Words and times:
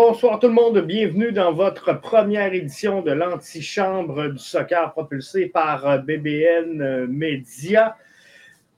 Bonsoir 0.00 0.38
tout 0.38 0.46
le 0.46 0.52
monde. 0.52 0.78
Bienvenue 0.78 1.32
dans 1.32 1.52
votre 1.52 1.92
première 1.92 2.54
édition 2.54 3.02
de 3.02 3.10
l'antichambre 3.10 4.28
du 4.28 4.38
soccer 4.38 4.92
propulsé 4.92 5.46
par 5.46 5.84
euh, 5.88 5.98
BBN 5.98 6.80
euh, 6.80 7.06
Media. 7.08 7.96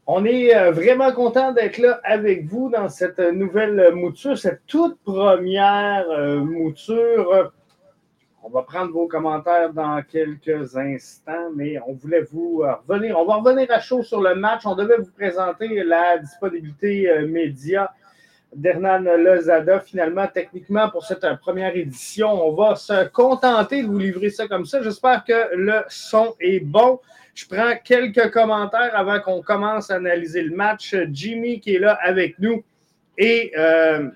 On 0.06 0.24
est 0.24 0.56
euh, 0.56 0.70
vraiment 0.70 1.12
content 1.12 1.52
d'être 1.52 1.76
là 1.76 2.00
avec 2.04 2.46
vous 2.46 2.70
dans 2.70 2.88
cette 2.88 3.18
nouvelle 3.18 3.92
mouture, 3.92 4.38
cette 4.38 4.62
toute 4.66 4.98
première 5.02 6.06
mouture. 6.42 7.52
On 8.42 8.48
va 8.48 8.62
prendre 8.62 8.90
vos 8.90 9.06
commentaires 9.06 9.74
dans 9.74 10.02
quelques 10.02 10.74
instants, 10.74 11.50
mais 11.54 11.78
on 11.86 11.92
voulait 11.92 12.22
vous 12.32 12.62
revenir. 12.88 13.18
On 13.18 13.26
va 13.26 13.34
revenir 13.34 13.70
à 13.70 13.80
chaud 13.80 14.02
sur 14.02 14.22
le 14.22 14.36
match. 14.36 14.62
On 14.64 14.74
devait 14.74 14.96
vous 14.96 15.12
présenter 15.12 15.84
la 15.84 16.16
disponibilité 16.16 17.12
média 17.28 17.90
d'Hernan 18.54 19.00
Lozada. 19.00 19.80
Finalement, 19.80 20.26
techniquement, 20.26 20.88
pour 20.90 21.04
cette 21.04 21.26
première 21.40 21.76
édition, 21.76 22.28
on 22.30 22.52
va 22.54 22.76
se 22.76 23.08
contenter 23.08 23.82
de 23.82 23.86
vous 23.86 23.98
livrer 23.98 24.30
ça 24.30 24.48
comme 24.48 24.64
ça. 24.64 24.82
J'espère 24.82 25.24
que 25.24 25.56
le 25.56 25.82
son 25.88 26.34
est 26.40 26.60
bon. 26.60 27.00
Je 27.34 27.46
prends 27.46 27.74
quelques 27.84 28.30
commentaires 28.32 28.92
avant 28.94 29.20
qu'on 29.20 29.42
commence 29.42 29.90
à 29.90 29.96
analyser 29.96 30.42
le 30.42 30.54
match. 30.54 30.94
Jimmy 31.10 31.60
qui 31.60 31.76
est 31.76 31.78
là 31.78 31.98
avec 32.02 32.38
nous 32.38 32.62
et 33.16 33.52
euh, 33.56 34.08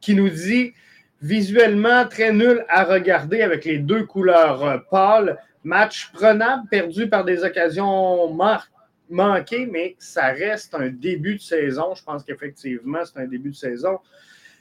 qui 0.00 0.14
nous 0.14 0.28
dit 0.28 0.72
visuellement 1.20 2.06
très 2.06 2.32
nul 2.32 2.64
à 2.68 2.84
regarder 2.84 3.42
avec 3.42 3.64
les 3.64 3.78
deux 3.78 4.04
couleurs 4.04 4.84
pâles. 4.90 5.38
Match 5.64 6.10
prenable, 6.12 6.68
perdu 6.70 7.08
par 7.08 7.24
des 7.24 7.44
occasions 7.44 8.32
marquées 8.32 8.72
manqué, 9.10 9.66
mais 9.66 9.96
ça 9.98 10.26
reste 10.28 10.74
un 10.74 10.88
début 10.88 11.36
de 11.36 11.40
saison. 11.40 11.94
Je 11.94 12.02
pense 12.02 12.24
qu'effectivement, 12.24 13.04
c'est 13.04 13.20
un 13.20 13.26
début 13.26 13.50
de 13.50 13.56
saison. 13.56 13.98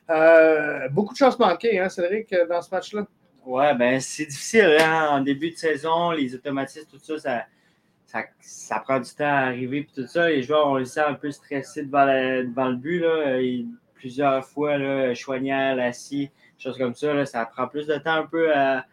Euh, 0.09 0.87
beaucoup 0.89 1.13
de 1.13 1.17
choses 1.17 1.37
manquées, 1.37 1.79
hein, 1.79 1.89
Cédric, 1.89 2.33
dans 2.49 2.61
ce 2.61 2.73
match-là? 2.73 3.07
Ouais, 3.45 3.73
ben 3.75 3.99
c'est 3.99 4.25
difficile 4.25 4.75
hein, 4.79 5.07
en 5.11 5.21
début 5.21 5.51
de 5.51 5.55
saison, 5.55 6.11
les 6.11 6.35
automatismes, 6.35 6.87
tout 6.89 6.99
ça, 6.99 7.45
ça, 8.05 8.23
ça, 8.39 8.79
prend 8.79 8.99
du 8.99 9.09
temps 9.11 9.25
à 9.25 9.47
arriver 9.47 9.83
puis 9.83 10.03
tout 10.03 10.07
ça. 10.07 10.27
Les 10.27 10.43
joueurs, 10.43 10.67
on 10.67 10.75
les 10.75 10.85
sent 10.85 11.01
un 11.01 11.13
peu 11.13 11.31
stressés 11.31 11.83
devant, 11.83 12.05
le 12.05 12.75
but. 12.75 12.99
Là. 12.99 13.39
plusieurs 13.95 14.45
fois, 14.45 14.77
là, 14.77 15.13
Choignal, 15.13 15.79
assis, 15.79 16.29
choses 16.57 16.77
comme 16.77 16.93
ça, 16.93 17.13
là, 17.13 17.25
ça 17.25 17.45
prend 17.45 17.67
plus 17.67 17.87
de 17.87 17.97
temps 17.97 18.15
un 18.15 18.25
peu 18.25 18.53
à, 18.53 18.85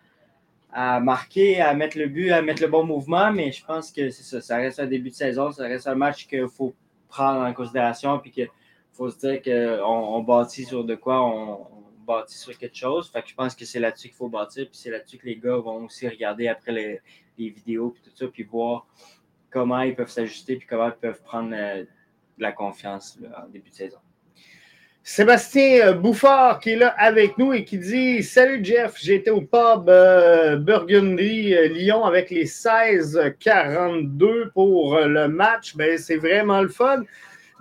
à 0.77 0.99
marquer, 0.99 1.61
à 1.61 1.73
mettre 1.73 1.97
le 1.97 2.09
but, 2.09 2.33
à 2.33 2.43
mettre 2.43 2.61
le 2.61 2.67
bon 2.67 2.85
mouvement, 2.85 3.33
mais 3.33 3.53
je 3.53 3.65
pense 3.65 3.93
que 3.93 4.11
c'est 4.11 4.25
ça. 4.25 4.41
Ça 4.41 4.57
reste 4.57 4.81
un 4.81 4.87
début 4.87 5.11
de 5.11 5.15
saison, 5.15 5.53
ça 5.53 5.63
reste 5.63 5.87
un 5.87 5.95
match 5.95 6.27
qu'il 6.27 6.49
faut 6.49 6.75
prendre 7.09 7.47
en 7.47 7.53
considération, 7.55 8.19
puis 8.19 8.33
qu'il 8.33 8.49
faut 8.93 9.09
se 9.09 9.19
dire 9.19 9.41
qu'on 9.41 9.85
on 9.85 10.23
bâtit 10.23 10.65
sur 10.65 10.85
de 10.85 10.97
quoi, 10.97 11.25
on, 11.25 11.69
bâtit 12.05 12.37
sur 12.37 12.59
quelque 12.59 12.77
chose. 12.77 13.09
Fait 13.09 13.23
que 13.23 13.29
je 13.29 13.35
pense 13.35 13.55
que 13.55 13.65
c'est 13.65 13.79
là-dessus 13.79 14.09
qu'il 14.09 14.17
faut 14.17 14.29
bâtir, 14.29 14.67
puis 14.67 14.77
c'est 14.77 14.91
là-dessus 14.91 15.17
que 15.17 15.27
les 15.27 15.37
gars 15.37 15.57
vont 15.57 15.85
aussi 15.85 16.09
regarder 16.09 16.49
après 16.49 16.73
les, 16.73 17.01
vidéos, 17.51 17.91
puis 17.91 18.03
tout 18.03 18.15
ça, 18.15 18.27
puis 18.27 18.43
voir 18.43 18.87
comment 19.51 19.81
ils 19.81 19.95
peuvent 19.95 20.11
s'ajuster, 20.11 20.57
puis 20.57 20.67
comment 20.67 20.89
ils 20.89 21.01
peuvent 21.01 21.23
prendre 21.23 21.55
euh, 21.55 21.83
de 21.85 22.43
la 22.43 22.51
confiance 22.51 23.17
en 23.41 23.49
début 23.49 23.71
de 23.71 23.75
saison. 23.75 23.99
Sébastien 25.07 25.89
euh, 25.89 25.93
Bouffard 25.93 26.61
qui 26.61 26.71
est 26.71 26.77
là 26.77 26.95
avec 26.97 27.37
nous 27.37 27.53
et 27.53 27.67
qui 27.67 27.77
dit 27.77 28.23
Salut 28.23 28.65
Jeff, 28.65 28.95
j'étais 28.99 29.29
au 29.29 29.43
pub 29.43 29.91
euh, 29.91 30.57
Burgundy 30.57 31.55
euh, 31.55 31.69
Lyon 31.69 32.07
avec 32.07 32.31
les 32.31 32.47
16-42 32.47 34.51
pour 34.55 34.99
le 34.99 35.29
match. 35.29 35.77
Ben, 35.77 35.99
c'est 35.99 36.17
vraiment 36.17 36.63
le 36.63 36.71
fun. 36.71 37.03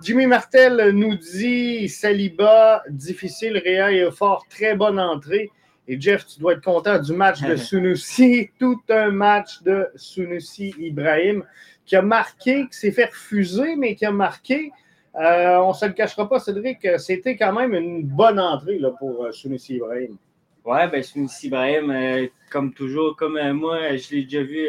Jimmy 0.00 0.26
Martel 0.26 0.92
nous 0.94 1.16
dit 1.16 1.86
Saliba, 1.90 2.82
difficile, 2.88 3.58
Réa 3.58 3.92
et 3.92 4.10
fort, 4.10 4.46
très 4.48 4.74
bonne 4.74 4.98
entrée. 4.98 5.50
Et 5.86 6.00
Jeff, 6.00 6.26
tu 6.26 6.40
dois 6.40 6.54
être 6.54 6.64
content 6.64 6.98
du 6.98 7.12
match 7.12 7.42
de 7.42 7.56
Sunusi, 7.56 8.48
tout 8.58 8.80
un 8.88 9.10
match 9.10 9.62
de 9.62 9.86
Sunusi 9.96 10.74
Ibrahim 10.78 11.44
qui 11.84 11.94
a 11.94 12.00
marqué, 12.00 12.66
qui 12.72 12.78
s'est 12.78 12.90
fait 12.90 13.04
refuser, 13.04 13.76
mais 13.76 13.96
qui 13.96 14.06
a 14.06 14.10
marqué. 14.10 14.72
Euh, 15.16 15.58
on 15.58 15.68
ne 15.68 15.74
se 15.74 15.86
le 15.86 15.92
cachera 15.92 16.28
pas, 16.28 16.40
Cédric, 16.40 16.86
c'était 16.98 17.36
quand 17.36 17.52
même 17.52 17.72
une 17.74 18.02
bonne 18.02 18.40
entrée 18.40 18.78
là, 18.78 18.90
pour 18.90 19.24
euh, 19.24 19.32
Sunusi 19.32 19.76
Ibrahim. 19.76 20.16
Oui, 20.64 20.78
ben 20.90 21.02
Sunusi 21.02 21.46
Ibrahim, 21.46 21.90
euh, 21.90 22.26
comme 22.50 22.72
toujours, 22.74 23.14
comme 23.16 23.38
moi, 23.52 23.96
je 23.96 24.10
l'ai 24.10 24.24
déjà 24.24 24.42
vu 24.42 24.68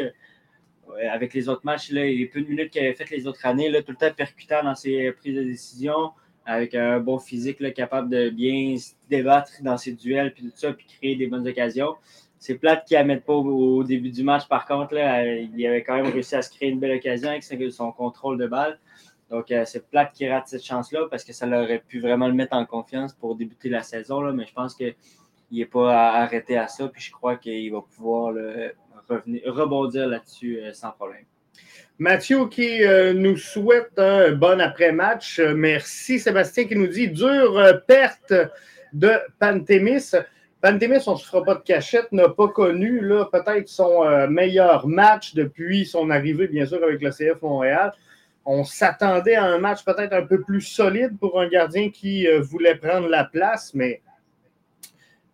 avec 1.10 1.34
les 1.34 1.48
autres 1.48 1.62
matchs, 1.64 1.90
là, 1.90 2.04
les 2.04 2.26
peu 2.26 2.40
de 2.40 2.46
minutes 2.46 2.70
qu'il 2.70 2.82
avait 2.82 2.94
fait 2.94 3.10
les 3.10 3.26
autres 3.26 3.44
années, 3.44 3.70
là, 3.70 3.82
tout 3.82 3.90
le 3.90 3.96
temps 3.96 4.14
percutant 4.16 4.62
dans 4.62 4.76
ses 4.76 5.10
prises 5.12 5.34
de 5.34 5.42
décision, 5.42 6.12
avec 6.44 6.76
un 6.76 7.00
bon 7.00 7.18
physique 7.18 7.58
là, 7.58 7.72
capable 7.72 8.08
de 8.08 8.30
bien 8.30 8.76
se 8.76 8.92
débattre 9.10 9.50
dans 9.62 9.76
ses 9.76 9.92
duels, 9.92 10.32
puis 10.32 10.44
tout 10.44 10.52
ça, 10.54 10.72
puis 10.72 10.86
créer 10.86 11.16
des 11.16 11.26
bonnes 11.26 11.46
occasions. 11.48 11.96
C'est 12.38 12.54
plate 12.54 12.86
qu'il 12.86 12.96
ne 12.98 13.02
mette 13.02 13.24
pas 13.24 13.32
au, 13.32 13.82
début 13.82 14.10
du 14.10 14.22
match, 14.22 14.46
par 14.46 14.64
contre, 14.64 14.94
il 14.94 15.66
avait 15.66 15.82
quand 15.82 15.96
même 15.96 16.12
réussi 16.12 16.36
à 16.36 16.42
se 16.42 16.50
créer 16.50 16.68
une 16.68 16.78
belle 16.78 16.96
occasion 16.96 17.30
avec 17.30 17.42
son 17.72 17.90
contrôle 17.90 18.38
de 18.38 18.46
balle. 18.46 18.78
Donc, 19.30 19.50
euh, 19.50 19.64
c'est 19.64 19.88
plate 19.88 20.12
qu'il 20.12 20.30
rate 20.30 20.46
cette 20.46 20.64
chance-là 20.64 21.06
parce 21.10 21.24
que 21.24 21.32
ça 21.32 21.46
aurait 21.46 21.82
pu 21.86 22.00
vraiment 22.00 22.28
le 22.28 22.34
mettre 22.34 22.56
en 22.56 22.64
confiance 22.64 23.12
pour 23.12 23.34
débuter 23.34 23.68
la 23.68 23.82
saison. 23.82 24.20
Là, 24.20 24.32
mais 24.32 24.46
je 24.46 24.52
pense 24.52 24.74
qu'il 24.74 24.94
n'est 25.50 25.64
pas 25.64 26.12
arrêté 26.12 26.56
à 26.56 26.68
ça. 26.68 26.88
Puis 26.88 27.02
je 27.02 27.10
crois 27.10 27.36
qu'il 27.36 27.72
va 27.72 27.80
pouvoir 27.80 28.34
revenir, 29.08 29.42
rebondir 29.46 30.06
là-dessus 30.06 30.60
euh, 30.60 30.72
sans 30.72 30.92
problème. 30.92 31.24
Mathieu 31.98 32.46
qui 32.48 32.84
euh, 32.84 33.14
nous 33.14 33.36
souhaite 33.36 33.98
un 33.98 34.32
bon 34.32 34.60
après-match. 34.60 35.40
Merci. 35.40 36.20
Sébastien 36.20 36.66
qui 36.66 36.76
nous 36.76 36.86
dit 36.86 37.08
dure 37.08 37.80
perte 37.86 38.34
de 38.92 39.12
Pantémis. 39.40 40.12
Pantémis, 40.60 40.98
on 41.06 41.12
ne 41.14 41.18
se 41.18 41.26
fera 41.26 41.42
pas 41.42 41.54
de 41.56 41.62
cachette, 41.62 42.12
n'a 42.12 42.28
pas 42.28 42.48
connu 42.48 43.00
peut-être 43.32 43.68
son 43.68 44.28
meilleur 44.28 44.86
match 44.86 45.34
depuis 45.34 45.84
son 45.84 46.10
arrivée, 46.10 46.48
bien 46.48 46.66
sûr, 46.66 46.82
avec 46.82 47.02
le 47.02 47.10
CF 47.10 47.40
Montréal. 47.42 47.92
On 48.48 48.62
s'attendait 48.62 49.34
à 49.34 49.44
un 49.44 49.58
match 49.58 49.84
peut-être 49.84 50.12
un 50.12 50.24
peu 50.24 50.40
plus 50.40 50.60
solide 50.60 51.18
pour 51.18 51.40
un 51.40 51.48
gardien 51.48 51.90
qui 51.90 52.28
euh, 52.28 52.40
voulait 52.40 52.76
prendre 52.76 53.08
la 53.08 53.24
place, 53.24 53.74
mais 53.74 54.02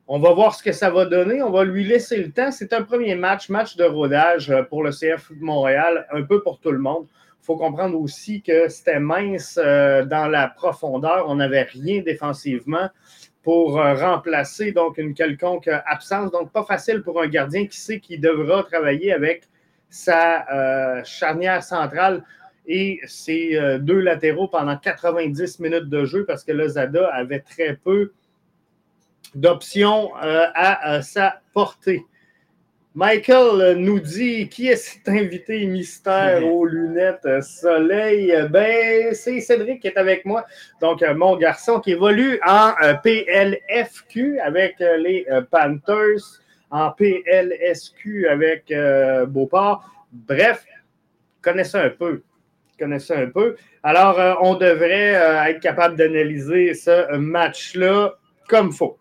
on 0.09 0.19
va 0.19 0.33
voir 0.33 0.55
ce 0.55 0.63
que 0.63 0.73
ça 0.73 0.89
va 0.89 1.05
donner. 1.05 1.43
On 1.43 1.51
va 1.51 1.63
lui 1.65 1.85
laisser 1.85 2.17
le 2.17 2.33
temps. 2.33 2.51
C'est 2.51 2.73
un 2.73 2.81
premier 2.81 3.15
match, 3.15 3.51
match 3.51 3.77
de 3.77 3.85
rodage 3.85 4.51
euh, 4.51 4.63
pour 4.63 4.83
le 4.83 4.93
CF 4.93 5.31
Montréal, 5.39 6.07
un 6.11 6.23
peu 6.23 6.43
pour 6.43 6.59
tout 6.59 6.71
le 6.71 6.79
monde. 6.79 7.07
Il 7.43 7.45
faut 7.45 7.57
comprendre 7.57 8.01
aussi 8.01 8.41
que 8.41 8.71
c'était 8.71 8.99
mince 8.99 9.61
euh, 9.63 10.07
dans 10.07 10.27
la 10.27 10.49
profondeur. 10.49 11.27
On 11.29 11.35
n'avait 11.35 11.65
rien 11.65 12.01
défensivement 12.01 12.89
pour 13.43 13.75
remplacer 13.75 14.73
donc 14.73 14.97
une 14.97 15.13
quelconque 15.13 15.69
absence. 15.69 16.31
Donc, 16.31 16.51
pas 16.51 16.63
facile 16.65 17.03
pour 17.03 17.21
un 17.21 17.27
gardien 17.27 17.67
qui 17.67 17.79
sait 17.79 17.99
qu'il 17.99 18.21
devra 18.21 18.63
travailler 18.63 19.13
avec 19.13 19.43
sa 19.91 21.03
charnière 21.03 21.65
centrale 21.65 22.23
et 22.67 23.01
ses 23.07 23.57
euh, 23.57 23.79
deux 23.79 24.01
latéraux 24.01 24.49
pendant 24.49 24.77
90 24.77 25.61
minutes 25.61 25.89
de 25.89 26.05
jeu 26.05 26.25
parce 26.25 26.45
que 26.45 26.53
Lozada 26.53 27.09
avait 27.09 27.41
très 27.41 27.75
peu 27.75 28.13
d'options 29.35 30.13
euh, 30.23 30.47
à 30.55 30.97
euh, 30.97 31.03
sa 31.03 31.41
portée. 31.53 32.05
Michael 32.95 33.79
nous 33.79 34.01
dit 34.01 34.51
qui 34.51 34.69
est 34.69 34.77
cet 34.77 35.09
invité 35.09 35.65
mystère 35.65 36.47
aux 36.47 36.67
lunettes 36.67 37.43
soleil? 37.43 38.35
Ben, 38.51 39.15
c'est 39.15 39.41
Cédric 39.41 39.81
qui 39.81 39.89
est 39.89 39.97
avec 39.97 40.27
moi. 40.27 40.45
Donc, 40.79 41.03
mon 41.17 41.39
garçon 41.39 41.81
qui 41.81 41.93
évolue 41.93 42.39
en 42.47 42.75
PLFQ 43.03 44.41
avec 44.41 44.77
les 44.79 45.27
Panthers, 45.51 46.43
en 46.71 46.91
PLSQ 46.91 48.29
avec 48.29 48.71
Beauport. 49.29 49.91
Bref, 50.13 50.67
connaissez 51.41 51.79
un 51.79 51.89
peu 51.89 52.23
connaissez 52.83 53.15
un 53.15 53.29
peu. 53.29 53.57
Alors, 53.83 54.19
euh, 54.19 54.35
on 54.41 54.55
devrait 54.55 55.15
euh, 55.15 55.45
être 55.45 55.61
capable 55.61 55.97
d'analyser 55.97 56.75
ce 56.75 57.17
match-là 57.17 58.15
comme 58.49 58.69
il 58.69 58.73
faut. 58.73 58.99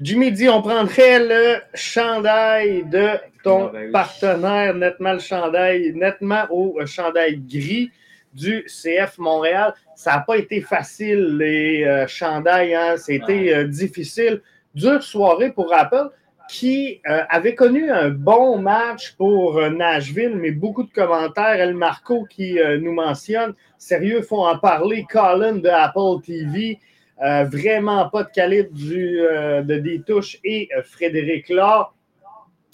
Jimmy 0.00 0.32
dit 0.32 0.48
on 0.48 0.62
prendrait 0.62 1.18
le 1.20 1.60
chandail 1.74 2.84
de 2.84 3.10
ton 3.44 3.66
ah, 3.66 3.70
ben 3.72 3.92
partenaire, 3.92 4.74
nettement 4.74 5.12
le 5.12 5.18
chandail, 5.18 5.92
nettement 5.94 6.46
au 6.50 6.84
chandail 6.86 7.38
gris 7.38 7.90
du 8.32 8.64
CF 8.66 9.18
Montréal. 9.18 9.74
Ça 9.94 10.12
n'a 10.12 10.20
pas 10.20 10.36
été 10.36 10.62
facile, 10.62 11.36
les 11.36 11.84
euh, 11.84 12.06
chandails. 12.06 12.74
Hein? 12.74 12.96
C'était 12.96 13.64
difficile. 13.66 14.40
Dure 14.74 15.02
soirée 15.02 15.52
pour 15.52 15.74
Apple 15.74 16.10
qui 16.50 17.00
euh, 17.08 17.22
avait 17.28 17.54
connu 17.54 17.92
un 17.92 18.10
bon 18.10 18.58
match 18.58 19.12
pour 19.12 19.58
euh, 19.58 19.70
Nashville, 19.70 20.34
mais 20.34 20.50
beaucoup 20.50 20.82
de 20.82 20.90
commentaires. 20.90 21.60
El 21.60 21.74
Marco 21.74 22.24
qui 22.24 22.58
euh, 22.58 22.76
nous 22.76 22.92
mentionne, 22.92 23.54
sérieux, 23.78 24.22
faut 24.22 24.44
en 24.44 24.58
parler. 24.58 25.06
Colin 25.08 25.56
de 25.56 25.68
Apple 25.68 26.24
TV, 26.26 26.80
vraiment 27.20 28.08
pas 28.08 28.24
de 28.24 28.30
calibre 28.30 28.72
du, 28.72 29.18
de 29.18 29.78
des 29.78 30.02
touches 30.02 30.38
et 30.42 30.70
Frédéric 30.84 31.50
Laure. 31.50 31.94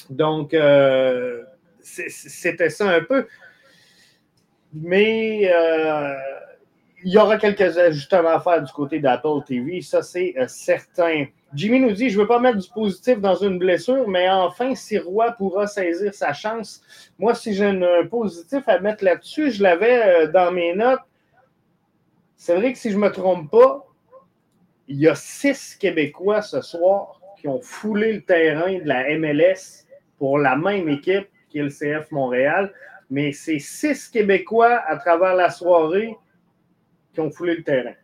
Donc, 0.08 0.56
c'était 1.82 2.70
ça 2.70 2.88
un 2.88 3.02
peu. 3.02 3.26
Mais 4.72 5.50
il 7.06 7.12
y 7.12 7.19
aura 7.19 7.37
quelques 7.37 7.79
ajustements 7.79 8.31
à 8.31 8.41
faire 8.41 8.61
du 8.61 8.73
côté 8.73 8.99
d'Apple 8.99 9.44
TV, 9.47 9.81
ça 9.81 10.03
c'est 10.03 10.35
euh, 10.37 10.49
certain. 10.49 11.26
Jimmy 11.55 11.79
nous 11.79 11.93
dit 11.93 12.11
Je 12.11 12.17
ne 12.17 12.23
veux 12.23 12.26
pas 12.26 12.41
mettre 12.41 12.58
du 12.58 12.69
positif 12.69 13.20
dans 13.20 13.37
une 13.37 13.61
blessure, 13.61 14.08
mais 14.08 14.29
enfin, 14.29 14.75
si 14.75 14.99
Roy 14.99 15.31
pourra 15.38 15.69
saisir 15.69 16.12
sa 16.12 16.32
chance. 16.32 16.82
Moi, 17.17 17.37
si 17.37 17.55
j'ai 17.55 17.67
un 17.67 18.06
positif 18.11 18.69
à 18.69 18.81
mettre 18.81 19.05
là-dessus, 19.05 19.53
je 19.53 19.62
l'avais 19.62 20.03
euh, 20.03 20.26
dans 20.32 20.50
mes 20.50 20.75
notes. 20.75 20.99
C'est 22.35 22.56
vrai 22.56 22.73
que 22.73 22.79
si 22.79 22.91
je 22.91 22.97
ne 22.97 23.03
me 23.03 23.12
trompe 23.12 23.53
pas, 23.53 23.87
il 24.88 24.99
y 24.99 25.06
a 25.06 25.14
six 25.14 25.76
Québécois 25.76 26.43
ce 26.43 26.61
soir 26.61 27.20
qui 27.38 27.47
ont 27.47 27.61
foulé 27.62 28.14
le 28.14 28.23
terrain 28.23 28.81
de 28.81 28.85
la 28.85 29.17
MLS 29.17 29.87
pour 30.19 30.41
la 30.41 30.56
même 30.56 30.88
équipe 30.88 31.29
qui 31.50 31.61
est 31.61 31.62
le 31.62 31.70
CF 31.70 32.11
Montréal. 32.11 32.73
Mais 33.11 33.31
c'est 33.31 33.61
six 33.61 34.08
Québécois 34.08 34.82
à 34.88 34.97
travers 34.97 35.37
la 35.37 35.50
soirée 35.50 36.17
qui 37.16 37.20
ont 37.20 37.30
foulé 37.30 37.56
le 37.56 37.62
terrain. 37.62 37.94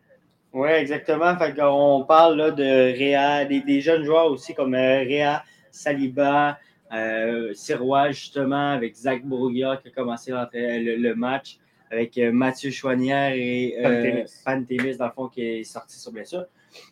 Oui, 0.51 0.69
exactement. 0.69 1.35
Fait 1.37 1.55
on 1.61 2.03
parle 2.03 2.37
là, 2.37 2.51
de 2.51 2.63
Réa, 2.63 3.45
des, 3.45 3.81
jeunes 3.81 4.03
joueurs 4.03 4.27
aussi 4.27 4.53
comme 4.53 4.75
euh, 4.75 4.99
Réa, 4.99 5.43
Saliba, 5.71 6.57
euh, 6.91 7.53
Sirois, 7.53 8.11
justement, 8.11 8.71
avec 8.71 8.95
Zach 8.95 9.23
Bourguia 9.23 9.77
qui 9.77 9.87
a 9.87 9.91
commencé 9.91 10.31
le, 10.31 11.13
match, 11.13 11.57
avec 11.91 12.17
euh, 12.17 12.31
Mathieu 12.31 12.71
Chouanière 12.71 13.33
et 13.33 13.75
euh, 13.83 14.25
Pantémis, 14.45 14.97
dans 14.97 15.07
le 15.07 15.11
fond, 15.11 15.27
qui 15.27 15.41
est 15.41 15.63
sorti 15.63 15.97
sur 15.99 16.11
blessure. 16.11 16.45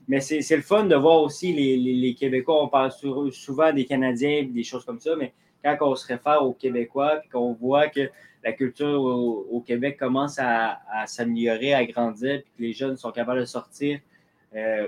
Mais 0.07 0.19
c'est 0.19 0.56
le 0.56 0.62
fun 0.62 0.85
de 0.85 0.95
voir 0.95 1.21
aussi 1.21 1.53
les, 1.53 1.75
les, 1.75 2.13
Québécois. 2.13 2.63
On 2.63 2.67
parle 2.67 2.91
souvent 3.31 3.74
des 3.74 3.85
Canadiens, 3.85 4.44
des 4.44 4.63
choses 4.63 4.85
comme 4.85 5.00
ça, 5.00 5.15
mais 5.15 5.33
quand 5.63 5.77
on 5.81 5.95
se 5.95 6.06
réfère 6.06 6.44
aux 6.44 6.53
Québécois, 6.53 7.17
puis 7.21 7.29
qu'on 7.29 7.53
voit 7.53 7.88
que 7.88 8.09
la 8.43 8.53
culture 8.53 9.01
au, 9.01 9.61
Québec 9.61 9.97
commence 9.97 10.39
à, 10.39 10.79
s'améliorer, 11.05 11.73
à 11.73 11.85
grandir, 11.85 12.41
puis 12.43 12.51
que 12.57 12.61
les 12.61 12.73
jeunes 12.73 12.97
sont 12.97 13.11
capables 13.11 13.39
de 13.39 13.45
sortir, 13.45 13.99
euh, 14.55 14.88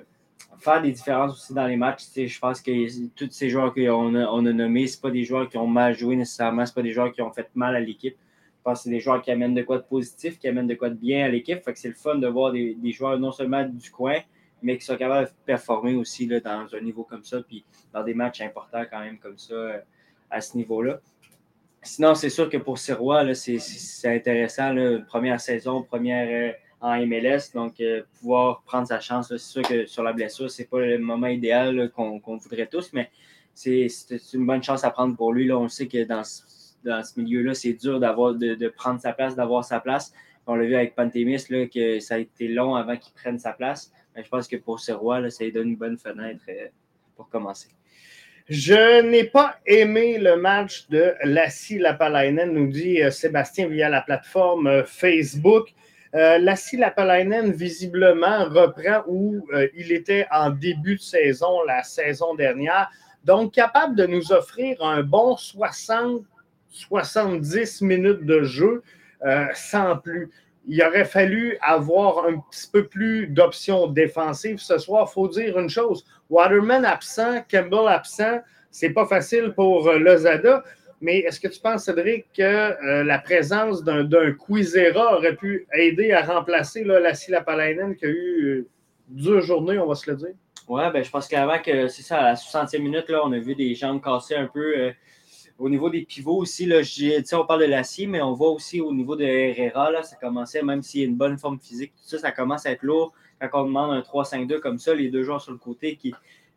faire 0.59 0.81
des 0.81 0.91
différences 0.91 1.33
aussi 1.33 1.53
dans 1.53 1.67
les 1.67 1.75
matchs. 1.75 2.03
Je 2.15 2.39
pense 2.39 2.61
que 2.61 3.07
tous 3.15 3.29
ces 3.31 3.50
joueurs 3.50 3.73
qu'on 3.73 4.15
a, 4.15 4.25
on 4.25 4.45
a 4.45 4.53
nommés, 4.53 4.88
ce 4.88 5.00
pas 5.00 5.11
des 5.11 5.23
joueurs 5.23 5.50
qui 5.50 5.57
ont 5.57 5.67
mal 5.67 5.95
joué 5.95 6.15
nécessairement, 6.15 6.65
ce 6.65 6.73
pas 6.73 6.81
des 6.81 6.94
joueurs 6.94 7.11
qui 7.11 7.21
ont 7.21 7.31
fait 7.31 7.50
mal 7.55 7.75
à 7.75 7.79
l'équipe. 7.79 8.15
Je 8.63 8.63
pense 8.63 8.79
que 8.79 8.83
c'est 8.85 8.89
des 8.91 9.01
joueurs 9.01 9.21
qui 9.21 9.29
amènent 9.29 9.53
de 9.53 9.61
quoi 9.61 9.77
de 9.77 9.83
positif, 9.83 10.39
qui 10.39 10.47
amènent 10.47 10.67
de 10.67 10.75
quoi 10.75 10.89
de 10.89 10.95
bien 10.95 11.25
à 11.25 11.27
l'équipe. 11.27 11.61
Fait 11.63 11.73
que 11.73 11.79
c'est 11.79 11.89
le 11.89 11.95
fun 11.95 12.15
de 12.15 12.27
voir 12.27 12.53
des, 12.53 12.77
joueurs 12.91 13.19
non 13.19 13.31
seulement 13.31 13.63
du 13.65 13.91
coin, 13.91 14.19
mais 14.61 14.77
qui 14.77 14.85
sont 14.85 14.95
capables 14.95 15.27
de 15.27 15.33
performer 15.45 15.95
aussi 15.95 16.25
là, 16.27 16.39
dans 16.39 16.73
un 16.73 16.79
niveau 16.79 17.03
comme 17.03 17.25
ça, 17.25 17.41
puis 17.41 17.65
dans 17.91 18.03
des 18.03 18.13
matchs 18.13 18.41
importants 18.41 18.83
quand 18.89 19.01
même 19.01 19.17
comme 19.19 19.38
ça 19.38 19.53
euh, 19.53 19.79
à 20.31 20.39
ce 20.39 20.55
niveau-là. 20.55 21.01
Sinon, 21.83 22.15
c'est 22.15 22.30
sûr 22.30 22.50
que 22.50 22.57
pour 22.57 22.77
Sirois, 22.77 23.34
c'est 23.34 23.60
intéressant. 24.05 24.74
première 25.08 25.39
saison, 25.41 25.84
première 25.84 26.27
euh, 26.29 26.53
en 26.79 27.05
MLS. 27.05 27.51
Donc, 27.53 27.79
euh, 27.81 28.03
pouvoir 28.19 28.62
prendre 28.63 28.88
sa 28.88 29.00
chance. 29.01 29.27
C'est 29.29 29.38
sûr 29.38 29.62
que 29.63 29.86
sur 29.86 30.01
la 30.03 30.13
blessure, 30.13 30.50
ce 30.50 30.62
n'est 30.62 30.67
pas 30.67 30.79
le 30.79 30.98
moment 30.98 31.27
idéal 31.27 31.91
qu'on 31.91 32.19
voudrait 32.38 32.67
tous, 32.67 32.91
mais 32.93 33.12
c'est 33.53 33.88
une 34.34 34.46
bonne 34.46 34.63
chance 34.63 34.84
à 34.84 34.91
prendre 34.91 35.15
pour 35.15 35.34
lui. 35.34 35.51
On 35.51 35.67
sait 35.67 35.88
que 35.88 36.03
dans, 36.05 36.24
ce 36.24 37.19
milieu-là, 37.19 37.53
c'est 37.53 37.74
dur 37.74 38.00
de, 38.00 38.55
de, 38.55 38.67
prendre 38.69 39.00
sa 39.00 39.13
place, 39.13 39.36
d'avoir 39.36 39.65
sa 39.65 39.79
place. 39.79 40.13
On 40.48 40.55
l'a 40.55 40.65
vu 40.65 40.75
avec 40.75 40.96
Pantémis, 40.96 41.43
que 41.74 42.00
ça 42.00 42.15
a 42.15 42.17
été 42.17 42.48
long 42.48 42.75
avant 42.75 42.98
qu'il 42.98 43.13
prenne 43.13 43.39
sa 43.39 43.53
place. 43.53 43.91
Mais 44.15 44.24
je 44.24 44.29
pense 44.29 44.48
que 44.48 44.55
pour 44.55 44.79
Sirois, 44.79 45.29
ça 45.29 45.43
lui 45.43 45.51
donne 45.51 45.69
une 45.69 45.75
bonne 45.75 45.98
fenêtre 45.98 46.43
euh, 46.50 46.67
pour 47.15 47.29
commencer. 47.29 47.69
Je 48.50 49.01
n'ai 49.01 49.23
pas 49.23 49.55
aimé 49.65 50.17
le 50.17 50.35
match 50.35 50.89
de 50.89 51.13
Lassie 51.23 51.79
Lapalainen, 51.79 52.51
nous 52.51 52.67
dit 52.67 53.01
euh, 53.01 53.09
Sébastien 53.09 53.69
via 53.69 53.88
la 53.88 54.01
plateforme 54.01 54.67
euh, 54.67 54.83
Facebook. 54.83 55.73
Euh, 56.13 56.39
Lassie 56.39 56.75
Lapalainen, 56.75 57.53
visiblement, 57.53 58.43
reprend 58.43 59.03
où 59.07 59.47
il 59.75 59.93
était 59.93 60.27
en 60.29 60.50
début 60.50 60.97
de 60.97 61.01
saison, 61.01 61.63
la 61.65 61.83
saison 61.83 62.35
dernière. 62.35 62.91
Donc, 63.23 63.53
capable 63.53 63.95
de 63.95 64.05
nous 64.05 64.33
offrir 64.33 64.83
un 64.83 65.03
bon 65.03 65.35
60-70 65.35 67.81
minutes 67.83 68.25
de 68.25 68.43
jeu 68.43 68.83
sans 69.55 69.97
plus 69.97 70.29
il 70.65 70.81
aurait 70.81 71.05
fallu 71.05 71.57
avoir 71.62 72.25
un 72.25 72.39
petit 72.39 72.69
peu 72.71 72.88
plus 72.88 73.27
d'options 73.27 73.88
défensives 73.88 74.59
ce 74.59 74.77
soir. 74.77 75.07
Il 75.09 75.13
faut 75.13 75.27
dire 75.27 75.59
une 75.59 75.69
chose 75.69 76.05
Waterman 76.34 76.84
absent, 76.84 77.44
Campbell 77.50 77.88
absent, 77.88 78.40
c'est 78.72 78.90
pas 78.90 79.06
facile 79.06 79.54
pour 79.56 79.88
euh, 79.88 80.00
Lozada. 80.00 80.63
Mais 81.00 81.20
est-ce 81.20 81.40
que 81.40 81.48
tu 81.48 81.60
penses, 81.60 81.84
Cédric, 81.84 82.25
que 82.36 82.42
euh, 82.42 83.04
la 83.04 83.20
présence 83.20 83.84
d'un 83.84 84.08
Quizera 84.34 85.18
aurait 85.18 85.36
pu 85.36 85.68
aider 85.74 86.12
à 86.12 86.24
remplacer 86.24 86.84
là, 86.84 87.00
la 87.00 87.12
Lapalainen 87.30 87.96
qui 87.96 88.06
a 88.06 88.08
eu 88.08 88.42
euh, 88.42 88.68
dure 89.10 89.42
journée, 89.42 89.78
on 89.78 89.86
va 89.86 89.94
se 89.94 90.10
le 90.10 90.18
dire? 90.18 90.34
Oui, 90.68 90.82
ben, 90.92 91.04
je 91.04 91.12
pense 91.12 91.28
qu'avant 91.28 91.60
que 91.62 91.88
c'est 91.88 92.02
ça, 92.02 92.18
à 92.20 92.24
la 92.24 92.34
60e 92.34 92.82
minute, 92.82 93.10
là, 93.10 93.22
on 93.24 93.32
a 93.32 93.38
vu 93.38 93.54
des 93.54 93.75
jambes 93.75 94.02
casser 94.02 94.36
un 94.36 94.48
peu. 94.48 94.92
Au 95.60 95.70
niveau 95.70 95.90
des 95.90 96.02
pivots 96.02 96.38
aussi, 96.38 96.66
là, 96.66 96.82
on 97.34 97.46
parle 97.46 97.62
de 97.62 97.66
l'acier, 97.66 98.08
mais 98.08 98.22
on 98.22 98.34
voit 98.34 98.50
aussi 98.50 98.82
au 98.82 98.92
niveau 98.92 99.16
de 99.16 99.24
Herrera, 99.24 99.92
là, 99.92 100.02
ça 100.02 100.16
commençait, 100.16 100.63
même 100.63 100.82
s'il 100.82 101.02
y 101.02 101.04
a 101.04 101.08
une 101.08 101.18
bonne 101.18 101.38
forme 101.38 101.60
physique, 101.60 101.94
tout 101.96 102.10
ça, 102.10 102.18
ça 102.18 102.32
commence 102.32 102.66
à 102.66 102.72
être 102.72 102.82
lourd. 102.82 103.13
Quand 103.51 103.63
on 103.63 103.65
demande 103.65 103.91
un 103.91 104.01
3-5-2 104.01 104.59
comme 104.59 104.77
ça, 104.77 104.93
les 104.93 105.09
deux 105.09 105.23
joueurs 105.23 105.41
sur 105.41 105.51
le 105.51 105.57
côté 105.57 105.95
qui 105.95 106.13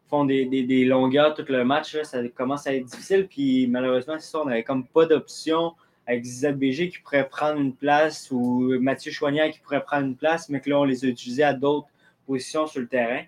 font 0.08 0.24
des, 0.24 0.84
longueurs 0.84 1.34
tout 1.34 1.44
le 1.48 1.64
match, 1.64 1.96
ça 2.02 2.26
commence 2.28 2.66
à 2.66 2.74
être 2.74 2.84
difficile. 2.84 3.26
Puis 3.28 3.66
malheureusement, 3.66 4.18
ça, 4.18 4.40
on 4.40 4.44
n'avait 4.46 4.62
comme 4.62 4.86
pas 4.86 5.06
d'option 5.06 5.74
avec 6.06 6.24
ZBG 6.24 6.90
qui 6.90 6.98
pourrait 7.00 7.28
prendre 7.28 7.60
une 7.60 7.74
place 7.74 8.30
ou 8.30 8.78
Mathieu 8.80 9.10
Choignard 9.10 9.50
qui 9.50 9.58
pourrait 9.58 9.82
prendre 9.82 10.06
une 10.06 10.16
place, 10.16 10.48
mais 10.48 10.60
que 10.60 10.70
là, 10.70 10.78
on 10.78 10.84
les 10.84 11.04
a 11.04 11.08
utilisés 11.08 11.42
à 11.42 11.52
d'autres 11.52 11.88
positions 12.26 12.66
sur 12.66 12.80
le 12.80 12.86
terrain. 12.86 13.22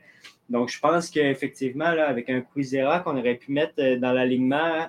Donc, 0.48 0.68
je 0.68 0.78
pense 0.78 1.10
qu'effectivement, 1.10 1.84
avec 1.84 2.30
un 2.30 2.40
Quizera 2.40 3.00
qu'on 3.00 3.18
aurait 3.18 3.34
pu 3.34 3.52
mettre 3.52 3.74
euh, 3.80 3.96
dans 3.98 4.12
l'alignement, 4.12 4.86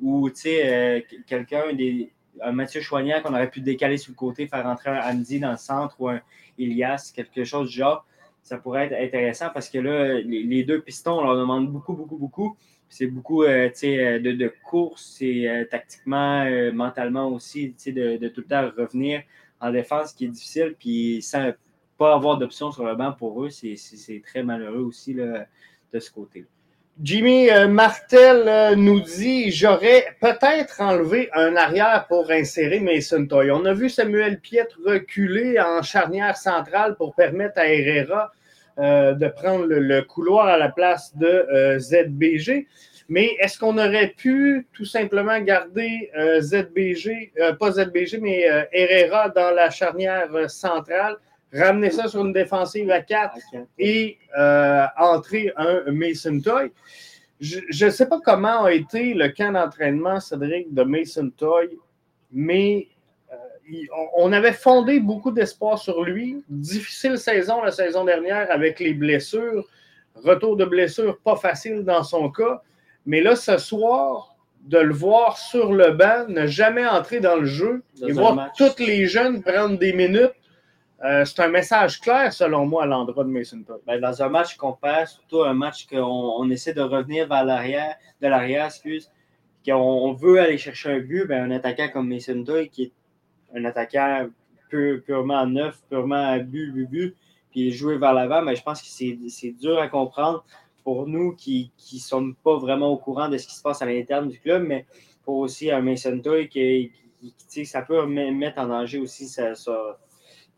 ou 0.00 0.28
euh, 0.28 1.00
quelqu'un, 1.26 1.72
des, 1.72 2.12
un 2.42 2.52
Mathieu 2.52 2.80
Choignard 2.80 3.22
qu'on 3.22 3.34
aurait 3.34 3.50
pu 3.50 3.60
décaler 3.60 3.96
sur 3.98 4.12
le 4.12 4.16
côté, 4.16 4.46
faire 4.46 4.64
rentrer 4.64 4.90
un 4.90 5.14
Andy 5.14 5.40
dans 5.40 5.52
le 5.52 5.56
centre 5.56 5.96
ou 6.00 6.08
un 6.08 6.20
Ilias, 6.58 7.12
quelque 7.14 7.44
chose 7.44 7.70
du 7.70 7.76
genre, 7.76 8.06
ça 8.42 8.58
pourrait 8.58 8.86
être 8.86 8.94
intéressant 8.94 9.50
parce 9.52 9.68
que 9.68 9.78
là, 9.78 10.20
les, 10.20 10.64
deux 10.64 10.80
pistons, 10.80 11.18
on 11.18 11.24
leur 11.24 11.36
demande 11.36 11.70
beaucoup, 11.70 11.94
beaucoup, 11.94 12.16
beaucoup. 12.16 12.56
C'est 12.88 13.08
beaucoup 13.08 13.42
euh, 13.42 13.68
euh, 13.84 14.18
de, 14.20 14.32
de 14.32 14.52
course 14.64 15.18
et 15.20 15.66
tactiquement, 15.70 16.44
mentalement 16.72 17.28
aussi, 17.28 17.74
de, 17.86 18.16
de, 18.16 18.28
tout 18.28 18.42
le 18.42 18.46
temps 18.46 18.70
revenir 18.76 19.22
en 19.60 19.72
défense, 19.72 20.12
qui 20.12 20.26
est 20.26 20.28
difficile. 20.28 20.76
Puis 20.78 21.20
sans 21.22 21.52
pas 21.98 22.14
avoir 22.14 22.38
d'option 22.38 22.70
sur 22.70 22.84
le 22.84 22.94
banc 22.94 23.12
pour 23.12 23.44
eux, 23.44 23.50
c'est 23.50 24.22
très 24.24 24.42
malheureux 24.42 24.82
aussi 24.82 25.14
là, 25.14 25.46
de 25.92 25.98
ce 25.98 26.10
côté. 26.10 26.42
-là. 26.42 26.55
Jimmy 27.02 27.50
euh, 27.50 27.68
Martel 27.68 28.48
euh, 28.48 28.74
nous 28.74 29.00
dit 29.00 29.50
J'aurais 29.50 30.06
peut-être 30.18 30.80
enlevé 30.80 31.28
un 31.34 31.54
arrière 31.54 32.06
pour 32.08 32.30
insérer 32.30 32.80
Mason 32.80 33.26
Toy. 33.26 33.50
On 33.50 33.66
a 33.66 33.74
vu 33.74 33.90
Samuel 33.90 34.40
Piet 34.40 34.66
reculer 34.82 35.60
en 35.60 35.82
charnière 35.82 36.38
centrale 36.38 36.96
pour 36.96 37.14
permettre 37.14 37.58
à 37.58 37.68
Herrera 37.68 38.32
euh, 38.78 39.12
de 39.12 39.28
prendre 39.28 39.66
le, 39.66 40.00
couloir 40.04 40.46
à 40.46 40.56
la 40.56 40.70
place 40.70 41.14
de 41.14 41.76
ZBG. 41.78 42.66
Mais 43.10 43.36
est-ce 43.40 43.58
qu'on 43.58 43.76
aurait 43.76 44.14
pu 44.16 44.66
tout 44.72 44.86
simplement 44.86 45.38
garder 45.40 46.10
ZBG, 46.40 47.32
pas 47.60 47.72
ZBG, 47.72 48.18
mais 48.20 48.46
Herrera 48.72 49.28
dans 49.28 49.54
la 49.54 49.70
charnière 49.70 50.28
centrale? 50.48 51.16
Ramener 51.52 51.90
ça 51.90 52.08
sur 52.08 52.24
une 52.24 52.32
défensive 52.32 52.90
à 52.90 53.00
4 53.00 53.36
et 53.78 54.18
euh, 54.38 54.84
entrer 54.98 55.52
un 55.56 55.82
Mason 55.90 56.40
Toy. 56.40 56.72
Je 57.40 57.84
ne 57.84 57.90
sais 57.90 58.06
pas 58.06 58.20
comment 58.24 58.64
a 58.64 58.72
été 58.72 59.14
le 59.14 59.28
camp 59.28 59.52
d'entraînement, 59.52 60.20
Cédric, 60.20 60.72
de 60.72 60.82
Mason 60.82 61.30
Toy, 61.36 61.78
mais 62.32 62.88
euh, 63.32 63.36
on 64.16 64.32
avait 64.32 64.52
fondé 64.52 65.00
beaucoup 65.00 65.30
d'espoir 65.30 65.78
sur 65.78 66.02
lui. 66.02 66.42
Difficile 66.48 67.18
saison 67.18 67.62
la 67.62 67.72
saison 67.72 68.04
dernière 68.04 68.50
avec 68.50 68.80
les 68.80 68.94
blessures. 68.94 69.66
Retour 70.14 70.56
de 70.56 70.64
blessure 70.64 71.18
pas 71.18 71.36
facile 71.36 71.84
dans 71.84 72.02
son 72.02 72.30
cas. 72.30 72.62
Mais 73.04 73.20
là, 73.20 73.36
ce 73.36 73.58
soir, 73.58 74.36
de 74.66 74.78
le 74.78 74.92
voir 74.92 75.38
sur 75.38 75.72
le 75.72 75.92
banc, 75.92 76.26
ne 76.28 76.46
jamais 76.46 76.86
entrer 76.86 77.20
dans 77.20 77.36
le 77.36 77.44
jeu 77.44 77.82
et 78.06 78.12
voir 78.12 78.52
tous 78.56 78.78
les 78.78 79.06
jeunes 79.06 79.42
prendre 79.42 79.78
des 79.78 79.92
minutes 79.92 80.32
euh, 81.04 81.24
c'est 81.26 81.40
un 81.40 81.48
message 81.48 82.00
clair, 82.00 82.32
selon 82.32 82.64
moi, 82.64 82.84
à 82.84 82.86
l'endroit 82.86 83.24
de 83.24 83.28
Mason 83.28 83.62
Todd. 83.62 83.80
Ben, 83.86 84.00
dans 84.00 84.22
un 84.22 84.28
match 84.28 84.56
qu'on 84.56 84.72
perd, 84.72 85.08
surtout 85.08 85.42
un 85.42 85.52
match 85.52 85.86
qu'on 85.86 85.98
on 86.00 86.48
essaie 86.50 86.72
de 86.72 86.80
revenir 86.80 87.28
vers 87.28 87.44
l'arrière, 87.44 87.96
de 88.22 88.28
l'arrière, 88.28 88.66
excuse, 88.66 89.10
qu'on 89.66 90.14
veut 90.14 90.40
aller 90.40 90.56
chercher 90.56 90.92
un 90.92 91.00
but, 91.00 91.26
ben, 91.26 91.50
un 91.50 91.54
attaquant 91.54 91.88
comme 91.92 92.08
Mason 92.08 92.42
Todd, 92.44 92.68
qui 92.70 92.84
est 92.84 92.92
un 93.54 93.64
attaquant 93.66 94.28
purement 94.70 95.46
neuf, 95.46 95.82
purement 95.88 96.32
à 96.32 96.38
but, 96.38 96.72
but, 96.88 97.14
puis 97.50 97.72
jouer 97.72 97.98
vers 97.98 98.14
l'avant, 98.14 98.40
mais 98.40 98.52
ben, 98.52 98.56
je 98.56 98.62
pense 98.62 98.80
que 98.80 98.88
c'est 98.88 99.52
dur 99.52 99.78
à 99.78 99.88
comprendre 99.88 100.44
pour 100.82 101.06
nous 101.06 101.34
qui 101.34 101.72
ne 101.92 101.98
sommes 101.98 102.34
pas 102.36 102.56
vraiment 102.56 102.88
au 102.88 102.96
courant 102.96 103.28
de 103.28 103.36
ce 103.36 103.46
qui 103.46 103.54
se 103.54 103.62
passe 103.62 103.82
à 103.82 103.86
l'interne 103.86 104.28
du 104.28 104.40
club, 104.40 104.62
mais 104.62 104.86
pour 105.24 105.38
aussi 105.38 105.70
un 105.70 105.82
Mason 105.82 106.18
Toy 106.20 106.48
qui, 106.48 106.92
qui, 107.48 107.66
ça 107.66 107.82
peut 107.82 108.06
mettre 108.06 108.58
en 108.58 108.68
danger 108.68 108.98
aussi 108.98 109.26
sa 109.26 109.54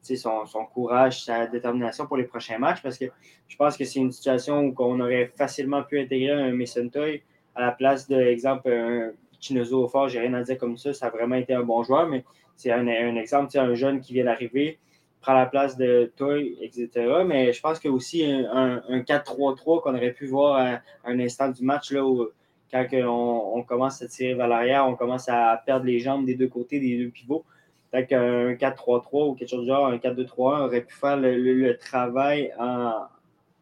son, 0.02 0.44
courage, 0.72 1.24
sa 1.24 1.46
détermination 1.46 2.06
pour 2.06 2.16
les 2.16 2.24
prochains 2.24 2.58
matchs 2.58 2.82
parce 2.82 2.98
que 2.98 3.06
je 3.46 3.56
pense 3.56 3.76
que 3.76 3.84
c'est 3.84 4.00
une 4.00 4.12
situation 4.12 4.60
où 4.60 4.74
on 4.78 5.00
aurait 5.00 5.32
facilement 5.36 5.82
pu 5.82 6.00
intégrer 6.00 6.32
un 6.32 6.52
Mason 6.52 6.88
Toy 6.88 7.22
à 7.54 7.62
la 7.62 7.72
place 7.72 8.08
de, 8.08 8.20
exemple, 8.20 8.70
un 8.70 9.12
Chinozo 9.40 9.84
au 9.84 9.88
fort. 9.88 10.08
J'ai 10.08 10.20
rien 10.20 10.34
à 10.34 10.42
dire 10.42 10.58
comme 10.58 10.76
ça. 10.76 10.92
Ça 10.92 11.06
a 11.06 11.10
vraiment 11.10 11.36
été 11.36 11.54
un 11.54 11.62
bon 11.62 11.82
joueur, 11.82 12.08
mais 12.08 12.24
c'est 12.56 12.72
un, 12.72 12.86
un, 12.86 13.16
exemple, 13.16 13.56
un 13.58 13.74
jeune 13.74 14.00
qui 14.00 14.12
vient 14.12 14.24
d'arriver, 14.24 14.78
prend 15.20 15.34
la 15.34 15.46
place 15.46 15.76
de 15.76 16.12
Toy, 16.16 16.56
etc. 16.60 16.88
Mais 17.26 17.52
je 17.52 17.60
pense 17.60 17.84
a 17.84 17.90
aussi 17.90 18.24
un, 18.24 18.82
un 18.88 19.00
4-3-3 19.00 19.82
qu'on 19.82 19.94
aurait 19.94 20.12
pu 20.12 20.26
voir 20.26 20.56
à, 20.56 20.80
un 21.04 21.20
instant 21.20 21.50
du 21.50 21.64
match 21.64 21.92
là, 21.92 22.04
où, 22.04 22.28
quand 22.70 22.86
on, 22.92 23.62
commence 23.62 24.02
à 24.02 24.08
tirer 24.08 24.34
vers 24.34 24.48
l'arrière, 24.48 24.86
on 24.86 24.94
commence 24.94 25.28
à 25.28 25.62
perdre 25.64 25.86
les 25.86 25.98
jambes 26.00 26.26
des 26.26 26.34
deux 26.34 26.48
côtés, 26.48 26.80
des 26.80 26.98
deux 26.98 27.10
pivots. 27.10 27.44
Peut-être 27.90 28.08
qu'un 28.08 28.52
4-3-3 28.54 29.30
ou 29.30 29.34
quelque 29.34 29.48
chose 29.48 29.62
du 29.62 29.68
genre, 29.68 29.86
un 29.86 29.96
4-2-3-1 29.96 30.66
aurait 30.66 30.82
pu 30.82 30.94
faire 30.94 31.16
le, 31.16 31.72
travail 31.78 32.52
en 32.58 33.06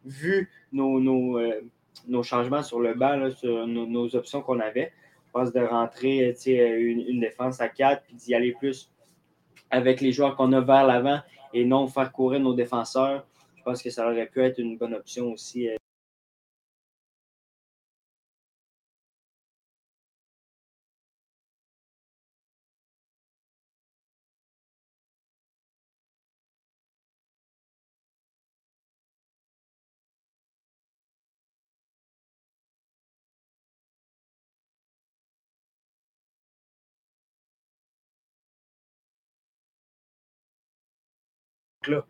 vu 0.05 0.51
nos, 0.73 1.01
nos, 1.01 1.39
euh, 1.39 1.61
nos, 2.09 2.23
changements 2.23 2.63
sur 2.63 2.81
le 2.81 2.95
banc, 2.95 3.17
là, 3.17 3.31
sur 3.31 3.67
nos, 3.67 4.17
options 4.17 4.43
qu'on 4.43 4.61
avait. 4.61 4.93
Je 5.27 5.33
pense 5.33 5.53
de 5.53 5.61
rentrer 5.61 6.35
une, 6.47 7.01
une 7.01 7.21
défense 7.21 7.61
à 7.61 7.69
4 7.69 8.03
puis 8.05 8.17
d'y 8.17 8.35
aller 8.35 8.53
plus 8.53 8.91
avec 9.71 10.01
les 10.01 10.13
joueurs 10.13 10.37
qu'on 10.37 10.53
a 10.53 10.61
vers 10.61 10.87
l'avant 10.87 11.21
et 11.53 11.65
non 11.65 11.87
faire 11.89 12.13
courir 12.13 12.41
nos 12.41 12.55
défenseurs. 12.55 13.27
Je 13.57 13.63
pense 13.63 13.83
que 13.83 13.91
ça 13.91 14.09
aurait 14.09 14.27
pu 14.27 14.43
être 14.43 14.59
une 14.59 14.77
bonne 14.77 14.95
option 14.95 15.33
aussi. 15.33 15.69
Euh, 15.69 15.77
là. 41.89 42.05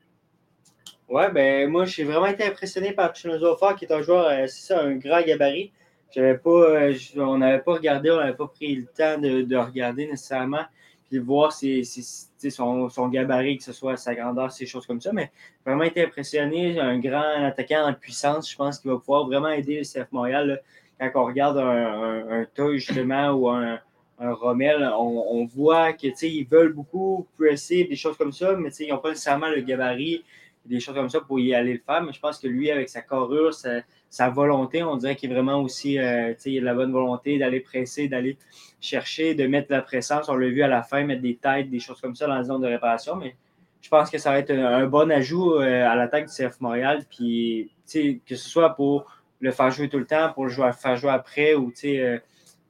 Ouais, 1.08 1.30
ben 1.30 1.70
moi, 1.70 1.84
j'ai 1.84 2.02
vraiment 2.02 2.26
été 2.26 2.44
impressionné 2.44 2.92
par 2.92 3.14
Chinozo 3.14 3.56
qui 3.78 3.84
est 3.84 3.92
un 3.92 4.02
joueur, 4.02 4.26
euh, 4.26 4.46
c'est 4.48 4.74
ça, 4.74 4.82
un 4.82 4.96
grand 4.96 5.22
gabarit. 5.22 5.72
Pas, 6.14 6.40
euh, 6.46 6.94
on 7.16 7.38
n'avait 7.38 7.60
pas 7.60 7.74
regardé, 7.74 8.10
on 8.10 8.16
n'avait 8.16 8.34
pas 8.34 8.46
pris 8.48 8.74
le 8.76 8.86
temps 8.86 9.18
de, 9.18 9.42
de, 9.42 9.56
regarder 9.56 10.06
nécessairement, 10.06 10.64
puis 11.04 11.18
de 11.18 11.24
voir 11.24 11.52
ses, 11.52 11.84
ses, 11.84 12.50
son, 12.50 12.88
son, 12.88 13.08
gabarit, 13.08 13.58
que 13.58 13.64
ce 13.64 13.72
soit 13.72 13.96
sa 13.96 14.14
grandeur, 14.14 14.50
ces 14.50 14.66
choses 14.66 14.86
comme 14.86 15.00
ça. 15.00 15.12
Mais 15.12 15.30
vraiment 15.64 15.84
été 15.84 16.02
impressionné, 16.02 16.80
un 16.80 16.98
grand 16.98 17.44
attaquant 17.44 17.86
en 17.86 17.92
puissance, 17.92 18.50
je 18.50 18.56
pense 18.56 18.78
qu'il 18.78 18.90
va 18.90 18.98
pouvoir 18.98 19.26
vraiment 19.26 19.50
aider 19.50 19.78
le 19.78 19.84
CF 19.84 20.10
Montréal. 20.10 20.62
Quand 20.98 21.10
on 21.16 21.26
regarde 21.26 21.58
un, 21.58 22.46
un, 22.56 22.76
justement, 22.76 23.30
ou 23.32 23.48
un, 23.50 23.78
un 24.18 24.32
Rommel, 24.32 24.82
on, 24.98 25.24
on 25.30 25.44
voit 25.44 25.92
qu'ils 25.92 26.46
veulent 26.46 26.72
beaucoup 26.72 27.26
presser, 27.38 27.84
des 27.84 27.96
choses 27.96 28.16
comme 28.16 28.32
ça, 28.32 28.54
mais 28.56 28.70
ils 28.70 28.88
n'ont 28.88 28.98
pas 28.98 29.10
nécessairement 29.10 29.48
le 29.48 29.60
gabarit, 29.60 30.24
des 30.68 30.80
choses 30.80 30.94
comme 30.94 31.08
ça 31.08 31.20
pour 31.20 31.38
y 31.40 31.54
aller 31.54 31.74
le 31.74 31.80
faire. 31.84 32.02
Mais 32.02 32.12
je 32.12 32.20
pense 32.20 32.38
que 32.38 32.46
lui, 32.46 32.70
avec 32.70 32.88
sa 32.88 33.02
carrure, 33.02 33.54
sa, 33.54 34.30
volonté, 34.30 34.82
on 34.82 34.96
dirait 34.96 35.16
qu'il 35.16 35.30
est 35.30 35.34
vraiment 35.34 35.60
aussi, 35.62 35.98
euh, 35.98 36.34
il 36.44 36.58
a 36.58 36.60
de 36.60 36.64
la 36.66 36.74
bonne 36.74 36.92
volonté 36.92 37.38
d'aller 37.38 37.60
presser, 37.60 38.08
d'aller 38.08 38.36
chercher, 38.80 39.34
de 39.34 39.46
mettre 39.46 39.68
la 39.70 39.82
présence. 39.82 40.28
On 40.28 40.36
l'a 40.36 40.48
vu 40.48 40.62
à 40.62 40.68
la 40.68 40.82
fin, 40.82 41.04
mettre 41.04 41.22
des 41.22 41.36
têtes, 41.36 41.70
des 41.70 41.80
choses 41.80 42.00
comme 42.00 42.14
ça 42.14 42.26
dans 42.26 42.34
la 42.34 42.44
zone 42.44 42.62
de 42.62 42.66
réparation. 42.66 43.16
Mais 43.16 43.36
je 43.80 43.88
pense 43.88 44.10
que 44.10 44.18
ça 44.18 44.30
va 44.30 44.38
être 44.38 44.50
un, 44.50 44.86
bon 44.86 45.10
ajout 45.10 45.54
euh, 45.54 45.88
à 45.88 45.94
l'attaque 45.94 46.26
du 46.26 46.32
CF 46.32 46.60
Montréal. 46.60 47.04
Puis, 47.08 47.70
que 47.92 48.36
ce 48.36 48.48
soit 48.48 48.70
pour 48.70 49.06
le 49.40 49.50
faire 49.50 49.70
jouer 49.70 49.88
tout 49.88 49.98
le 49.98 50.06
temps, 50.06 50.32
pour 50.32 50.44
le 50.44 50.50
jouer, 50.50 50.70
faire 50.72 50.96
jouer 50.96 51.10
après 51.10 51.54
ou 51.54 51.72
euh, 51.84 52.18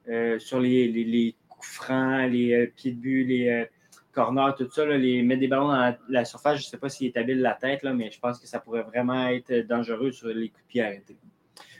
euh, 0.09 0.39
sur 0.39 0.59
les, 0.59 1.35
coups 1.49 1.67
francs, 1.67 2.31
les 2.31 2.53
euh, 2.53 2.71
pieds 2.75 2.91
de 2.91 2.97
but, 2.97 3.25
les 3.25 3.49
euh, 3.49 3.65
corners, 4.13 4.53
tout 4.57 4.69
ça, 4.69 4.85
les, 4.85 5.21
mettre 5.21 5.41
des 5.41 5.47
ballons 5.47 5.67
dans 5.67 5.95
la, 6.09 6.25
surface. 6.25 6.59
Je 6.59 6.65
ne 6.65 6.69
sais 6.69 6.77
pas 6.77 6.89
s'il 6.89 7.07
est 7.07 7.17
habile 7.17 7.41
la 7.41 7.53
tête, 7.53 7.83
mais 7.83 8.09
je 8.11 8.19
pense 8.19 8.39
que 8.39 8.47
ça 8.47 8.59
pourrait 8.59 8.83
vraiment 8.83 9.27
être 9.27 9.53
dangereux 9.67 10.11
sur 10.11 10.27
les 10.27 10.49
coups 10.49 10.63
de 10.63 10.67
pied 10.69 10.83
arrêtés. 10.83 11.17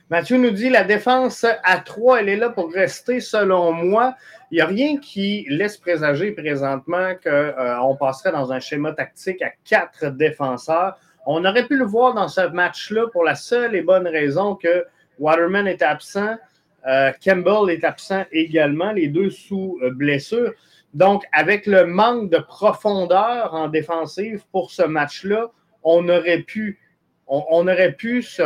Mathieu 0.09 0.37
nous 0.37 0.51
dit 0.51 0.69
la 0.69 0.85
défense 0.85 1.45
à 1.63 1.79
3, 1.79 2.21
elle 2.21 2.29
est 2.29 2.37
là 2.37 2.49
pour 2.49 2.71
rester 2.71 3.19
selon 3.19 3.73
moi. 3.73 4.15
Il 4.51 4.55
n'y 4.55 4.61
a 4.61 4.65
rien 4.65 4.97
qui 4.97 5.45
laisse 5.49 5.77
présager 5.77 6.31
présentement 6.31 7.13
qu'on 7.21 7.95
passerait 7.97 8.31
dans 8.31 8.53
un 8.53 8.61
schéma 8.61 8.93
tactique 8.93 9.41
à 9.41 9.51
quatre 9.65 10.09
défenseurs. 10.11 10.97
On 11.25 11.43
aurait 11.43 11.67
pu 11.67 11.75
le 11.75 11.83
voir 11.83 12.13
dans 12.13 12.29
ce 12.29 12.39
match-là 12.39 13.07
pour 13.11 13.25
la 13.25 13.35
seule 13.35 13.75
et 13.75 13.81
bonne 13.81 14.07
raison 14.07 14.55
que 14.55 14.85
Waterman 15.19 15.67
est 15.67 15.81
absent. 15.81 16.37
Euh, 16.85 17.11
Campbell 17.23 17.69
est 17.69 17.83
absent 17.83 18.23
également, 18.31 18.91
les 18.91 19.07
deux 19.07 19.29
sous 19.29 19.79
euh, 19.81 19.91
blessure. 19.91 20.53
Donc, 20.93 21.23
avec 21.31 21.65
le 21.65 21.85
manque 21.85 22.29
de 22.29 22.37
profondeur 22.37 23.53
en 23.53 23.67
défensive 23.67 24.43
pour 24.51 24.71
ce 24.71 24.83
match-là, 24.83 25.51
on 25.83 26.07
aurait 26.07 26.41
pu, 26.41 26.79
on, 27.27 27.43
on, 27.49 27.67
aurait 27.67 27.93
pu 27.93 28.21
se 28.21 28.41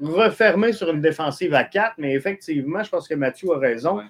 refermer 0.00 0.72
sur 0.72 0.90
une 0.90 1.00
défensive 1.00 1.54
à 1.54 1.64
4, 1.64 1.94
mais 1.98 2.14
effectivement, 2.14 2.82
je 2.82 2.90
pense 2.90 3.06
que 3.06 3.14
Mathieu 3.14 3.52
a 3.52 3.58
raison. 3.58 4.00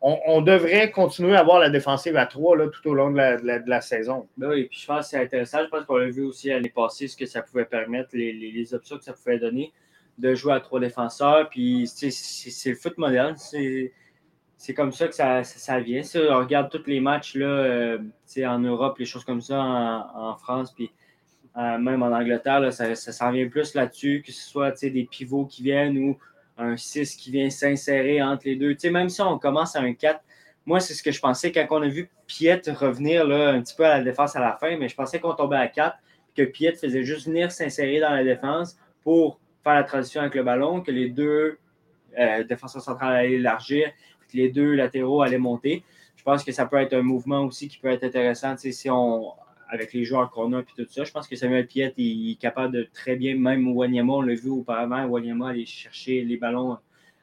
On, 0.00 0.18
on, 0.26 0.40
devrait 0.40 0.90
continuer 0.90 1.36
à 1.36 1.40
avoir 1.40 1.58
la 1.60 1.68
défensive 1.68 2.16
à 2.16 2.24
3 2.24 2.56
là, 2.56 2.68
tout 2.68 2.88
au 2.88 2.94
long 2.94 3.10
de 3.10 3.18
la, 3.18 3.36
de 3.36 3.46
la, 3.46 3.58
de 3.58 3.68
la 3.68 3.82
saison. 3.82 4.26
Ben 4.38 4.48
oui, 4.48 4.64
puis 4.64 4.78
je 4.80 4.86
pense 4.86 5.04
que 5.04 5.10
c'est 5.10 5.22
intéressant. 5.22 5.58
Je 5.62 5.68
pense 5.68 5.84
qu'on 5.84 5.98
l'a 5.98 6.08
vu 6.08 6.22
aussi 6.22 6.48
l'année 6.48 6.72
passée, 6.74 7.06
ce 7.06 7.18
que 7.18 7.26
ça 7.26 7.42
pouvait 7.42 7.66
permettre, 7.66 8.10
les, 8.14 8.32
les, 8.32 8.50
les 8.50 8.74
options 8.74 8.96
que 8.96 9.04
ça 9.04 9.12
pouvait 9.12 9.38
donner 9.38 9.74
de 10.18 10.34
jouer 10.34 10.54
à 10.54 10.60
trois 10.60 10.80
défenseurs. 10.80 11.48
Puis 11.48 11.86
c'est 11.86 12.70
le 12.70 12.76
foot 12.76 12.98
moderne. 12.98 13.36
C'est 14.56 14.74
comme 14.74 14.92
ça 14.92 15.08
que 15.08 15.14
ça, 15.14 15.42
ça, 15.42 15.80
vient. 15.80 16.02
Ça, 16.02 16.20
on 16.30 16.38
regarde 16.38 16.70
tous 16.70 16.86
les 16.86 17.00
matchs 17.00 17.34
là, 17.34 17.46
euh, 17.46 17.98
en 18.44 18.58
Europe, 18.58 18.98
les 18.98 19.06
choses 19.06 19.24
comme 19.24 19.40
ça, 19.40 19.58
en, 19.58 20.30
en 20.30 20.36
France, 20.36 20.72
puis 20.72 20.90
euh, 21.56 21.78
même 21.78 22.02
en 22.02 22.12
Angleterre, 22.12 22.60
là, 22.60 22.70
ça, 22.70 22.94
s'en 22.94 23.30
vient 23.32 23.48
plus 23.48 23.74
là-dessus, 23.74 24.22
que 24.24 24.32
ce 24.32 24.48
soit 24.48 24.80
des 24.82 25.04
pivots 25.04 25.46
qui 25.46 25.62
viennent 25.62 25.98
ou 25.98 26.18
un 26.58 26.76
6 26.76 27.16
qui 27.16 27.30
vient 27.30 27.50
s'insérer 27.50 28.22
entre 28.22 28.42
les 28.46 28.56
deux. 28.56 28.76
même 28.90 29.08
si 29.08 29.20
on 29.20 29.38
commence 29.38 29.74
à 29.74 29.80
un 29.80 29.94
4, 29.94 30.20
moi, 30.66 30.78
c'est 30.78 30.94
ce 30.94 31.02
que 31.02 31.10
je 31.10 31.20
pensais 31.20 31.50
quand 31.50 31.66
on 31.70 31.82
a 31.82 31.88
vu 31.88 32.10
Piet 32.26 32.62
revenir 32.68 33.26
là, 33.26 33.50
un 33.50 33.62
petit 33.62 33.74
peu 33.74 33.84
à 33.84 33.98
la 33.98 34.04
défense 34.04 34.36
à 34.36 34.40
la 34.40 34.56
fin, 34.56 34.76
mais 34.76 34.88
je 34.88 34.94
pensais 34.94 35.18
qu'on 35.18 35.34
tombait 35.34 35.56
à 35.56 35.66
4, 35.66 35.96
que 36.36 36.42
Piet 36.42 36.74
faisait 36.74 37.02
juste 37.02 37.26
venir 37.26 37.50
s'insérer 37.50 37.98
dans 37.98 38.10
la 38.10 38.22
défense 38.22 38.76
pour 39.02 39.40
faire 39.62 39.74
la 39.74 39.84
transition 39.84 40.20
avec 40.20 40.34
le 40.34 40.42
ballon, 40.42 40.80
que 40.80 40.90
les 40.90 41.08
deux 41.08 41.58
euh, 42.18 42.44
défenseurs 42.44 42.82
centrales 42.82 43.16
allaient 43.16 43.32
élargir, 43.32 43.90
que 44.30 44.36
les 44.36 44.50
deux 44.50 44.74
latéraux 44.74 45.22
allaient 45.22 45.38
monter. 45.38 45.84
Je 46.16 46.22
pense 46.22 46.44
que 46.44 46.52
ça 46.52 46.66
peut 46.66 46.76
être 46.76 46.92
un 46.92 47.02
mouvement 47.02 47.44
aussi 47.44 47.68
qui 47.68 47.78
peut 47.78 47.88
être 47.88 48.04
intéressant 48.04 48.54
si 48.56 48.90
on, 48.90 49.32
avec 49.68 49.92
les 49.92 50.04
joueurs 50.04 50.30
qu'on 50.30 50.52
a 50.52 50.60
et 50.60 50.64
tout 50.64 50.84
ça. 50.90 51.04
Je 51.04 51.12
pense 51.12 51.26
que 51.26 51.36
Samuel 51.36 51.66
Piet 51.66 51.94
il 51.96 52.32
est 52.32 52.40
capable 52.40 52.74
de 52.74 52.88
très 52.92 53.16
bien, 53.16 53.36
même 53.36 53.74
Wanyama, 53.74 54.12
on 54.12 54.22
l'a 54.22 54.34
vu 54.34 54.50
auparavant, 54.50 55.06
Wanyama 55.06 55.50
aller 55.50 55.66
chercher 55.66 56.22
les 56.22 56.36
ballons 56.36 56.76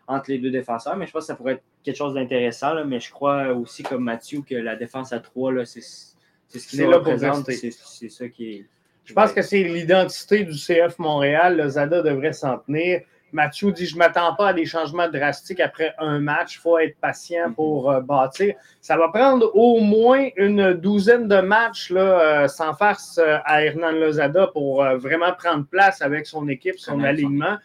entre 0.08 0.32
les 0.32 0.40
deux 0.40 0.50
défenseurs, 0.50 0.96
mais 0.96 1.06
je 1.06 1.12
pense 1.12 1.24
que 1.24 1.28
ça 1.28 1.36
pourrait 1.36 1.54
être 1.54 1.64
quelque 1.84 1.98
chose 1.98 2.14
d'intéressant. 2.14 2.86
Mais 2.86 3.00
je 3.00 3.12
crois 3.12 3.54
aussi, 3.54 3.84
comme 3.84 4.04
Mathieu, 4.04 4.42
que 4.42 4.56
la 4.56 4.76
défense 4.76 5.12
à 5.12 5.20
trois, 5.20 5.54
c'est 5.66 5.82
ce 5.82 6.68
qui 6.68 6.82
nous 6.82 6.90
représente. 6.90 7.50
C'est 7.52 8.10
ça 8.10 8.30
qui 8.30 8.52
est. 8.52 8.66
Je 9.08 9.14
pense 9.14 9.32
que 9.32 9.42
c'est 9.42 9.64
l'identité 9.64 10.44
du 10.44 10.52
CF 10.52 11.00
Montréal. 11.00 11.56
Le 11.56 11.70
Zada 11.70 12.02
devrait 12.02 12.34
s'en 12.34 12.58
tenir. 12.58 13.00
Mathieu 13.32 13.72
dit 13.72 13.86
Je 13.86 13.94
ne 13.94 14.00
m'attends 14.00 14.36
pas 14.36 14.50
à 14.50 14.54
des 14.54 14.66
changements 14.66 15.08
drastiques 15.08 15.62
après 15.62 15.94
un 15.98 16.20
match. 16.20 16.56
Il 16.56 16.60
faut 16.60 16.78
être 16.78 16.98
patient 17.00 17.54
pour 17.54 17.90
euh, 17.90 18.02
bâtir. 18.02 18.56
Ça 18.82 18.98
va 18.98 19.08
prendre 19.08 19.50
au 19.56 19.80
moins 19.80 20.28
une 20.36 20.74
douzaine 20.74 21.30
de 21.30 21.40
matchs 21.40 21.90
là, 21.90 22.02
euh, 22.44 22.48
sans 22.50 22.74
farce 22.74 23.18
euh, 23.18 23.38
à 23.46 23.64
Hernan 23.64 23.94
Lozada 23.94 24.48
pour 24.48 24.84
vraiment 24.84 25.32
prendre 25.32 25.66
place 25.66 26.02
avec 26.02 26.28
son 26.28 26.50
équipe, 26.50 26.78
son 26.78 27.02
alignement 27.02 27.58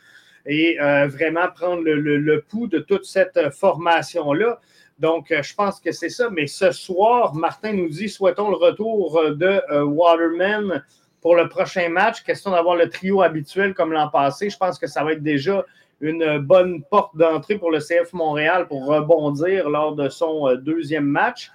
et 0.46 0.76
vraiment 1.06 1.49
prendre 1.54 1.82
le, 1.82 1.94
le, 1.94 2.18
le, 2.18 2.40
pouls 2.40 2.66
de 2.66 2.78
toute 2.78 3.04
cette 3.04 3.50
formation-là. 3.50 4.61
Donc, 4.99 5.26
je 5.30 5.54
pense 5.54 5.80
que 5.80 5.92
c'est 5.92 6.08
ça. 6.08 6.30
Mais 6.30 6.49
ce 6.49 6.72
soir, 6.72 7.34
Martin 7.34 7.72
nous 7.72 7.88
dit 7.88 8.08
souhaitons 8.08 8.50
le 8.50 8.56
retour 8.56 9.22
de 9.37 9.84
Waterman 9.84 10.82
pour 11.23 11.35
le 11.35 11.49
prochain 11.49 11.88
match. 11.88 12.23
Question 12.23 12.50
d'avoir 12.50 12.76
le 12.76 12.91
trio 12.91 13.23
habituel 13.23 13.73
comme 13.73 13.93
l'an 13.93 14.09
passé. 14.11 14.50
Je 14.50 14.59
pense 14.59 14.79
que 14.79 14.87
ça 14.87 15.02
va 15.02 15.12
être 15.12 15.23
déjà 15.23 15.64
une 16.00 16.38
bonne 16.38 16.83
porte 16.83 17.17
d'entrée 17.17 17.57
pour 17.57 17.71
le 17.71 17.79
CF 17.79 18.12
Montréal 18.12 18.67
pour 18.69 18.85
rebondir 18.85 19.71
lors 19.71 19.95
de 19.95 20.09
son 20.11 20.55
deuxième 20.57 21.07
match. 21.07 21.50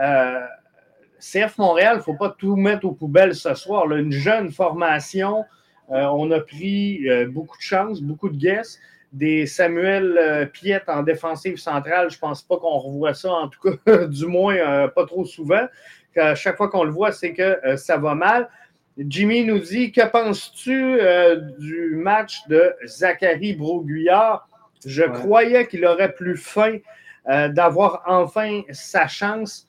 Euh, 0.00 0.40
CF 1.22 1.56
Montréal, 1.58 1.94
il 1.94 1.98
ne 1.98 2.02
faut 2.02 2.14
pas 2.14 2.34
tout 2.36 2.56
mettre 2.56 2.84
aux 2.84 2.92
poubelles 2.92 3.36
ce 3.36 3.54
soir. 3.54 3.90
Une 3.92 4.10
jeune 4.10 4.50
formation. 4.50 5.44
Euh, 5.90 6.04
on 6.06 6.30
a 6.32 6.40
pris 6.40 7.08
euh, 7.08 7.28
beaucoup 7.28 7.56
de 7.56 7.62
chance, 7.62 8.02
beaucoup 8.02 8.28
de 8.28 8.36
guesses. 8.36 8.80
Des 9.12 9.46
Samuel 9.46 10.18
euh, 10.18 10.46
Piette 10.46 10.88
en 10.88 11.02
défensive 11.02 11.58
centrale, 11.58 12.10
je 12.10 12.16
ne 12.16 12.20
pense 12.20 12.42
pas 12.42 12.56
qu'on 12.56 12.78
revoit 12.78 13.14
ça, 13.14 13.30
en 13.30 13.48
tout 13.48 13.60
cas, 13.60 14.06
du 14.06 14.26
moins 14.26 14.88
pas 14.88 15.06
trop 15.06 15.24
souvent. 15.24 15.66
chaque 16.34 16.56
fois 16.56 16.68
qu'on 16.68 16.84
le 16.84 16.90
voit, 16.90 17.12
c'est 17.12 17.34
que 17.34 17.58
ça 17.76 17.98
va 17.98 18.14
mal. 18.14 18.48
Jimmy 18.98 19.44
nous 19.44 19.58
dit 19.58 19.92
Que 19.92 20.06
penses-tu 20.06 21.00
euh, 21.00 21.36
du 21.58 21.96
match 21.96 22.46
de 22.48 22.74
Zachary 22.84 23.54
Broguillard? 23.54 24.48
Je 24.84 25.04
croyais 25.04 25.66
qu'il 25.66 25.84
aurait 25.86 26.12
plus 26.12 26.36
faim 26.36 26.78
euh, 27.28 27.48
d'avoir 27.48 28.02
enfin 28.06 28.62
sa 28.70 29.06
chance. 29.06 29.68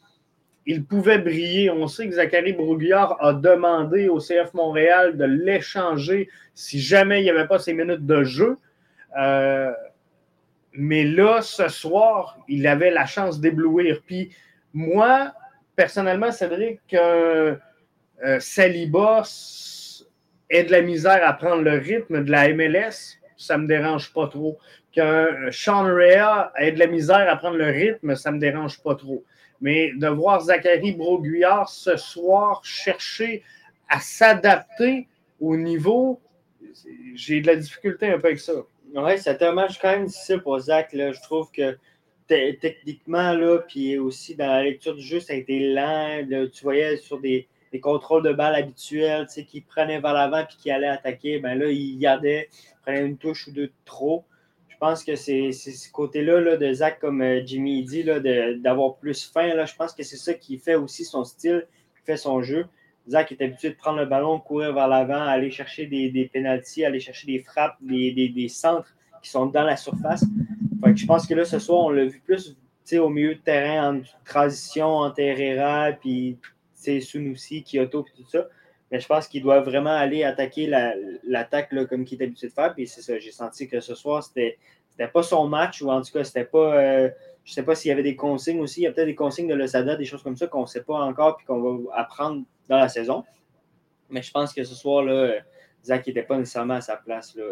Il 0.65 0.85
pouvait 0.85 1.19
briller. 1.19 1.69
On 1.69 1.87
sait 1.87 2.07
que 2.07 2.15
Zachary 2.15 2.53
Broguillard 2.53 3.17
a 3.23 3.33
demandé 3.33 4.07
au 4.07 4.19
CF 4.19 4.53
Montréal 4.53 5.17
de 5.17 5.25
l'échanger 5.25 6.29
si 6.53 6.79
jamais 6.79 7.21
il 7.21 7.23
n'y 7.23 7.29
avait 7.29 7.47
pas 7.47 7.59
ses 7.59 7.73
minutes 7.73 8.05
de 8.05 8.23
jeu. 8.23 8.57
Euh, 9.17 9.71
mais 10.73 11.03
là, 11.05 11.41
ce 11.41 11.67
soir, 11.67 12.37
il 12.47 12.65
avait 12.65 12.91
la 12.91 13.05
chance 13.05 13.39
d'éblouir. 13.39 14.01
Puis 14.05 14.31
moi, 14.73 15.33
personnellement, 15.75 16.31
Cédric, 16.31 16.79
euh, 18.23 18.39
Saliba 18.39 19.23
ait 20.49 20.63
de 20.63 20.71
la 20.71 20.81
misère 20.81 21.27
à 21.27 21.33
prendre 21.33 21.61
le 21.61 21.77
rythme 21.77 22.23
de 22.23 22.31
la 22.31 22.53
MLS, 22.53 23.19
ça 23.37 23.57
me 23.57 23.67
dérange 23.67 24.13
pas 24.13 24.27
trop. 24.27 24.57
Que 24.95 25.49
Sean 25.51 25.83
Rea 25.83 26.51
ait 26.57 26.71
de 26.71 26.79
la 26.79 26.87
misère 26.87 27.27
à 27.29 27.35
prendre 27.35 27.57
le 27.57 27.65
rythme, 27.65 28.15
ça 28.15 28.31
me 28.31 28.39
dérange 28.39 28.81
pas 28.81 28.95
trop. 28.95 29.23
Mais 29.61 29.91
de 29.95 30.07
voir 30.07 30.41
Zachary 30.41 30.93
Broguillard 30.93 31.69
ce 31.69 31.97
soir 31.97 32.63
chercher 32.63 33.43
à 33.89 33.99
s'adapter 33.99 35.07
au 35.39 35.57
niveau, 35.57 36.21
j'ai 37.15 37.41
de 37.41 37.47
la 37.47 37.55
difficulté 37.55 38.07
un 38.07 38.19
peu 38.19 38.27
avec 38.27 38.39
ça. 38.39 38.53
Oui, 38.95 39.17
c'était 39.17 39.45
un 39.45 39.53
match 39.53 39.79
quand 39.81 39.91
même 39.91 40.05
difficile 40.05 40.41
pour 40.41 40.59
Zach. 40.59 40.89
Je 40.93 41.21
trouve 41.21 41.51
que 41.51 41.77
techniquement, 42.27 43.33
là, 43.33 43.59
puis 43.67 43.97
aussi 43.97 44.35
dans 44.35 44.47
la 44.47 44.63
lecture 44.63 44.95
du 44.95 45.01
jeu, 45.01 45.19
ça 45.19 45.33
a 45.33 45.35
été 45.35 45.73
lent. 45.73 46.23
tu 46.53 46.63
voyais 46.63 46.97
sur 46.97 47.19
des, 47.19 47.47
des 47.73 47.79
contrôles 47.79 48.21
de 48.23 48.31
balle 48.31 48.53
habituels, 48.53 49.25
qui 49.25 49.61
prenaient 49.61 49.99
vers 49.99 50.13
l'avant 50.13 50.45
puis 50.45 50.57
qui 50.57 50.71
allaient 50.71 50.87
attaquer, 50.87 51.39
ben 51.39 51.57
là, 51.57 51.65
il 51.65 51.97
gardait, 51.97 52.47
prenait 52.83 53.03
une 53.03 53.17
touche 53.17 53.47
ou 53.47 53.51
deux 53.51 53.67
de 53.67 53.73
trop. 53.83 54.23
Je 54.69 54.77
pense 54.77 55.03
que 55.03 55.15
c'est 55.15 55.51
ce 55.51 55.91
côté-là 55.91 56.39
là, 56.39 56.55
de 56.55 56.71
Zach, 56.71 56.99
comme 56.99 57.21
euh, 57.21 57.41
Jimmy 57.43 57.83
dit, 57.83 58.03
d'avoir 58.03 58.95
plus 58.97 59.25
faim. 59.25 59.55
Là, 59.55 59.65
je 59.65 59.73
pense 59.75 59.93
que 59.93 60.03
c'est 60.03 60.17
ça 60.17 60.35
qui 60.35 60.59
fait 60.59 60.75
aussi 60.75 61.03
son 61.03 61.23
style, 61.23 61.65
qui 61.97 62.05
fait 62.05 62.17
son 62.17 62.43
jeu. 62.43 62.67
Zach 63.09 63.31
est 63.31 63.41
habitué 63.41 63.71
de 63.71 63.75
prendre 63.75 63.97
le 63.97 64.05
ballon, 64.05 64.39
courir 64.39 64.73
vers 64.73 64.87
l'avant, 64.87 65.21
aller 65.21 65.49
chercher 65.49 65.87
des, 65.87 66.09
des 66.09 66.25
pénalties, 66.25 66.85
aller 66.85 66.99
chercher 66.99 67.25
des 67.25 67.39
frappes, 67.39 67.77
des, 67.81 68.11
des, 68.11 68.29
des, 68.29 68.47
centres 68.49 68.93
qui 69.23 69.31
sont 69.31 69.47
dans 69.47 69.63
la 69.63 69.77
surface. 69.77 70.23
Fait 70.83 70.91
que 70.91 70.99
je 70.99 71.05
pense 71.07 71.25
que 71.25 71.33
là, 71.33 71.43
ce 71.43 71.57
soir, 71.57 71.79
on 71.85 71.89
l'a 71.89 72.05
vu 72.05 72.21
plus 72.23 72.55
au 72.93 73.09
milieu 73.09 73.33
de 73.33 73.39
terrain, 73.39 73.95
en 73.95 74.01
transition 74.25 74.87
entre 74.87 75.21
Herrera, 75.21 75.93
puis 75.93 76.37
Sunusi, 77.01 77.63
Kyoto, 77.63 78.03
puis 78.03 78.13
tout 78.15 78.29
ça. 78.29 78.47
Mais 78.91 78.99
je 78.99 79.07
pense 79.07 79.27
qu'il 79.27 79.41
doit 79.41 79.61
vraiment 79.61 79.95
aller 79.95 80.23
attaquer 80.23 80.67
l'attaque 81.23 81.69
comme 81.89 82.05
il 82.09 82.21
est 82.21 82.23
habitué 82.23 82.47
de 82.47 82.53
faire. 82.53 82.73
Puis 82.75 82.87
c'est 82.87 83.01
ça, 83.01 83.17
j'ai 83.17 83.31
senti 83.31 83.67
que 83.67 83.79
ce 83.79 83.95
soir, 83.95 84.23
c'était 84.23 84.57
n'était 84.91 85.11
pas 85.11 85.23
son 85.23 85.47
match, 85.47 85.81
ou 85.81 85.89
en 85.89 86.01
tout 86.01 86.11
cas, 86.11 86.23
c'était 86.23 86.45
pas. 86.45 86.75
Euh, 86.77 87.09
je 87.43 87.53
sais 87.53 87.63
pas 87.63 87.75
s'il 87.75 87.89
y 87.89 87.91
avait 87.91 88.03
des 88.03 88.15
consignes 88.15 88.59
aussi. 88.59 88.81
Il 88.81 88.83
y 88.83 88.87
a 88.87 88.91
peut-être 88.91 89.07
des 89.07 89.15
consignes 89.15 89.47
de 89.47 89.55
l'Osada, 89.55 89.95
des 89.95 90.05
choses 90.05 90.23
comme 90.23 90.37
ça 90.37 90.47
qu'on 90.47 90.61
ne 90.61 90.67
sait 90.67 90.83
pas 90.83 90.99
encore 90.99 91.37
puis 91.37 91.45
qu'on 91.45 91.61
va 91.61 91.97
apprendre 91.97 92.43
dans 92.69 92.77
la 92.77 92.87
saison. 92.87 93.23
Mais 94.09 94.21
je 94.21 94.31
pense 94.31 94.53
que 94.53 94.63
ce 94.63 94.75
soir-là, 94.75 95.39
Zach 95.83 96.07
n'était 96.07 96.23
pas 96.23 96.37
nécessairement 96.37 96.75
à 96.75 96.81
sa 96.81 96.95
place. 96.95 97.35
Là. 97.35 97.43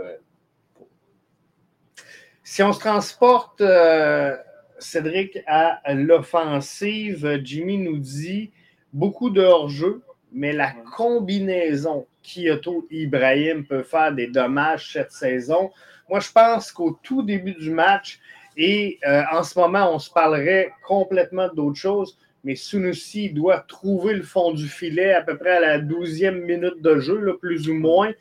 Si 2.44 2.64
on 2.64 2.72
se 2.72 2.80
transporte, 2.80 3.60
euh, 3.62 4.38
Cédric, 4.80 5.40
à 5.46 5.94
l'offensive, 5.94 7.42
Jimmy 7.44 7.78
nous 7.78 7.98
dit 7.98 8.52
beaucoup 8.94 9.30
de 9.30 9.42
hors-jeu, 9.42 10.02
mais 10.32 10.54
la 10.54 10.72
combinaison 10.96 12.06
Kyoto-Ibrahim 12.24 13.66
peut 13.66 13.84
faire 13.84 14.14
des 14.14 14.28
dommages 14.28 14.94
cette 14.94 15.12
saison. 15.12 15.72
Moi, 16.10 16.20
je 16.20 16.32
pense 16.32 16.72
qu'au 16.72 16.98
tout 17.04 17.24
début 17.24 17.54
du 17.54 17.72
match, 17.72 18.20
et 18.58 19.00
euh, 19.08 19.24
en 19.32 19.44
ce 19.44 19.58
moment, 19.58 19.94
on 19.94 20.00
se 20.00 20.10
parlerait 20.10 20.72
complètement 20.86 21.48
d'autre 21.54 21.78
chose, 21.78 22.18
mais 22.44 22.56
Sunusi 22.56 23.30
doit 23.30 23.60
trouver 23.60 24.14
le 24.14 24.24
fond 24.24 24.52
du 24.52 24.68
filet 24.68 25.14
à 25.14 25.22
peu 25.22 25.38
près 25.38 25.58
à 25.58 25.60
la 25.60 25.80
douzième 25.80 26.42
minute 26.42 26.82
de 26.82 27.00
jeu, 27.00 27.38
plus 27.40 27.70
ou 27.70 27.74
moins. 27.74 28.12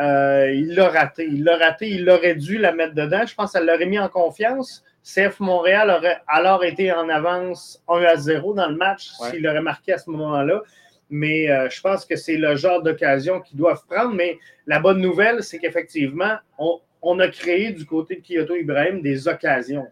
Euh, 0.00 0.52
il 0.52 0.74
l'a 0.74 0.88
raté. 0.88 1.26
Il 1.26 1.44
l'a 1.44 1.56
raté. 1.56 1.88
Il 1.88 2.08
aurait 2.08 2.34
dû 2.34 2.58
la 2.58 2.72
mettre 2.72 2.94
dedans. 2.94 3.24
Je 3.26 3.34
pense 3.34 3.52
qu'elle 3.52 3.66
l'aurait 3.66 3.86
mis 3.86 3.98
en 3.98 4.08
confiance. 4.08 4.84
CF 5.02 5.40
Montréal 5.40 5.90
aurait 5.90 6.20
alors 6.26 6.64
été 6.64 6.92
en 6.92 7.08
avance 7.08 7.82
1 7.88 8.02
à 8.02 8.16
0 8.16 8.54
dans 8.54 8.68
le 8.68 8.76
match 8.76 9.10
s'il 9.30 9.46
aurait 9.46 9.62
marqué 9.62 9.92
à 9.92 9.98
ce 9.98 10.10
moment-là. 10.10 10.62
Mais 11.10 11.50
euh, 11.50 11.70
je 11.70 11.80
pense 11.80 12.04
que 12.04 12.16
c'est 12.16 12.36
le 12.36 12.56
genre 12.56 12.82
d'occasion 12.82 13.40
qu'ils 13.40 13.56
doivent 13.56 13.84
prendre. 13.88 14.14
Mais 14.14 14.38
la 14.66 14.80
bonne 14.80 15.00
nouvelle, 15.00 15.42
c'est 15.42 15.58
qu'effectivement, 15.58 16.36
on, 17.02 17.18
a 17.20 17.28
créé 17.28 17.72
du 17.72 17.86
côté 17.86 18.16
de 18.16 18.20
Kyoto 18.20 18.54
Ibrahim 18.54 19.00
des 19.00 19.26
occasions. 19.28 19.86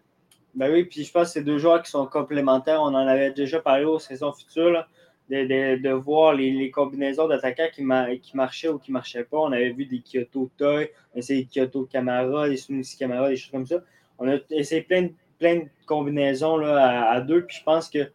Ben 0.54 0.70
oui, 0.70 0.84
puis 0.84 1.04
je 1.04 1.12
pense 1.12 1.28
que 1.28 1.32
c'est 1.34 1.44
deux 1.44 1.58
joueurs 1.58 1.82
qui 1.82 1.90
sont 1.90 2.06
complémentaires. 2.06 2.82
On 2.82 2.94
en 2.94 3.06
avait 3.06 3.30
déjà 3.30 3.60
parlé 3.60 3.84
aux 3.84 3.98
saisons 3.98 4.32
futures, 4.32 4.86
de, 5.30 5.92
voir 5.92 6.34
les, 6.34 6.70
combinaisons 6.70 7.26
d'attaquants 7.26 7.68
qui, 7.72 7.82
qui, 8.20 8.36
marchaient 8.36 8.68
ou 8.68 8.78
qui 8.78 8.90
ne 8.90 8.94
marchaient 8.94 9.24
pas. 9.24 9.38
On 9.38 9.52
avait 9.52 9.70
vu 9.70 9.86
des 9.86 10.00
Kyoto 10.00 10.50
Toy, 10.58 10.90
des 11.14 11.46
Kyoto 11.50 11.84
Camara, 11.90 12.48
des 12.48 12.56
Sunusi 12.58 12.96
Camara, 12.98 13.30
des 13.30 13.36
choses 13.36 13.50
comme 13.50 13.66
ça 13.66 13.82
on 14.18 14.28
a 14.28 14.36
essayé 14.50 14.82
plein 14.82 15.02
de, 15.02 15.64
combinaisons 15.86 16.56
là, 16.56 17.10
à, 17.10 17.20
deux. 17.20 17.44
Puis 17.44 17.58
je 17.58 17.64
pense 17.64 17.88
que 17.88 18.10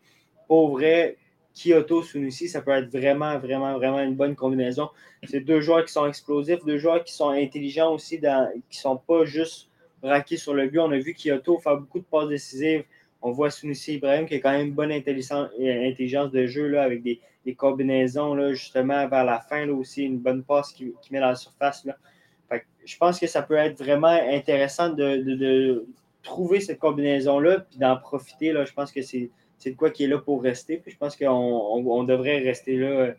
pour 0.48 0.72
vrai, 0.72 1.18
Kyoto 1.54 2.02
Sunusi, 2.04 2.50
ça 2.50 2.62
peut 2.62 2.72
être 2.72 2.90
vraiment, 2.90 3.38
vraiment, 3.40 3.78
vraiment 3.78 4.00
une 4.00 4.16
bonne 4.16 4.36
combinaison. 4.36 4.90
C'est 5.24 5.42
deux 5.42 5.62
joueurs 5.62 5.86
qui 5.86 5.94
sont 5.94 6.08
explosifs, 6.08 6.64
deux 6.66 6.78
joueurs 6.78 7.04
qui 7.04 7.14
sont 7.14 7.30
intelligents 7.30 7.94
aussi, 7.94 8.20
dans, 8.20 8.52
qui 8.70 8.78
ne 8.78 8.82
sont 8.82 8.98
pas 8.98 9.26
juste 9.26 9.70
braqués 10.02 10.38
sur 10.38 10.54
le 10.54 10.68
but. 10.68 10.80
On 10.80 10.92
a 10.92 10.98
vu 10.98 11.14
Kyoto 11.14 11.60
faire 11.60 11.78
beaucoup 11.78 12.00
de 12.00 12.06
passes 12.06 12.30
décisives. 12.30 12.84
On 13.22 13.32
voit 13.32 13.52
Sunusi 13.52 13.96
Ibrahim 13.96 14.26
qui 14.26 14.36
a 14.36 14.40
quand 14.40 14.52
même 14.52 14.68
une 14.68 14.74
bonne 14.74 14.92
intelligence 14.92 16.32
de 16.32 16.48
jeu 16.48 16.68
là, 16.68 16.84
avec 16.84 17.04
des, 17.04 17.20
combinaisons 17.56 18.34
là, 18.34 18.54
justement 18.54 19.08
vers 19.08 19.26
la 19.26 19.40
fin 19.40 19.66
là, 19.66 19.74
aussi, 19.74 20.04
une 20.04 20.18
bonne 20.18 20.44
passe 20.44 20.72
qui, 20.72 20.94
met 21.12 21.20
dans 21.20 21.28
la 21.28 21.36
surface. 21.36 21.88
Je 22.86 22.98
pense 22.98 23.20
que 23.20 23.28
ça 23.28 23.42
peut 23.42 23.56
être 23.56 23.78
vraiment 23.78 24.08
intéressant 24.08 24.90
de, 24.90 25.86
trouver 26.24 26.60
cette 26.60 26.78
combinaison-là 26.78 27.62
puis 27.62 27.80
d'en 27.80 27.98
profiter. 27.98 28.52
Là. 28.52 28.64
Je 28.64 28.74
pense 28.74 28.92
que 28.92 29.02
c'est 29.02 29.32
de 29.66 29.76
quoi 29.76 29.90
qui 29.90 30.04
est 30.04 30.08
là 30.08 30.20
pour 30.20 30.44
rester. 30.44 30.78
Puis 30.78 30.92
je 30.92 30.98
pense 30.98 31.16
qu'on 31.16 31.26
on, 31.28 32.04
devrait 32.04 32.38
rester 32.40 32.76
là 32.76 33.14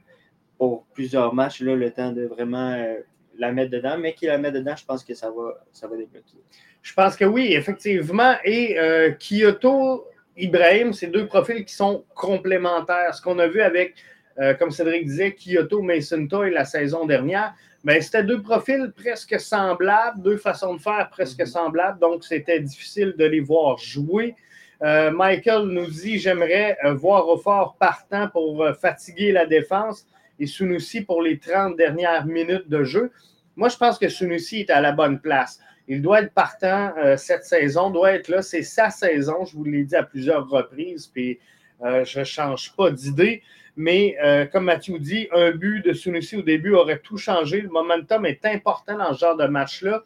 pour 0.57 0.85
plusieurs 0.95 1.35
matchs, 1.35 1.63
là, 1.63 1.75
le 1.75 1.91
temps 1.91 2.13
de 2.13 2.27
vraiment 2.27 2.75
euh, 2.75 3.01
la 3.39 3.51
mettre 3.51 3.73
dedans. 3.73 3.99
Mais 3.99 4.15
qui 4.15 4.27
la 4.27 4.39
met 4.39 4.53
dedans, 4.53 4.77
je 4.77 4.85
pense 4.85 5.03
que 5.03 5.15
ça 5.15 5.31
va, 5.31 5.65
ça 5.73 5.89
va 5.89 5.97
débloquer. 5.97 6.37
Je 6.83 6.95
pense 6.95 7.17
que 7.17 7.25
oui, 7.25 7.55
effectivement. 7.55 8.35
Et 8.45 8.79
euh, 8.79 9.13
Kyoto, 9.19 10.07
Ibrahim, 10.37 10.93
c'est 10.93 11.09
deux 11.09 11.27
profils 11.27 11.65
qui 11.65 11.75
sont 11.75 12.05
complémentaires. 12.15 13.15
Ce 13.15 13.21
qu'on 13.21 13.39
a 13.41 13.49
vu 13.49 13.61
avec, 13.61 13.95
euh, 14.39 14.55
comme 14.55 14.71
Cédric 14.71 15.07
disait, 15.07 15.35
Kyoto, 15.35 15.83
Mason 15.83 16.27
Toy 16.27 16.51
la 16.51 16.65
saison 16.65 17.07
dernière, 17.07 17.55
mais 17.85 17.95
ben, 17.95 18.03
c'était 18.03 18.23
deux 18.23 18.41
profils 18.41 18.93
presque 18.95 19.41
semblables, 19.41 20.23
deux 20.23 20.37
façons 20.37 20.75
de 20.75 20.81
faire 20.81 21.09
presque 21.11 21.41
mhm. 21.41 21.47
semblables, 21.47 21.99
donc 21.99 22.25
c'était 22.25 22.61
difficile 22.61 23.15
de 23.19 23.25
les 23.25 23.41
voir 23.41 23.79
jouer. 23.79 24.37
Euh, 24.83 25.11
Michael 25.11 25.67
nous 25.67 25.87
dit 25.87 26.19
J'aimerais 26.19 26.77
euh, 26.85 26.95
voir 26.95 27.29
Offort 27.29 27.77
partant 27.79 28.29
pour 28.29 28.63
euh, 28.63 28.73
fatiguer 28.73 29.33
la 29.33 29.47
défense 29.47 30.07
et 30.39 30.47
Sunusi 30.47 31.03
pour 31.03 31.23
les 31.23 31.39
30 31.39 31.77
dernières 31.77 32.27
minutes 32.27 32.69
de 32.69 32.85
jeu. 32.85 33.13
Moi, 33.55 33.69
je 33.69 33.77
pense 33.77 33.99
que 33.99 34.09
Sunusi 34.09 34.61
est 34.61 34.71
à 34.71 34.81
la 34.81 34.93
bonne 34.93 35.21
place. 35.21 35.61
Il 35.89 36.03
doit 36.03 36.23
être 36.23 36.33
partant 36.33 36.93
cette 37.17 37.45
saison, 37.45 37.91
doit 37.91 38.13
être 38.13 38.29
là. 38.29 38.41
C'est 38.41 38.63
sa 38.63 38.89
saison, 38.89 39.45
je 39.45 39.57
vous 39.57 39.65
l'ai 39.65 39.85
dit 39.85 39.97
à 39.97 40.05
plusieurs 40.05 40.49
reprises, 40.49 41.09
puis 41.09 41.39
je 41.83 42.21
ne 42.21 42.25
change 42.25 42.75
pas 42.75 42.91
d'idée. 42.91 43.43
Mais 43.77 44.17
euh, 44.23 44.45
comme 44.47 44.65
Mathieu 44.65 44.99
dit, 44.99 45.29
un 45.33 45.51
but 45.53 45.85
de 45.85 45.93
Sunusi 45.93 46.37
au 46.37 46.43
début 46.43 46.75
aurait 46.75 46.99
tout 46.99 47.17
changé. 47.17 47.63
Le 47.63 47.69
momentum 47.69 48.27
est 48.27 48.45
important 48.45 48.99
dans 48.99 49.15
ce 49.15 49.21
genre 49.21 49.37
de 49.37 49.47
match-là. 49.47 50.03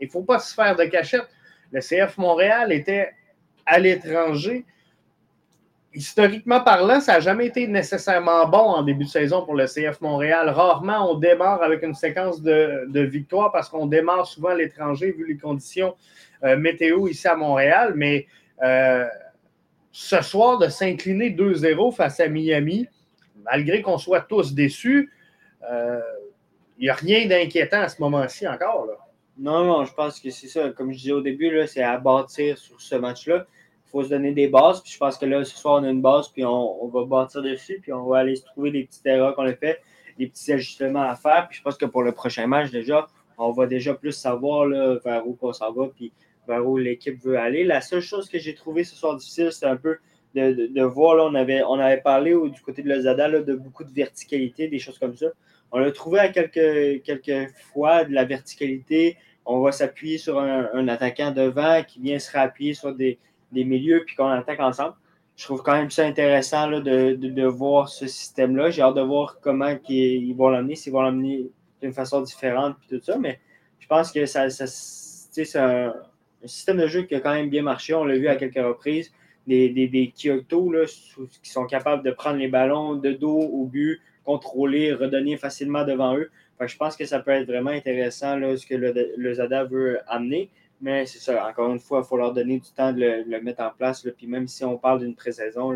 Il 0.00 0.06
ne 0.06 0.10
faut 0.10 0.22
pas 0.22 0.40
se 0.40 0.54
faire 0.54 0.74
de 0.74 0.84
cachette. 0.84 1.28
Le 1.70 1.80
CF 1.80 2.18
Montréal 2.18 2.72
était 2.72 3.10
à 3.66 3.78
l'étranger. 3.78 4.64
Historiquement 5.92 6.60
parlant, 6.60 7.00
ça 7.00 7.14
n'a 7.14 7.20
jamais 7.20 7.46
été 7.46 7.68
nécessairement 7.68 8.48
bon 8.48 8.58
en 8.58 8.82
début 8.82 9.04
de 9.04 9.08
saison 9.08 9.44
pour 9.44 9.54
le 9.54 9.66
CF 9.66 10.00
Montréal. 10.00 10.48
Rarement, 10.48 11.12
on 11.12 11.14
démarre 11.14 11.62
avec 11.62 11.84
une 11.84 11.94
séquence 11.94 12.42
de, 12.42 12.86
de 12.88 13.00
victoires 13.00 13.52
parce 13.52 13.68
qu'on 13.68 13.86
démarre 13.86 14.26
souvent 14.26 14.48
à 14.48 14.54
l'étranger 14.56 15.12
vu 15.12 15.24
les 15.28 15.38
conditions 15.38 15.94
euh, 16.42 16.56
météo 16.56 17.06
ici 17.06 17.28
à 17.28 17.36
Montréal. 17.36 17.92
Mais 17.94 18.26
euh, 18.62 19.06
ce 19.92 20.20
soir, 20.20 20.58
de 20.58 20.68
s'incliner 20.68 21.30
2-0 21.30 21.94
face 21.94 22.18
à 22.18 22.28
Miami, 22.28 22.88
malgré 23.44 23.82
qu'on 23.82 23.98
soit 23.98 24.22
tous 24.22 24.54
déçus, 24.54 25.12
il 25.60 25.66
euh, 25.70 26.00
n'y 26.78 26.88
a 26.88 26.94
rien 26.94 27.26
d'inquiétant 27.26 27.80
à 27.80 27.88
ce 27.88 28.00
moment-ci 28.00 28.46
encore. 28.46 28.88
Non, 29.38 29.64
non, 29.64 29.84
je 29.84 29.92
pense 29.92 30.20
que 30.20 30.30
c'est 30.30 30.48
ça. 30.48 30.70
Comme 30.70 30.92
je 30.92 30.98
disais 30.98 31.12
au 31.12 31.20
début, 31.20 31.50
c'est 31.66 31.82
à 31.82 31.98
bâtir 31.98 32.56
sur 32.58 32.80
ce 32.80 32.94
match-là. 32.94 33.46
Il 33.86 33.90
faut 33.90 34.04
se 34.04 34.10
donner 34.10 34.32
des 34.32 34.48
bases. 34.48 34.80
Puis 34.80 34.92
je 34.92 34.98
pense 34.98 35.18
que 35.18 35.26
là, 35.26 35.44
ce 35.44 35.56
soir, 35.56 35.80
on 35.80 35.84
a 35.84 35.90
une 35.90 36.02
base, 36.02 36.28
puis 36.28 36.44
on, 36.44 36.86
va 36.88 37.04
bâtir 37.04 37.42
dessus, 37.42 37.78
puis 37.82 37.92
on 37.92 38.06
va 38.06 38.18
aller 38.18 38.36
se 38.36 38.44
trouver 38.44 38.70
des 38.70 38.84
petites 38.84 39.06
erreurs 39.06 39.34
qu'on 39.34 39.46
a 39.46 39.54
fait. 39.54 39.80
des 40.18 40.28
petits 40.28 40.52
ajustements 40.52 41.02
à 41.02 41.16
faire. 41.16 41.48
Puis 41.48 41.58
je 41.58 41.62
pense 41.62 41.76
que 41.76 41.86
pour 41.86 42.02
le 42.02 42.12
prochain 42.12 42.46
match, 42.46 42.70
déjà, 42.70 43.06
on 43.38 43.50
va 43.50 43.66
déjà 43.66 43.94
plus 43.94 44.12
savoir 44.12 44.66
là, 44.66 44.98
vers 45.04 45.26
où 45.26 45.36
on 45.40 45.52
s'en 45.52 45.72
va, 45.72 45.88
puis 45.88 46.12
vers 46.46 46.66
où 46.66 46.76
l'équipe 46.76 47.20
veut 47.20 47.38
aller. 47.38 47.64
La 47.64 47.80
seule 47.80 48.02
chose 48.02 48.28
que 48.28 48.38
j'ai 48.38 48.54
trouvé 48.54 48.84
ce 48.84 48.94
soir 48.94 49.16
difficile, 49.16 49.50
c'est 49.50 49.66
un 49.66 49.76
peu 49.76 49.98
de, 50.34 50.66
de, 50.66 50.82
voir, 50.82 51.16
là, 51.16 51.24
on 51.68 51.78
avait, 51.78 52.00
parlé 52.00 52.34
du 52.50 52.60
côté 52.60 52.82
de 52.82 52.88
Lozada 52.88 53.28
de 53.28 53.54
beaucoup 53.54 53.84
de 53.84 53.92
verticalité, 53.92 54.68
des 54.68 54.78
choses 54.78 54.98
comme 54.98 55.16
ça. 55.16 55.26
On 55.72 55.82
a 55.82 55.90
trouvé 55.90 56.20
à 56.20 56.28
quelques, 56.28 57.52
fois 57.72 58.04
de 58.04 58.12
la 58.12 58.24
verticalité. 58.24 59.16
On 59.44 59.60
va 59.60 59.72
s'appuyer 59.72 60.18
sur 60.18 60.38
un, 60.40 60.88
attaquant 60.88 61.30
devant 61.30 61.82
qui 61.82 62.00
vient 62.00 62.18
se 62.18 62.30
réappuyer 62.30 62.74
sur 62.74 62.94
des, 62.94 63.18
milieux 63.52 64.02
puis 64.06 64.16
qu'on 64.16 64.28
attaque 64.28 64.60
ensemble. 64.60 64.94
Je 65.36 65.44
trouve 65.44 65.62
quand 65.62 65.72
même 65.72 65.90
ça 65.90 66.04
intéressant 66.04 66.68
là, 66.68 66.80
de, 66.80 67.44
voir 67.46 67.88
ce 67.88 68.06
système-là. 68.06 68.70
J'ai 68.70 68.82
hâte 68.82 68.94
de 68.94 69.00
voir 69.00 69.40
comment 69.40 69.76
ils, 69.88 70.32
vont 70.34 70.48
l'amener, 70.48 70.76
s'ils 70.76 70.92
vont 70.92 71.02
l'amener 71.02 71.50
d'une 71.82 71.92
façon 71.92 72.22
différente 72.22 72.76
puis 72.80 72.96
tout 72.96 73.04
ça. 73.04 73.18
Mais 73.18 73.40
je 73.78 73.86
pense 73.86 74.10
que 74.12 74.26
ça, 74.26 74.48
c'est 74.48 75.56
un, 75.56 75.88
un, 75.88 76.46
système 76.46 76.78
de 76.78 76.86
jeu 76.86 77.02
qui 77.02 77.14
a 77.14 77.20
quand 77.20 77.34
même 77.34 77.50
bien 77.50 77.62
marché. 77.62 77.94
On 77.94 78.04
l'a 78.04 78.16
vu 78.16 78.28
à 78.28 78.36
quelques 78.36 78.64
reprises 78.64 79.12
des, 79.46 79.68
des, 79.68 80.12
Kyoto 80.16 80.72
là, 80.72 80.84
qui 81.42 81.50
sont 81.50 81.66
capables 81.66 82.02
de 82.02 82.10
prendre 82.10 82.38
les 82.38 82.48
ballons 82.48 82.94
de 82.94 83.12
dos 83.12 83.38
au 83.38 83.66
but, 83.66 84.00
contrôler, 84.24 84.92
redonner 84.92 85.36
facilement 85.36 85.84
devant 85.84 86.16
eux. 86.16 86.30
je 86.60 86.76
pense 86.76 86.96
que 86.96 87.04
ça 87.04 87.20
peut 87.20 87.32
être 87.32 87.46
vraiment 87.46 87.70
intéressant 87.70 88.36
là, 88.36 88.56
ce 88.56 88.66
que 88.66 88.74
le, 88.74 89.34
Zada 89.34 89.64
veut 89.64 90.00
amener. 90.06 90.50
Mais 90.80 91.06
c'est 91.06 91.18
ça, 91.18 91.46
encore 91.48 91.70
une 91.70 91.78
fois, 91.78 92.02
il 92.04 92.08
faut 92.08 92.16
leur 92.16 92.32
donner 92.32 92.58
du 92.58 92.70
temps 92.72 92.92
de 92.92 93.24
le, 93.26 93.40
mettre 93.40 93.62
en 93.62 93.70
place. 93.70 94.04
Là. 94.04 94.12
Puis 94.16 94.26
même 94.26 94.48
si 94.48 94.64
on 94.64 94.76
parle 94.76 95.00
d'une 95.00 95.14
pré-saison, 95.14 95.72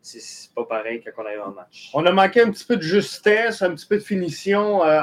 c'est 0.00 0.54
pas 0.54 0.64
pareil 0.64 1.02
quand 1.04 1.22
on 1.22 1.26
arrive 1.26 1.40
en 1.40 1.52
match. 1.52 1.90
On 1.92 2.06
a 2.06 2.12
manqué 2.12 2.40
un 2.42 2.50
petit 2.50 2.64
peu 2.64 2.76
de 2.76 2.82
justesse, 2.82 3.62
un 3.62 3.74
petit 3.74 3.86
peu 3.86 3.96
de 3.96 4.02
finition 4.02 4.82
euh, 4.84 5.00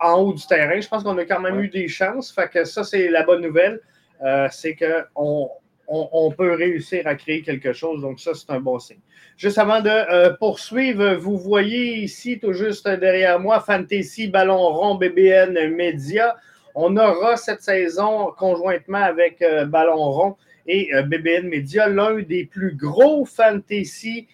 en 0.00 0.20
haut 0.20 0.32
du 0.32 0.46
terrain. 0.46 0.80
Je 0.80 0.88
pense 0.88 1.02
qu'on 1.02 1.18
a 1.18 1.24
quand 1.24 1.40
même 1.40 1.60
eu 1.60 1.68
des 1.68 1.88
chances. 1.88 2.32
Fait 2.32 2.48
que 2.48 2.64
ça, 2.64 2.84
c'est 2.84 3.08
la 3.08 3.22
bonne 3.24 3.42
nouvelle. 3.42 3.80
Euh, 4.22 4.48
c'est 4.50 4.76
qu'on 4.76 5.50
on, 5.88 6.30
peut 6.30 6.52
réussir 6.54 7.06
à 7.06 7.14
créer 7.14 7.42
quelque 7.42 7.72
chose. 7.72 8.00
Donc, 8.00 8.20
ça, 8.20 8.32
c'est 8.34 8.50
un 8.50 8.60
bon 8.60 8.78
signe. 8.78 8.98
Juste 9.36 9.58
avant 9.58 9.80
de 9.80 9.90
euh, 9.90 10.32
poursuivre, 10.38 11.14
vous 11.14 11.36
voyez 11.36 11.96
ici, 11.98 12.38
tout 12.38 12.52
juste 12.52 12.88
derrière 12.88 13.40
moi, 13.40 13.60
Fantasy 13.60 14.28
Ballon 14.28 14.68
Rond 14.68 14.94
BBN 14.96 15.74
Media. 15.74 16.36
On 16.74 16.96
aura 16.96 17.36
cette 17.36 17.62
saison, 17.62 18.32
conjointement 18.36 19.02
avec 19.02 19.42
euh, 19.42 19.64
Ballon 19.64 20.10
Rond 20.10 20.36
et 20.66 20.94
euh, 20.94 21.02
BBN 21.02 21.48
Media, 21.48 21.88
l'un 21.88 22.20
des 22.22 22.44
plus 22.44 22.74
gros 22.74 23.24
fantasy 23.24 24.28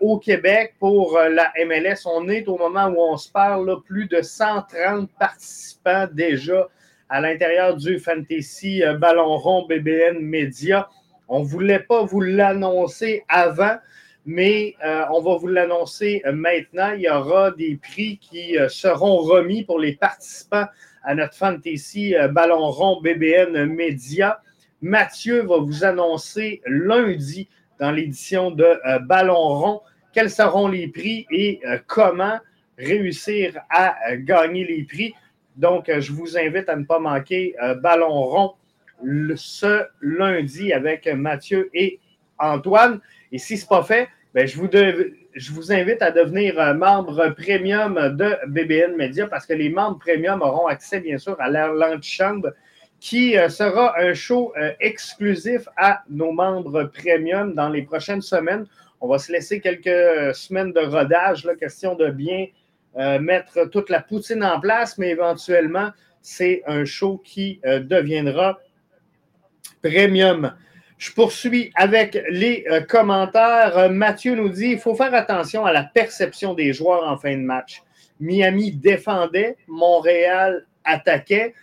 au 0.00 0.18
Québec 0.18 0.74
pour 0.80 1.16
la 1.16 1.52
MLS. 1.64 2.04
On 2.04 2.28
est 2.28 2.48
au 2.48 2.58
moment 2.58 2.88
où 2.88 2.96
on 2.98 3.16
se 3.16 3.30
parle, 3.30 3.80
plus 3.82 4.06
de 4.06 4.20
130 4.20 5.08
participants 5.16 6.08
déjà 6.12 6.66
à 7.10 7.20
l'intérieur 7.20 7.76
du 7.76 7.98
Fantasy 7.98 8.84
euh, 8.84 8.96
Ballon 8.96 9.36
Rond 9.36 9.66
BBN 9.66 10.20
Media. 10.20 10.88
On 11.28 11.40
ne 11.40 11.44
voulait 11.44 11.80
pas 11.80 12.04
vous 12.04 12.20
l'annoncer 12.20 13.24
avant, 13.28 13.76
mais 14.24 14.76
euh, 14.84 15.02
on 15.12 15.20
va 15.20 15.36
vous 15.36 15.48
l'annoncer 15.48 16.22
maintenant. 16.32 16.92
Il 16.92 17.02
y 17.02 17.10
aura 17.10 17.50
des 17.50 17.76
prix 17.76 18.18
qui 18.18 18.56
euh, 18.56 18.68
seront 18.68 19.16
remis 19.16 19.64
pour 19.64 19.80
les 19.80 19.96
participants 19.96 20.66
à 21.02 21.14
notre 21.16 21.34
Fantasy 21.34 22.14
Ballon 22.30 22.70
Rond 22.70 23.00
BBN 23.00 23.64
Media. 23.64 24.40
Mathieu 24.80 25.42
va 25.42 25.58
vous 25.58 25.82
annoncer 25.82 26.62
lundi 26.66 27.48
dans 27.78 27.90
l'édition 27.90 28.50
de 28.50 28.78
Ballon 29.06 29.34
Rond 29.34 29.80
quels 30.12 30.30
seront 30.30 30.68
les 30.68 30.88
prix 30.88 31.26
et 31.30 31.62
comment 31.86 32.38
réussir 32.76 33.58
à 33.70 33.96
gagner 34.16 34.66
les 34.66 34.84
prix. 34.84 35.14
Donc, 35.60 35.90
euh, 35.90 36.00
je 36.00 36.12
vous 36.12 36.38
invite 36.38 36.70
à 36.70 36.76
ne 36.76 36.84
pas 36.84 36.98
manquer 36.98 37.54
euh, 37.62 37.74
Ballon 37.74 38.08
rond 38.08 38.52
ce 39.36 39.84
lundi 40.00 40.72
avec 40.72 41.06
Mathieu 41.06 41.70
et 41.74 42.00
Antoine. 42.38 43.00
Et 43.30 43.38
si 43.38 43.58
ce 43.58 43.64
n'est 43.64 43.68
pas 43.68 43.82
fait, 43.82 44.08
ben, 44.34 44.46
je, 44.46 44.56
vous 44.56 45.72
invite 45.72 46.00
à 46.00 46.10
devenir 46.10 46.58
euh, 46.58 46.72
membre 46.72 47.34
premium 47.36 48.16
de 48.16 48.36
BBN 48.48 48.96
Media 48.96 49.26
parce 49.26 49.44
que 49.44 49.52
les 49.52 49.68
membres 49.68 49.98
premium 49.98 50.40
auront 50.40 50.66
accès, 50.66 51.00
bien 51.00 51.18
sûr, 51.18 51.36
à 51.38 51.50
l'antichambre 51.50 52.52
qui 52.98 53.32
sera 53.48 53.98
un 53.98 54.12
show 54.12 54.52
exclusif 54.78 55.66
à 55.78 56.02
nos 56.10 56.32
membres 56.32 56.84
premium 56.84 57.54
dans 57.54 57.70
les 57.70 57.80
prochaines 57.80 58.20
semaines. 58.20 58.66
On 59.00 59.08
va 59.08 59.16
se 59.16 59.32
laisser 59.32 59.58
quelques 59.60 60.34
semaines 60.34 60.74
de 60.74 60.80
rodage, 60.80 61.48
question 61.58 61.94
de 61.94 62.10
bien 62.10 62.48
mettre 62.96 63.66
toute 63.70 63.88
la 63.88 64.00
poutine 64.00 64.42
en 64.42 64.60
place, 64.60 64.98
mais 64.98 65.10
éventuellement, 65.10 65.90
c'est 66.22 66.62
un 66.66 66.84
show 66.84 67.20
qui 67.24 67.60
euh, 67.64 67.80
deviendra 67.80 68.58
premium. 69.82 70.54
Je 70.98 71.12
poursuis 71.12 71.72
avec 71.74 72.18
les 72.30 72.66
euh, 72.70 72.82
commentaires. 72.82 73.90
Mathieu 73.90 74.34
nous 74.34 74.50
dit 74.50 74.72
il 74.72 74.78
faut 74.78 74.94
faire 74.94 75.14
attention 75.14 75.64
à 75.64 75.72
la 75.72 75.84
perception 75.84 76.52
des 76.54 76.72
joueurs 76.72 77.08
en 77.08 77.16
fin 77.16 77.36
de 77.36 77.42
match. 77.42 77.82
Miami 78.18 78.72
défendait, 78.72 79.56
Montréal 79.66 80.66
attaquait. 80.84 81.54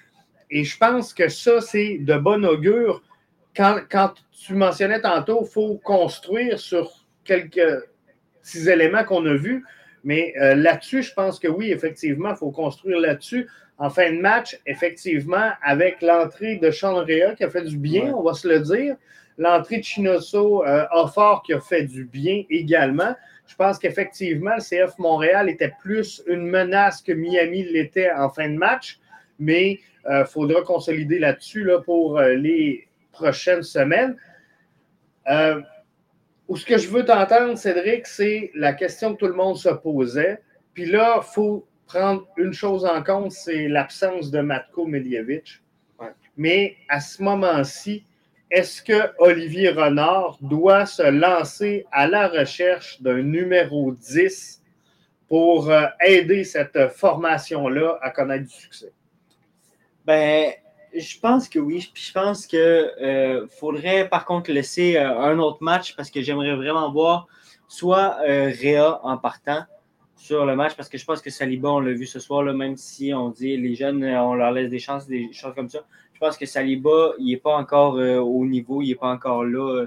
Et 0.50 0.64
je 0.64 0.78
pense 0.78 1.14
que 1.14 1.30
ça, 1.30 1.62
c'est 1.62 2.00
de 2.00 2.18
bon 2.18 2.44
augure. 2.46 3.04
Quand, 3.56 3.82
quand 3.92 4.14
tu 4.32 4.54
mentionnais 4.54 5.02
tantôt, 5.02 5.44
il 5.44 5.52
faut 5.52 5.76
construire 5.84 6.58
sur 6.58 7.06
quelques 7.24 7.86
petits 8.42 8.70
éléments 8.70 9.04
qu'on 9.04 9.26
a 9.26 9.36
vus. 9.36 9.64
Mais 10.08 10.34
euh, 10.40 10.56
là-dessus, 10.56 11.04
je 11.04 11.14
pense 11.14 11.38
que 11.38 11.50
oui, 11.50 11.70
effectivement, 11.70 12.30
il 12.30 12.38
faut 12.38 12.50
construire 12.50 12.98
là-dessus. 12.98 13.50
En 13.78 13.90
fin 13.90 14.10
de 14.10 14.22
match, 14.22 14.58
effectivement, 14.66 15.50
avec 15.62 16.02
l'entrée 16.02 16.56
de 16.56 16.72
Chandrea 16.72 17.36
qui 17.36 17.44
a 17.44 17.50
fait 17.50 17.64
du 17.64 17.78
bien, 17.78 18.14
on 18.16 18.24
va 18.24 18.34
se 18.34 18.48
le 18.48 18.62
dire, 18.62 18.96
l'entrée 19.38 19.80
de 19.80 19.84
Chinoso 19.84 20.66
euh, 20.66 20.86
fort 21.14 21.44
qui 21.44 21.54
a 21.54 21.60
fait 21.60 21.84
du 21.84 22.06
bien 22.06 22.44
également. 22.50 23.16
Je 23.48 23.56
pense 23.56 23.80
qu'effectivement, 23.80 24.56
le 24.56 24.62
CF 24.62 24.98
Montréal 24.98 25.50
était 25.50 25.74
plus 25.82 26.24
une 26.26 26.48
menace 26.48 27.02
que 27.02 27.12
Miami 27.12 27.64
l'était 27.64 28.10
en 28.10 28.30
fin 28.30 28.48
de 28.48 28.56
match, 28.56 29.00
mais 29.40 29.82
il 30.06 30.10
euh, 30.10 30.24
faudra 30.24 30.62
consolider 30.62 31.20
là-dessus 31.20 31.66
là, 31.66 31.82
pour 31.82 32.18
euh, 32.18 32.34
les 32.36 32.88
prochaines 33.12 33.64
semaines. 33.64 34.16
Ou 36.48 36.56
ce 36.56 36.66
que 36.66 36.78
je 36.78 36.88
veux 36.88 37.04
t'entendre, 37.04 37.58
Cédric, 37.58 38.08
c'est 38.08 38.52
la 38.56 38.74
question 38.74 39.14
que 39.14 39.20
tout 39.20 39.28
le 39.28 39.34
monde 39.34 39.58
se 39.58 39.70
posait. 39.70 40.42
Puis 40.74 40.86
là, 40.86 41.20
il 41.22 41.34
faut 41.34 41.68
prendre 41.88 42.28
une 42.38 42.54
chose 42.54 42.86
en 42.86 43.02
compte, 43.04 43.32
c'est 43.32 43.68
l'absence 43.68 44.32
de 44.32 44.40
Matko 44.40 44.86
Miljevic. 44.86 45.62
Mais 46.36 46.78
à 46.88 47.00
ce 47.00 47.24
moment-ci, 47.24 48.06
est-ce 48.52 48.82
que 48.82 49.12
Olivier 49.18 49.70
Renard 49.70 50.38
doit 50.42 50.86
se 50.86 51.04
lancer 51.04 51.86
à 51.92 52.08
la 52.08 52.28
recherche 52.28 53.02
d'un 53.02 53.22
numéro 53.22 53.92
10 53.92 54.62
pour 55.28 55.70
euh, 55.70 55.86
aider 56.06 56.44
cette 56.44 56.90
formation-là 56.90 57.98
à 58.02 58.12
connaître 58.12 58.46
du 58.46 58.54
succès? 58.54 58.94
Ben, 60.06 60.52
je 61.00 61.20
pense 61.20 61.48
que 61.50 61.60
oui. 61.60 61.90
je 61.94 62.12
pense 62.12 62.46
qu'il 62.46 62.60
euh, 62.60 63.48
faudrait 63.48 64.10
par 64.10 64.26
contre 64.26 64.52
laisser 64.52 64.98
euh, 64.98 65.20
un 65.20 65.40
autre 65.40 65.60
match 65.62 65.96
parce 65.96 66.10
que 66.10 66.22
j'aimerais 66.22 66.56
vraiment 66.56 66.92
voir 66.92 67.28
soit 67.68 68.18
euh, 68.28 68.52
Réa 68.60 69.00
en 69.04 69.18
partant 69.18 69.64
sur 70.16 70.46
le 70.46 70.56
match 70.56 70.76
parce 70.76 70.90
que 70.90 70.98
je 70.98 71.06
pense 71.06 71.22
que 71.22 71.30
Saliba, 71.30 71.70
on 71.70 71.80
l'a 71.80 71.94
vu 71.94 72.06
ce 72.06 72.20
soir, 72.20 72.42
là, 72.44 72.54
même 72.54 72.76
si 72.76 73.14
on 73.14 73.30
dit 73.30 73.56
les 73.56 73.76
jeunes, 73.76 74.04
on 74.04 74.34
leur 74.34 74.52
laisse 74.52 74.70
des 74.70 74.80
chances, 74.80 75.08
des 75.08 75.32
choses 75.32 75.54
comme 75.54 75.70
ça. 75.70 75.80
Je 76.14 76.20
pense 76.20 76.38
que 76.38 76.48
Saliba, 76.48 77.14
il 77.20 77.28
n'est 77.28 77.38
pas 77.38 77.56
encore 77.56 77.94
au 77.96 78.46
niveau, 78.46 78.82
il 78.82 78.90
n'est 78.90 78.96
pas 78.96 79.12
encore 79.12 79.44
là, 79.44 79.86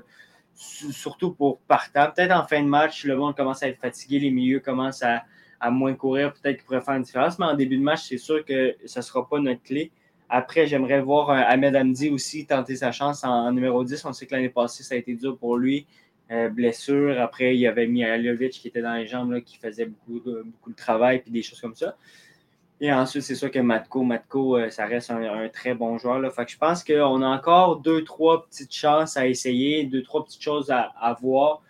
surtout 0.54 1.32
pour 1.32 1.58
partant. 1.60 2.12
Peut-être 2.14 2.32
en 2.32 2.46
fin 2.46 2.62
de 2.62 2.68
match, 2.68 3.04
le 3.04 3.16
monde 3.16 3.36
commence 3.36 3.64
à 3.64 3.68
être 3.68 3.80
fatigué, 3.80 4.20
les 4.20 4.30
milieux 4.30 4.60
commencent 4.60 5.02
à, 5.02 5.24
à 5.58 5.70
moins 5.72 5.94
courir, 5.94 6.32
peut-être 6.32 6.58
qu'il 6.58 6.64
pourrait 6.64 6.80
faire 6.80 6.94
une 6.94 7.02
différence, 7.02 7.36
mais 7.40 7.46
en 7.46 7.54
début 7.54 7.76
de 7.76 7.82
match, 7.82 8.02
c'est 8.08 8.18
sûr 8.18 8.44
que 8.44 8.76
ce 8.86 9.00
ne 9.00 9.02
sera 9.02 9.28
pas 9.28 9.40
notre 9.40 9.62
clé. 9.64 9.90
Après, 10.32 10.68
j'aimerais 10.68 11.00
voir 11.00 11.30
euh, 11.30 11.42
Ahmed 11.44 11.74
Hamdi 11.74 12.08
aussi 12.08 12.46
tenter 12.46 12.76
sa 12.76 12.92
chance 12.92 13.24
en, 13.24 13.50
numéro 13.50 13.82
10. 13.82 14.04
On 14.04 14.12
sait 14.12 14.26
que 14.26 14.34
l'année 14.34 14.48
passée, 14.48 14.84
ça 14.84 14.94
a 14.94 14.98
été 14.98 15.14
dur 15.14 15.36
pour 15.36 15.56
lui. 15.56 15.88
Euh, 16.30 16.48
blessure. 16.48 17.20
Après, 17.20 17.56
il 17.56 17.60
y 17.60 17.66
avait 17.66 17.88
Mihailovic 17.88 18.52
qui 18.52 18.68
était 18.68 18.80
dans 18.80 18.94
les 18.94 19.08
jambes, 19.08 19.40
qui 19.40 19.56
faisait 19.58 19.86
beaucoup 19.86 20.20
de, 20.20 20.42
beaucoup 20.44 20.72
travail 20.72 21.20
et 21.26 21.30
des 21.30 21.42
choses 21.42 21.60
comme 21.60 21.74
ça. 21.74 21.96
Et 22.80 22.92
ensuite, 22.92 23.24
c'est 23.24 23.34
sûr 23.34 23.50
que 23.50 23.58
Matko, 23.58 24.04
Matko, 24.04 24.56
euh, 24.56 24.70
ça 24.70 24.86
reste 24.86 25.10
un, 25.10 25.48
très 25.48 25.74
bon 25.74 25.98
joueur. 25.98 26.20
Là. 26.20 26.30
Fait 26.30 26.44
que 26.44 26.52
je 26.52 26.58
pense 26.58 26.84
qu'on 26.84 27.22
a 27.22 27.26
encore 27.28 27.80
deux, 27.80 28.04
trois 28.04 28.46
petites 28.46 28.72
chances 28.72 29.16
à 29.16 29.26
essayer, 29.26 29.82
deux, 29.84 30.04
trois 30.04 30.24
petites 30.24 30.42
choses 30.42 30.70
à, 30.70 31.16
voir. 31.20 31.60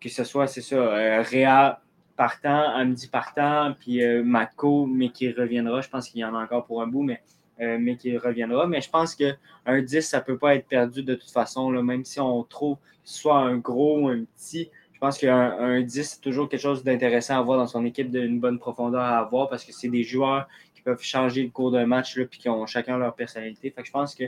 Que 0.00 0.08
ce 0.08 0.22
soit, 0.22 0.46
c'est 0.46 0.62
ça, 0.62 1.20
Réa 1.22 1.82
partant, 2.16 2.70
Amdi 2.76 3.08
partant, 3.08 3.74
puis 3.80 4.00
Matko, 4.22 4.86
mais 4.86 5.08
qui 5.08 5.32
reviendra. 5.32 5.80
Je 5.80 5.88
pense 5.88 6.08
qu'il 6.08 6.20
y 6.20 6.24
en 6.24 6.36
a 6.36 6.44
encore 6.44 6.64
pour 6.64 6.80
un 6.80 6.86
bout, 6.86 7.02
mais 7.02 7.20
euh, 7.60 7.78
mais 7.80 7.96
qui 7.96 8.16
reviendra. 8.16 8.66
Mais 8.66 8.80
je 8.80 8.90
pense 8.90 9.14
qu'un 9.14 9.82
10, 9.82 10.02
ça 10.02 10.18
ne 10.18 10.24
peut 10.24 10.38
pas 10.38 10.54
être 10.54 10.66
perdu 10.66 11.02
de 11.02 11.14
toute 11.14 11.30
façon, 11.30 11.70
même 11.70 12.04
si 12.04 12.20
on 12.20 12.42
trouve 12.44 12.78
soit 13.04 13.38
un 13.38 13.56
gros 13.56 14.00
ou 14.00 14.08
un 14.08 14.24
petit. 14.36 14.70
Je 14.92 14.98
pense 14.98 15.18
qu'un 15.18 15.80
10, 15.80 16.02
c'est 16.02 16.20
toujours 16.20 16.48
quelque 16.48 16.60
chose 16.60 16.82
d'intéressant 16.82 17.34
à 17.34 17.38
avoir 17.38 17.58
dans 17.58 17.66
son 17.66 17.84
équipe, 17.84 18.10
d'une 18.10 18.40
bonne 18.40 18.58
profondeur 18.58 19.00
à 19.00 19.18
avoir 19.18 19.48
parce 19.48 19.64
que 19.64 19.72
c'est 19.72 19.88
des 19.88 20.02
joueurs 20.02 20.48
qui 20.74 20.82
peuvent 20.82 21.02
changer 21.02 21.44
le 21.44 21.50
cours 21.50 21.70
d'un 21.70 21.86
match 21.86 22.16
et 22.16 22.26
qui 22.26 22.48
ont 22.48 22.66
chacun 22.66 22.98
leur 22.98 23.14
personnalité. 23.14 23.70
Fait 23.70 23.84
je 23.84 23.92
pense 23.92 24.14
que 24.14 24.24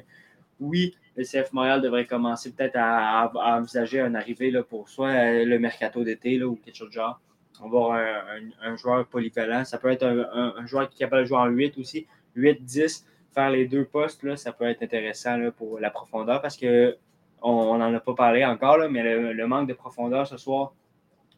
oui, 0.61 0.95
le 1.17 1.25
CF 1.25 1.53
Montréal 1.53 1.81
devrait 1.81 2.07
commencer 2.07 2.53
peut-être 2.53 2.77
à, 2.77 3.31
envisager 3.57 4.01
un 4.01 4.15
arrivée 4.15 4.51
là, 4.51 4.63
pour 4.63 4.89
soit 4.89 5.09
euh, 5.09 5.45
le 5.45 5.59
mercato 5.59 6.05
d'été 6.05 6.43
ou 6.43 6.57
quelque 6.57 6.77
chose 6.77 6.89
de 6.89 6.95
genre. 6.95 7.21
On 7.63 7.69
va 7.69 7.79
avoir 7.79 8.27
un, 8.63 8.77
joueur 8.77 9.07
polyvalent. 9.07 9.65
Ça 9.65 9.79
peut 9.79 9.91
être 9.91 10.05
un, 10.05 10.67
joueur 10.67 10.89
qui 10.89 10.97
est 10.97 11.07
capable 11.07 11.23
de 11.23 11.27
jouer 11.27 11.39
en 11.39 11.47
8 11.47 11.77
aussi. 11.79 12.07
8, 12.35 12.65
10, 12.65 13.07
faire 13.35 13.51
les 13.51 13.67
deux 13.67 13.85
postes, 13.85 14.23
là, 14.23 14.37
ça 14.37 14.53
peut 14.53 14.69
être 14.69 14.83
intéressant 14.83 15.39
pour 15.57 15.81
la 15.81 15.91
profondeur 15.91 16.41
parce 16.41 16.57
que 16.57 16.97
on 17.43 17.79
n'en 17.79 17.95
a 17.95 18.01
pas 18.01 18.15
parlé 18.15 18.45
encore, 18.45 18.77
là, 18.77 18.89
mais 18.89 19.03
le, 19.03 19.47
manque 19.47 19.69
de 19.69 19.73
profondeur 19.73 20.27
ce 20.27 20.37
soir 20.37 20.75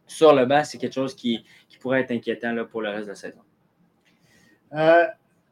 sur 0.07 0.35
le 0.35 0.47
banc, 0.47 0.65
c'est 0.65 0.79
quelque 0.79 0.95
chose 0.95 1.15
qui, 1.15 1.45
pourrait 1.81 2.03
être 2.03 2.13
inquiétant 2.13 2.53
là, 2.53 2.65
pour 2.65 2.81
le 2.81 2.91
reste 2.91 3.05
de 3.05 3.09
la 3.09 3.15
saison. 3.17 3.41
Euh, 4.75 5.05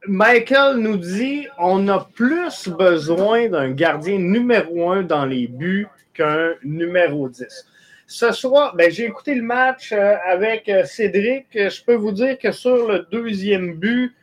Michael 0.07 0.77
nous 0.77 0.97
dit 0.97 1.47
on 1.59 1.89
a 1.89 2.05
plus 2.15 2.69
besoin 2.69 3.49
d'un 3.49 3.71
gardien 3.71 4.19
numéro 4.19 4.91
un 4.91 5.03
dans 5.03 5.27
les 5.27 5.49
buts 5.49 5.89
qu'un 6.15 6.55
numéro 6.63 7.29
10. 7.29 7.67
Ce 8.07 8.33
soir, 8.33 8.75
ben, 8.77 8.91
j'ai 8.91 9.07
écouté 9.07 9.35
le 9.35 9.43
match 9.43 9.93
euh, 9.93 10.17
avec 10.25 10.69
euh, 10.69 10.85
Cédric. 10.85 11.47
Je 11.53 11.85
peux 11.85 11.95
vous 11.95 12.13
dire 12.13 12.39
que 12.39 12.51
sur 12.51 12.89
le 12.89 13.07
deuxième 13.11 13.75
but, 13.75 14.15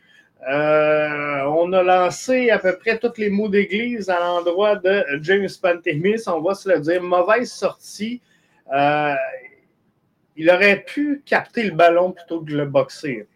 euh, 0.48 1.42
on 1.44 1.72
a 1.72 1.82
lancé 1.82 2.50
à 2.50 2.58
peu 2.58 2.76
près 2.78 2.98
tous 2.98 3.18
les 3.18 3.30
mots 3.30 3.48
d'église 3.48 4.08
à 4.08 4.18
l'endroit 4.18 4.76
de 4.76 5.04
James 5.22 5.48
Pantemis. 5.60 6.22
On 6.26 6.40
va 6.40 6.54
se 6.54 6.68
le 6.68 6.80
dire. 6.80 7.02
Mauvaise 7.02 7.52
sortie. 7.52 8.20
il 10.36 10.50
aurait 10.50 10.84
pu 10.84 11.22
capter 11.26 11.64
le 11.64 11.72
ballon 11.72 12.12
plutôt 12.12 12.40
que 12.40 12.52
le 12.52 12.66
boxer. 12.66 13.26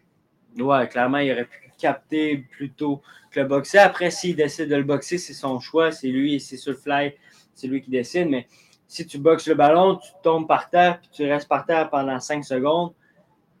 Ouais, 0.57 0.87
clairement, 0.87 1.17
il 1.17 1.31
aurait 1.31 1.45
pu 1.45 1.71
capter 1.77 2.37
plutôt 2.37 3.01
que 3.31 3.41
le 3.41 3.47
boxer. 3.47 3.79
Après, 3.79 4.11
s'il 4.11 4.35
décide 4.35 4.69
de 4.69 4.75
le 4.75 4.83
boxer, 4.83 5.17
c'est 5.17 5.33
son 5.33 5.59
choix. 5.59 5.91
C'est 5.91 6.07
lui, 6.07 6.39
c'est 6.39 6.57
sur 6.57 6.71
le 6.71 6.77
fly, 6.77 7.13
c'est 7.53 7.67
lui 7.67 7.81
qui 7.81 7.89
décide. 7.89 8.29
Mais 8.29 8.47
si 8.87 9.05
tu 9.05 9.17
boxes 9.17 9.47
le 9.47 9.55
ballon, 9.55 9.95
tu 9.95 10.09
tombes 10.21 10.47
par 10.47 10.69
terre, 10.69 10.99
puis 10.99 11.09
tu 11.11 11.29
restes 11.29 11.47
par 11.47 11.65
terre 11.65 11.89
pendant 11.89 12.19
5 12.19 12.43
secondes 12.45 12.93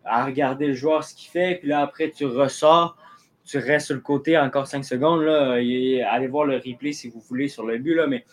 à 0.05 0.25
regarder 0.25 0.67
le 0.67 0.73
joueur 0.73 1.03
ce 1.03 1.15
qu'il 1.15 1.29
fait, 1.29 1.55
puis 1.55 1.69
là, 1.69 1.81
après, 1.81 2.11
tu 2.11 2.25
ressors, 2.25 2.97
tu 3.45 3.57
restes 3.57 3.87
sur 3.87 3.95
le 3.95 4.01
côté 4.01 4.37
encore 4.37 4.67
5 4.67 4.83
secondes. 4.83 5.27
Allez 5.27 6.27
voir 6.27 6.45
le 6.45 6.57
replay 6.57 6.93
si 6.93 7.09
vous 7.09 7.19
voulez 7.19 7.47
sur 7.47 7.65
le 7.65 7.77
but, 7.77 7.99
mais 8.07 8.25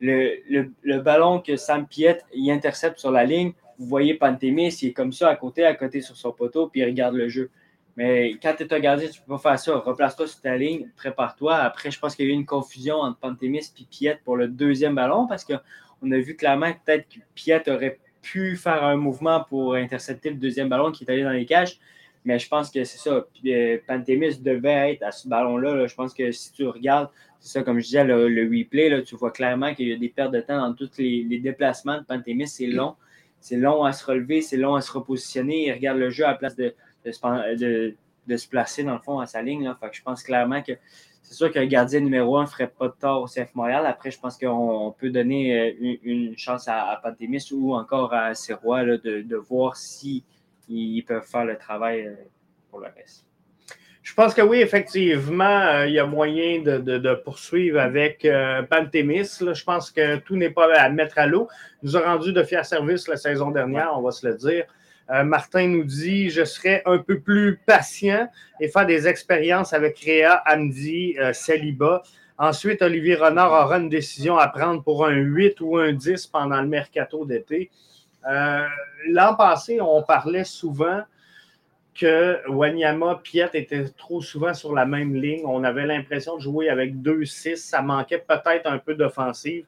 le, 0.00 0.98
ballon 0.98 1.40
que 1.40 1.56
Sam 1.56 1.86
Piet 1.86 2.20
il 2.34 2.50
intercepte 2.50 2.98
sur 2.98 3.10
la 3.10 3.24
ligne, 3.24 3.52
vous 3.78 3.86
voyez 3.86 4.14
Pantémis, 4.14 4.76
il 4.82 4.88
est 4.88 4.92
comme 4.92 5.12
ça 5.12 5.28
à 5.28 5.36
côté, 5.36 5.64
à 5.64 5.74
côté 5.74 6.00
sur 6.00 6.16
son 6.16 6.32
poteau, 6.32 6.68
puis 6.68 6.80
il 6.80 6.84
regarde 6.84 7.14
le 7.14 7.28
jeu. 7.28 7.50
Mais 7.96 8.32
quand 8.42 8.54
tu 8.56 8.64
es 8.64 8.74
un 8.74 8.80
gardien, 8.80 9.08
tu 9.08 9.20
ne 9.20 9.24
peux 9.24 9.40
pas 9.40 9.50
faire 9.50 9.58
ça. 9.58 9.76
Replace-toi 9.76 10.26
sur 10.26 10.40
ta 10.40 10.56
ligne, 10.56 10.90
prépare-toi. 10.96 11.54
Après, 11.54 11.90
je 11.90 11.98
pense 11.98 12.16
qu'il 12.16 12.26
y 12.26 12.28
a 12.28 12.32
eu 12.32 12.34
une 12.34 12.46
confusion 12.46 12.96
entre 12.96 13.18
Pantémis 13.18 13.72
et 13.78 13.84
Piet 13.84 14.18
pour 14.24 14.36
le 14.36 14.48
deuxième 14.48 14.96
ballon 14.96 15.26
parce 15.28 15.44
qu'on 15.44 16.10
a 16.10 16.18
vu 16.18 16.34
clairement 16.34 16.72
que 16.72 16.78
peut-être 16.84 17.08
que 17.08 17.20
Piet 17.34 17.68
aurait 17.70 18.00
pu 18.20 18.56
faire 18.56 18.82
un 18.82 18.96
mouvement 18.96 19.44
pour 19.44 19.74
intercepter 19.74 20.30
le 20.30 20.36
deuxième 20.36 20.68
ballon 20.68 20.90
qui 20.90 21.04
est 21.04 21.10
allé 21.10 21.22
dans 21.22 21.30
les 21.30 21.46
cages. 21.46 21.78
Mais 22.24 22.38
je 22.38 22.48
pense 22.48 22.70
que 22.70 22.84
c'est 22.84 22.98
ça. 22.98 23.24
Euh, 23.46 23.78
Pantémis 23.86 24.38
devait 24.40 24.92
être 24.92 25.02
à 25.02 25.12
ce 25.12 25.28
ballon-là. 25.28 25.86
Je 25.86 25.94
pense 25.94 26.14
que 26.14 26.32
si 26.32 26.52
tu 26.52 26.66
regardes, 26.66 27.10
c'est 27.38 27.58
ça, 27.58 27.62
comme 27.62 27.78
je 27.78 27.84
disais, 27.84 28.04
le, 28.04 28.24
replay, 28.44 28.88
là, 28.88 29.02
tu 29.02 29.14
vois 29.16 29.30
clairement 29.30 29.74
qu'il 29.74 29.88
y 29.88 29.92
a 29.92 29.96
des 29.96 30.08
pertes 30.08 30.32
de 30.32 30.40
temps 30.40 30.58
dans 30.58 30.74
tous 30.74 30.90
les, 30.98 31.38
déplacements 31.38 31.98
de 31.98 32.04
Pantémis. 32.04 32.48
C'est 32.48 32.66
long. 32.66 32.96
C'est 33.40 33.58
long 33.58 33.84
à 33.84 33.92
se 33.92 34.06
relever, 34.06 34.40
c'est 34.40 34.56
long 34.56 34.74
à 34.74 34.80
se 34.80 34.90
repositionner. 34.90 35.66
Il 35.66 35.72
regarde 35.72 35.98
le 35.98 36.08
jeu 36.08 36.24
à 36.24 36.30
la 36.30 36.34
place 36.36 36.56
de, 36.56 36.74
de, 37.04 37.94
de, 38.26 38.36
se 38.36 38.48
placer 38.48 38.84
dans 38.84 38.94
le 38.94 39.00
fond 39.00 39.18
à 39.18 39.26
sa 39.26 39.42
ligne. 39.42 39.64
Là. 39.64 39.76
Fait 39.78 39.90
que 39.90 39.96
je 39.96 40.02
pense 40.02 40.22
clairement 40.22 40.62
que 40.62 40.72
c'est 41.24 41.34
sûr 41.34 41.50
qu'un 41.50 41.66
gardien 41.66 42.00
numéro 42.00 42.36
un 42.36 42.42
ne 42.42 42.46
ferait 42.46 42.68
pas 42.68 42.88
de 42.88 42.94
tort 42.98 43.22
au 43.22 43.26
CF 43.26 43.54
Montréal. 43.54 43.84
Après, 43.86 44.10
je 44.10 44.20
pense 44.20 44.38
qu'on 44.38 44.94
peut 44.98 45.10
donner 45.10 45.58
euh, 45.58 45.96
une, 46.02 46.36
chance 46.38 46.68
à, 46.68 46.90
à 46.90 46.96
Pantémis 46.96 47.46
ou 47.52 47.74
encore 47.74 48.12
à 48.12 48.34
Serrois 48.34 48.84
de, 48.84 49.22
de, 49.22 49.36
voir 49.36 49.76
s'ils 49.76 50.22
ils 50.68 51.02
peuvent 51.02 51.26
faire 51.26 51.44
le 51.44 51.56
travail 51.56 52.06
euh, 52.06 52.14
pour 52.70 52.80
le 52.80 52.86
reste. 52.96 53.26
Je 54.02 54.12
pense 54.12 54.34
que 54.34 54.42
oui, 54.42 54.60
effectivement, 54.60 55.60
euh, 55.62 55.86
il 55.86 55.94
y 55.94 55.98
a 55.98 56.04
moyen 56.04 56.60
de, 56.60 56.78
de, 56.78 57.14
poursuivre 57.14 57.80
avec 57.80 58.28
Pantémis. 58.68 59.38
Je 59.40 59.64
pense 59.64 59.90
que 59.90 60.16
tout 60.16 60.36
n'est 60.36 60.50
pas 60.50 60.70
à 60.74 60.90
mettre 60.90 61.18
à 61.18 61.26
l'eau. 61.26 61.48
Il 61.82 61.86
nous 61.86 61.96
a 61.96 62.00
rendu 62.00 62.32
de 62.32 62.42
fiers 62.42 62.64
services 62.64 63.08
la 63.08 63.16
saison 63.16 63.50
dernière, 63.50 63.92
on 63.96 64.02
va 64.02 64.10
se 64.10 64.26
le 64.26 64.34
dire. 64.34 64.66
Euh, 65.10 65.22
Martin 65.22 65.68
nous 65.68 65.84
dit 65.84 66.30
Je 66.30 66.44
serais 66.44 66.82
un 66.86 66.98
peu 66.98 67.20
plus 67.20 67.58
patient 67.66 68.28
et 68.60 68.68
faire 68.68 68.86
des 68.86 69.06
expériences 69.06 69.72
avec 69.72 69.98
Réa, 69.98 70.42
Amdi, 70.46 71.16
euh, 71.18 71.32
Saliba. 71.32 72.02
Ensuite, 72.38 72.82
Olivier 72.82 73.14
Renard 73.14 73.52
aura 73.52 73.78
une 73.78 73.88
décision 73.88 74.38
à 74.38 74.48
prendre 74.48 74.82
pour 74.82 75.06
un 75.06 75.12
8 75.14 75.60
ou 75.60 75.76
un 75.76 75.92
10 75.92 76.26
pendant 76.28 76.60
le 76.60 76.68
mercato 76.68 77.24
d'été. 77.24 77.70
Euh, 78.30 78.66
l'an 79.08 79.34
passé, 79.34 79.80
on 79.80 80.02
parlait 80.02 80.44
souvent 80.44 81.02
que 81.94 82.40
Wanyama, 82.48 83.20
Piet 83.22 83.50
étaient 83.54 83.88
trop 83.96 84.20
souvent 84.20 84.54
sur 84.54 84.74
la 84.74 84.84
même 84.84 85.14
ligne. 85.14 85.42
On 85.46 85.62
avait 85.62 85.86
l'impression 85.86 86.36
de 86.36 86.42
jouer 86.42 86.68
avec 86.68 86.96
2-6. 86.96 87.56
Ça 87.56 87.82
manquait 87.82 88.18
peut-être 88.18 88.66
un 88.66 88.78
peu 88.78 88.94
d'offensive. 88.94 89.64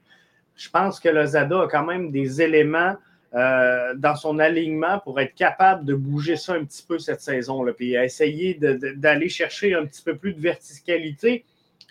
Je 0.57 0.69
pense 0.71 0.99
que 0.99 1.09
le 1.09 1.25
Zada 1.25 1.63
a 1.63 1.69
quand 1.69 1.85
même 1.85 2.11
des 2.11 2.43
éléments 2.43 2.97
euh, 3.35 3.95
dans 3.97 4.17
son 4.17 4.39
alignement 4.39 4.99
pour 5.01 5.21
être 5.21 5.35
capable 5.35 5.85
de 5.85 5.95
bouger 5.95 6.37
ça 6.37 6.55
un 6.55 6.65
petit 6.65 6.83
peu 6.87 6.99
cette 6.99 7.21
saison-là, 7.21 7.73
puis 7.75 7.95
essayer 7.95 8.55
d'aller 8.55 9.29
chercher 9.29 9.75
un 9.75 9.85
petit 9.85 10.03
peu 10.03 10.17
plus 10.17 10.33
de 10.33 10.41
verticalité. 10.41 11.45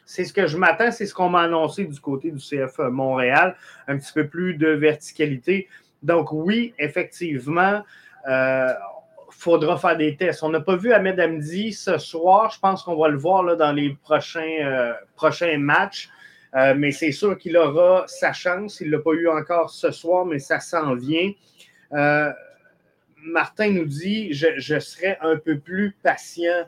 C'est 0.06 0.24
ce 0.24 0.34
que 0.34 0.48
je 0.48 0.58
m'attends, 0.58 0.92
c'est 0.92 1.06
ce 1.06 1.14
qu'on 1.14 1.30
m'a 1.30 1.42
annoncé 1.42 1.86
du 1.86 2.00
côté 2.00 2.32
du 2.32 2.40
CF 2.40 2.80
Montréal, 2.90 3.56
un 3.88 3.98
petit 3.98 4.14
peu 4.14 4.28
plus 4.28 4.56
de 4.56 4.70
verticalité. 4.70 5.68
Donc 6.06 6.32
oui, 6.32 6.74
effectivement, 6.78 7.82
il 8.28 8.32
euh, 8.32 8.74
faudra 9.32 9.78
faire 9.78 9.98
des 9.98 10.16
tests. 10.16 10.44
On 10.44 10.50
n'a 10.50 10.62
pas 10.62 10.76
vu 10.76 10.94
Ahmed 10.94 11.20
Amdi 11.20 11.74
ce 11.74 11.98
soir. 11.98 12.52
Je 12.52 12.60
pense 12.60 12.84
qu'on 12.84 12.96
va 12.96 13.08
le 13.08 13.18
voir 13.18 13.58
dans 13.58 13.72
les 13.72 13.98
prochains, 14.04 14.94
euh, 15.22 15.58
matchs. 15.58 16.10
Euh, 16.56 16.76
mais 16.78 16.92
c'est 16.92 17.12
sûr 17.12 17.38
qu'il 17.40 17.58
aura 17.58 18.04
sa 18.08 18.34
chance. 18.34 18.80
Il 18.82 18.92
ne 18.92 18.98
l'a 18.98 19.04
pas 19.04 19.14
eu 19.14 19.28
encore 19.28 19.72
ce 19.72 19.90
soir, 19.90 20.26
mais 20.26 20.40
ça 20.40 20.60
s'en 20.60 20.96
vient. 20.96 21.32
Martin 23.18 23.72
nous 23.72 23.86
dit 23.86 24.32
je, 24.32 24.48
je, 24.58 24.80
serai 24.80 25.18
un 25.22 25.38
peu 25.38 25.58
plus 25.58 25.98
patient. 26.04 26.66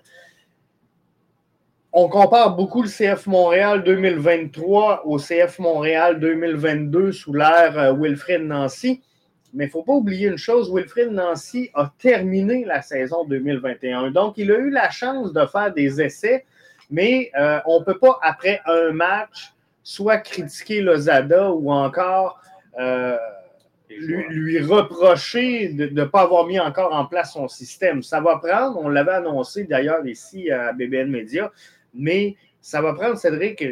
On 1.93 2.09
compare 2.09 2.55
beaucoup 2.55 2.81
le 2.81 2.89
CF 2.89 3.27
Montréal 3.27 3.83
2023 3.83 5.05
au 5.05 5.17
CF 5.17 5.59
Montréal 5.59 6.19
2022 6.19 7.11
sous 7.11 7.33
l'ère 7.33 7.95
Wilfred 7.95 8.41
Nancy. 8.41 9.03
Mais 9.53 9.65
il 9.65 9.67
ne 9.67 9.71
faut 9.71 9.83
pas 9.83 9.93
oublier 9.93 10.27
une 10.27 10.37
chose, 10.37 10.71
Wilfred 10.73 11.11
Nancy 11.11 11.69
a 11.73 11.91
terminé 11.99 12.65
la 12.65 12.81
saison 12.81 13.25
2021. 13.25 14.11
Donc, 14.11 14.37
il 14.37 14.51
a 14.51 14.57
eu 14.57 14.69
la 14.69 14.89
chance 14.89 15.33
de 15.33 15.45
faire 15.45 15.73
des 15.73 16.01
essais, 16.01 16.45
mais 16.89 17.31
on 17.65 17.79
ne 17.79 17.85
peut 17.85 17.97
pas, 17.97 18.19
après 18.21 18.61
un 18.65 18.91
match, 18.91 19.53
soit 19.87 20.17
critiquer 20.17 20.81
Lozada 20.81 21.49
ou 21.51 21.71
encore 21.71 22.41
euh, 22.77 23.17
lui, 23.89 24.59
reprocher 24.59 25.69
de 25.69 25.87
ne 25.87 26.03
pas 26.03 26.23
avoir 26.23 26.45
mis 26.45 26.59
encore 26.59 26.93
en 26.93 27.05
place 27.05 27.31
son 27.33 27.47
système. 27.47 28.03
Ça 28.03 28.19
va 28.19 28.37
prendre, 28.37 28.77
on 28.77 28.89
l'avait 28.89 29.13
annoncé 29.13 29.63
d'ailleurs 29.63 30.05
ici 30.05 30.51
à 30.51 30.73
BBN 30.73 31.09
Media, 31.09 31.51
mais 31.93 32.35
ça 32.59 32.81
va 32.81 32.93
prendre, 32.93 33.17
Cédric, 33.17 33.63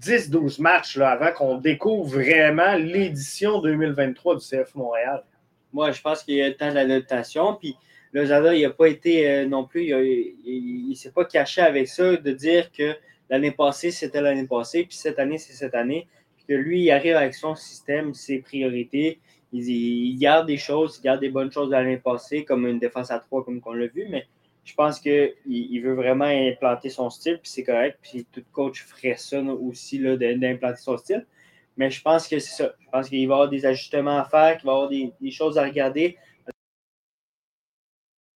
10-12 0.00 0.60
matchs 0.60 0.96
là, 0.96 1.10
avant 1.10 1.32
qu'on 1.32 1.58
découvre 1.58 2.18
vraiment 2.18 2.74
l'édition 2.74 3.60
2023 3.60 4.36
du 4.36 4.44
CF 4.44 4.74
Montréal. 4.74 5.24
Moi, 5.72 5.92
je 5.92 6.00
pense 6.00 6.22
qu'il 6.22 6.36
y 6.36 6.42
a 6.42 6.48
le 6.48 6.56
temps 6.56 6.72
d'adaptation. 6.72 7.54
Puis 7.54 7.76
Lozada, 8.12 8.54
il 8.54 8.62
n'a 8.62 8.70
pas 8.70 8.88
été 8.88 9.28
euh, 9.28 9.46
non 9.46 9.64
plus, 9.64 9.86
il 9.86 10.88
ne 10.88 10.94
s'est 10.94 11.10
pas 11.10 11.24
caché 11.24 11.60
avec 11.60 11.88
ça 11.88 12.16
de 12.16 12.32
dire 12.32 12.70
que 12.72 12.94
l'année 13.28 13.50
passée, 13.50 13.90
c'était 13.90 14.20
l'année 14.20 14.46
passée, 14.46 14.84
puis 14.84 14.96
cette 14.96 15.18
année, 15.18 15.38
c'est 15.38 15.52
cette 15.52 15.74
année. 15.74 16.06
Puis 16.36 16.46
que 16.48 16.54
lui, 16.54 16.82
il 16.82 16.90
arrive 16.90 17.16
avec 17.16 17.34
son 17.34 17.54
système, 17.54 18.14
ses 18.14 18.38
priorités. 18.38 19.18
Il, 19.52 20.16
garde 20.18 20.46
des 20.46 20.56
choses, 20.56 20.98
il 20.98 21.04
garde 21.04 21.20
des 21.20 21.28
bonnes 21.28 21.50
choses 21.50 21.68
de 21.68 21.72
l'année 21.72 21.96
passée, 21.96 22.44
comme 22.44 22.66
une 22.66 22.78
défense 22.78 23.10
à 23.10 23.18
trois, 23.18 23.44
comme 23.44 23.60
on 23.64 23.72
l'a 23.72 23.86
vu, 23.86 24.06
mais 24.08 24.26
je 24.64 24.74
pense 24.74 24.98
qu'il 24.98 25.34
il 25.46 25.80
veut 25.80 25.94
vraiment 25.94 26.24
implanter 26.24 26.88
son 26.88 27.10
style, 27.10 27.38
puis 27.42 27.50
c'est 27.50 27.64
correct. 27.64 27.98
Puis 28.02 28.26
tout 28.32 28.42
coach 28.52 28.82
ferait 28.82 29.16
ça 29.16 29.40
aussi, 29.42 29.98
d'implanter 29.98 30.80
son 30.80 30.96
style. 30.96 31.26
Mais 31.76 31.90
je 31.90 32.00
pense 32.02 32.28
que 32.28 32.38
c'est 32.38 32.56
ça. 32.56 32.74
Je 32.80 32.88
pense 32.90 33.08
qu'il 33.08 33.28
va 33.28 33.34
y 33.34 33.36
avoir 33.36 33.48
des 33.48 33.66
ajustements 33.66 34.18
à 34.18 34.24
faire, 34.24 34.56
qu'il 34.56 34.66
va 34.66 34.72
y 34.72 34.74
avoir 34.74 34.88
des, 34.88 35.30
choses 35.30 35.58
à 35.58 35.64
regarder 35.64 36.16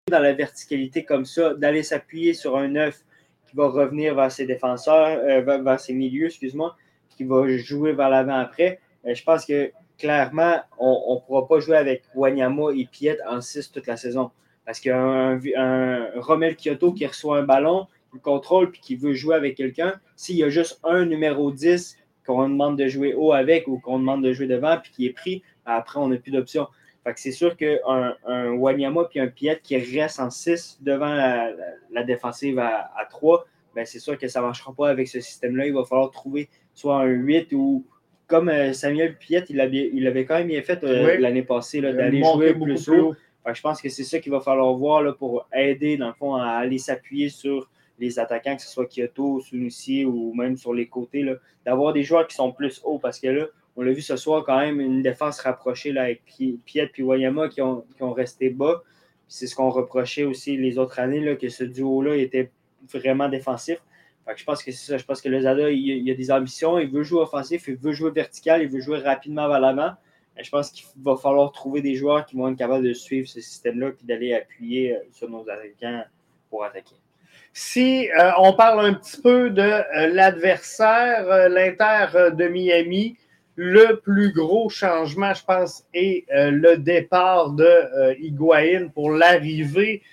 dans 0.09 0.19
la 0.19 0.33
verticalité 0.33 1.03
comme 1.03 1.25
ça, 1.25 1.53
d'aller 1.53 1.83
s'appuyer 1.83 2.33
sur 2.33 2.57
un 2.57 2.75
œuf 2.75 3.03
qui 3.49 3.55
va 3.55 3.67
revenir 3.67 4.15
vers 4.15 4.31
ses 4.31 4.45
défenseurs, 4.45 5.19
euh, 5.19 5.41
vers, 5.41 5.79
ses 5.79 5.93
milieux, 5.93 6.27
excuse-moi, 6.27 6.75
qui 7.09 7.23
va 7.23 7.47
jouer 7.57 7.93
vers 7.93 8.09
l'avant 8.09 8.39
après. 8.39 8.79
Euh, 9.05 9.13
je 9.13 9.23
pense 9.23 9.45
que 9.45 9.71
clairement, 9.97 10.61
on 10.77 11.15
ne 11.15 11.25
pourra 11.25 11.47
pas 11.47 11.59
jouer 11.59 11.77
avec 11.77 12.03
Wanyama 12.15 12.71
et 12.75 12.85
Piet 12.85 13.17
en 13.27 13.41
6 13.41 13.71
toute 13.71 13.87
la 13.87 13.97
saison. 13.97 14.31
Parce 14.67 14.85
a 14.85 14.97
un, 14.97 16.11
Romel 16.17 16.57
Kyoto 16.57 16.91
qui 16.91 17.07
reçoit 17.07 17.37
un 17.37 17.43
ballon, 17.43 17.87
qui 18.11 18.19
contrôle 18.19 18.69
puis 18.69 18.81
qui 18.81 18.95
veut 18.97 19.13
jouer 19.13 19.35
avec 19.35 19.55
quelqu'un. 19.55 19.93
S'il 20.17 20.35
y 20.35 20.43
a 20.43 20.49
juste 20.49 20.81
un 20.83 21.05
numéro 21.05 21.53
10 21.53 21.97
qu'on 22.25 22.49
demande 22.49 22.77
de 22.77 22.85
jouer 22.89 23.13
haut 23.13 23.31
avec 23.31 23.69
ou 23.69 23.79
qu'on 23.79 23.97
demande 23.97 24.25
de 24.25 24.33
jouer 24.33 24.45
devant 24.45 24.77
puis 24.77 24.91
qui 24.91 25.05
est 25.05 25.13
pris, 25.13 25.41
après, 25.65 26.01
on 26.01 26.09
n'a 26.09 26.17
plus 26.17 26.31
d'options. 26.31 26.67
c'est 27.15 27.31
sûr 27.31 27.55
qu'un 27.55 27.77
un 28.25 28.51
Wanyama 28.51 29.05
puis 29.05 29.21
un 29.21 29.27
Piet 29.27 29.61
qui 29.63 29.77
reste 29.77 30.19
en 30.19 30.29
6 30.29 30.79
devant 30.81 31.15
la, 31.15 32.03
défensive 32.03 32.59
à, 32.59 33.07
3, 33.09 33.47
ben 33.73 33.85
c'est 33.85 33.99
sûr 33.99 34.17
que 34.17 34.27
ça 34.27 34.41
ne 34.41 34.47
marchera 34.47 34.73
pas 34.73 34.89
avec 34.89 35.07
ce 35.07 35.21
système-là. 35.21 35.65
Il 35.67 35.73
va 35.73 35.85
falloir 35.85 36.11
trouver 36.11 36.49
soit 36.73 36.97
un 36.97 37.05
8 37.05 37.53
ou 37.53 37.85
comme 38.27 38.49
euh, 38.49 38.73
Samuel 38.73 39.15
Piet, 39.17 39.45
il 39.49 39.61
avait, 39.61 39.89
il 39.93 40.05
avait 40.05 40.25
quand 40.25 40.35
même 40.35 40.47
bien 40.47 40.61
fait 40.61 40.83
euh, 40.83 41.17
l'année 41.17 41.43
passée 41.43 41.79
d'aller 41.79 42.21
jouer 42.21 42.53
plus 42.53 42.89
haut. 42.89 43.15
Je 43.53 43.61
pense 43.61 43.81
que 43.81 43.89
c'est 43.89 44.03
ça 44.03 44.19
qu'il 44.19 44.31
va 44.31 44.41
falloir 44.41 44.73
voir 44.73 45.01
là, 45.01 45.13
pour 45.13 45.47
aider, 45.53 45.99
à 46.01 46.57
aller 46.57 46.77
s'appuyer 46.77 47.29
sur 47.29 47.69
les 47.99 48.19
attaquants, 48.19 48.55
que 48.55 48.61
ce 48.61 48.69
soit 48.69 48.85
Kyoto, 48.85 49.39
Sunusi 49.41 50.05
ou 50.05 50.33
même 50.33 50.57
sur 50.57 50.73
les 50.73 50.87
côtés, 50.87 51.25
d'avoir 51.65 51.93
des 51.93 52.03
joueurs 52.03 52.27
qui 52.27 52.35
sont 52.35 52.51
plus 52.51 52.81
hauts 52.83 52.99
parce 52.99 53.19
que 53.19 53.27
là, 53.27 53.45
on 53.75 53.83
l'a 53.83 53.91
vu 53.91 54.01
ce 54.01 54.17
soir 54.17 54.43
quand 54.43 54.59
même, 54.59 54.79
une 54.79 55.01
défense 55.01 55.39
rapprochée 55.39 55.91
là, 55.91 56.03
avec 56.03 56.23
Piet 56.25 56.91
et 56.97 57.03
Wayama 57.03 57.47
qui 57.47 57.61
ont, 57.61 57.85
qui 57.95 58.03
ont 58.03 58.13
resté 58.13 58.49
bas. 58.49 58.81
C'est 59.27 59.45
ce 59.45 59.55
qu'on 59.55 59.69
reprochait 59.69 60.23
aussi 60.23 60.57
les 60.57 60.77
autres 60.77 60.99
années, 60.99 61.19
là, 61.19 61.35
que 61.35 61.49
ce 61.49 61.63
duo-là 61.63 62.15
était 62.15 62.51
vraiment 62.91 63.29
défensif. 63.29 63.79
je 64.35 64.43
pense 64.43 64.63
que 64.63 64.71
c'est 64.71 64.91
ça. 64.91 64.97
Je 64.97 65.05
pense 65.05 65.21
que 65.21 65.29
le 65.29 65.41
Zada, 65.41 65.69
il, 65.69 65.79
il, 65.79 66.11
a 66.11 66.15
des 66.15 66.31
ambitions, 66.31 66.79
il 66.79 66.89
veut 66.89 67.03
jouer 67.03 67.21
offensif, 67.21 67.67
il 67.67 67.75
veut 67.75 67.91
jouer 67.91 68.11
vertical, 68.11 68.61
il 68.61 68.69
veut 68.69 68.79
jouer 68.79 68.99
rapidement 68.99 69.47
vers 69.47 69.59
l'avant. 69.59 69.91
Je 70.43 70.49
pense 70.49 70.71
qu'il 70.71 70.85
va 71.01 71.15
falloir 71.15 71.51
trouver 71.51 71.81
des 71.81 71.95
joueurs 71.95 72.25
qui 72.25 72.35
vont 72.35 72.49
être 72.49 72.57
capables 72.57 72.85
de 72.85 72.93
suivre 72.93 73.27
ce 73.27 73.41
système-là 73.41 73.89
et 73.89 74.05
d'aller 74.05 74.33
appuyer 74.33 74.95
euh, 74.95 74.99
sur 75.11 75.29
nos 75.29 75.41
attaquants 75.49 76.03
pour 76.49 76.63
attaquer. 76.63 76.95
Si 77.53 78.09
euh, 78.11 78.31
on 78.37 78.53
parle 78.53 78.85
un 78.85 78.93
petit 78.93 79.19
peu 79.21 79.49
de 79.49 79.61
euh, 79.61 80.07
l'adversaire, 80.13 81.49
l'Inter 81.49 82.35
de 82.35 82.47
Miami, 82.47 83.17
le 83.55 83.95
plus 83.95 84.31
gros 84.31 84.69
changement, 84.69 85.33
je 85.33 85.43
pense, 85.43 85.83
est 85.91 86.25
le 86.29 86.75
départ 86.75 87.49
de 87.49 88.13
Higuain 88.19 88.89
pour 88.93 89.09
l'arrivée 89.09 90.03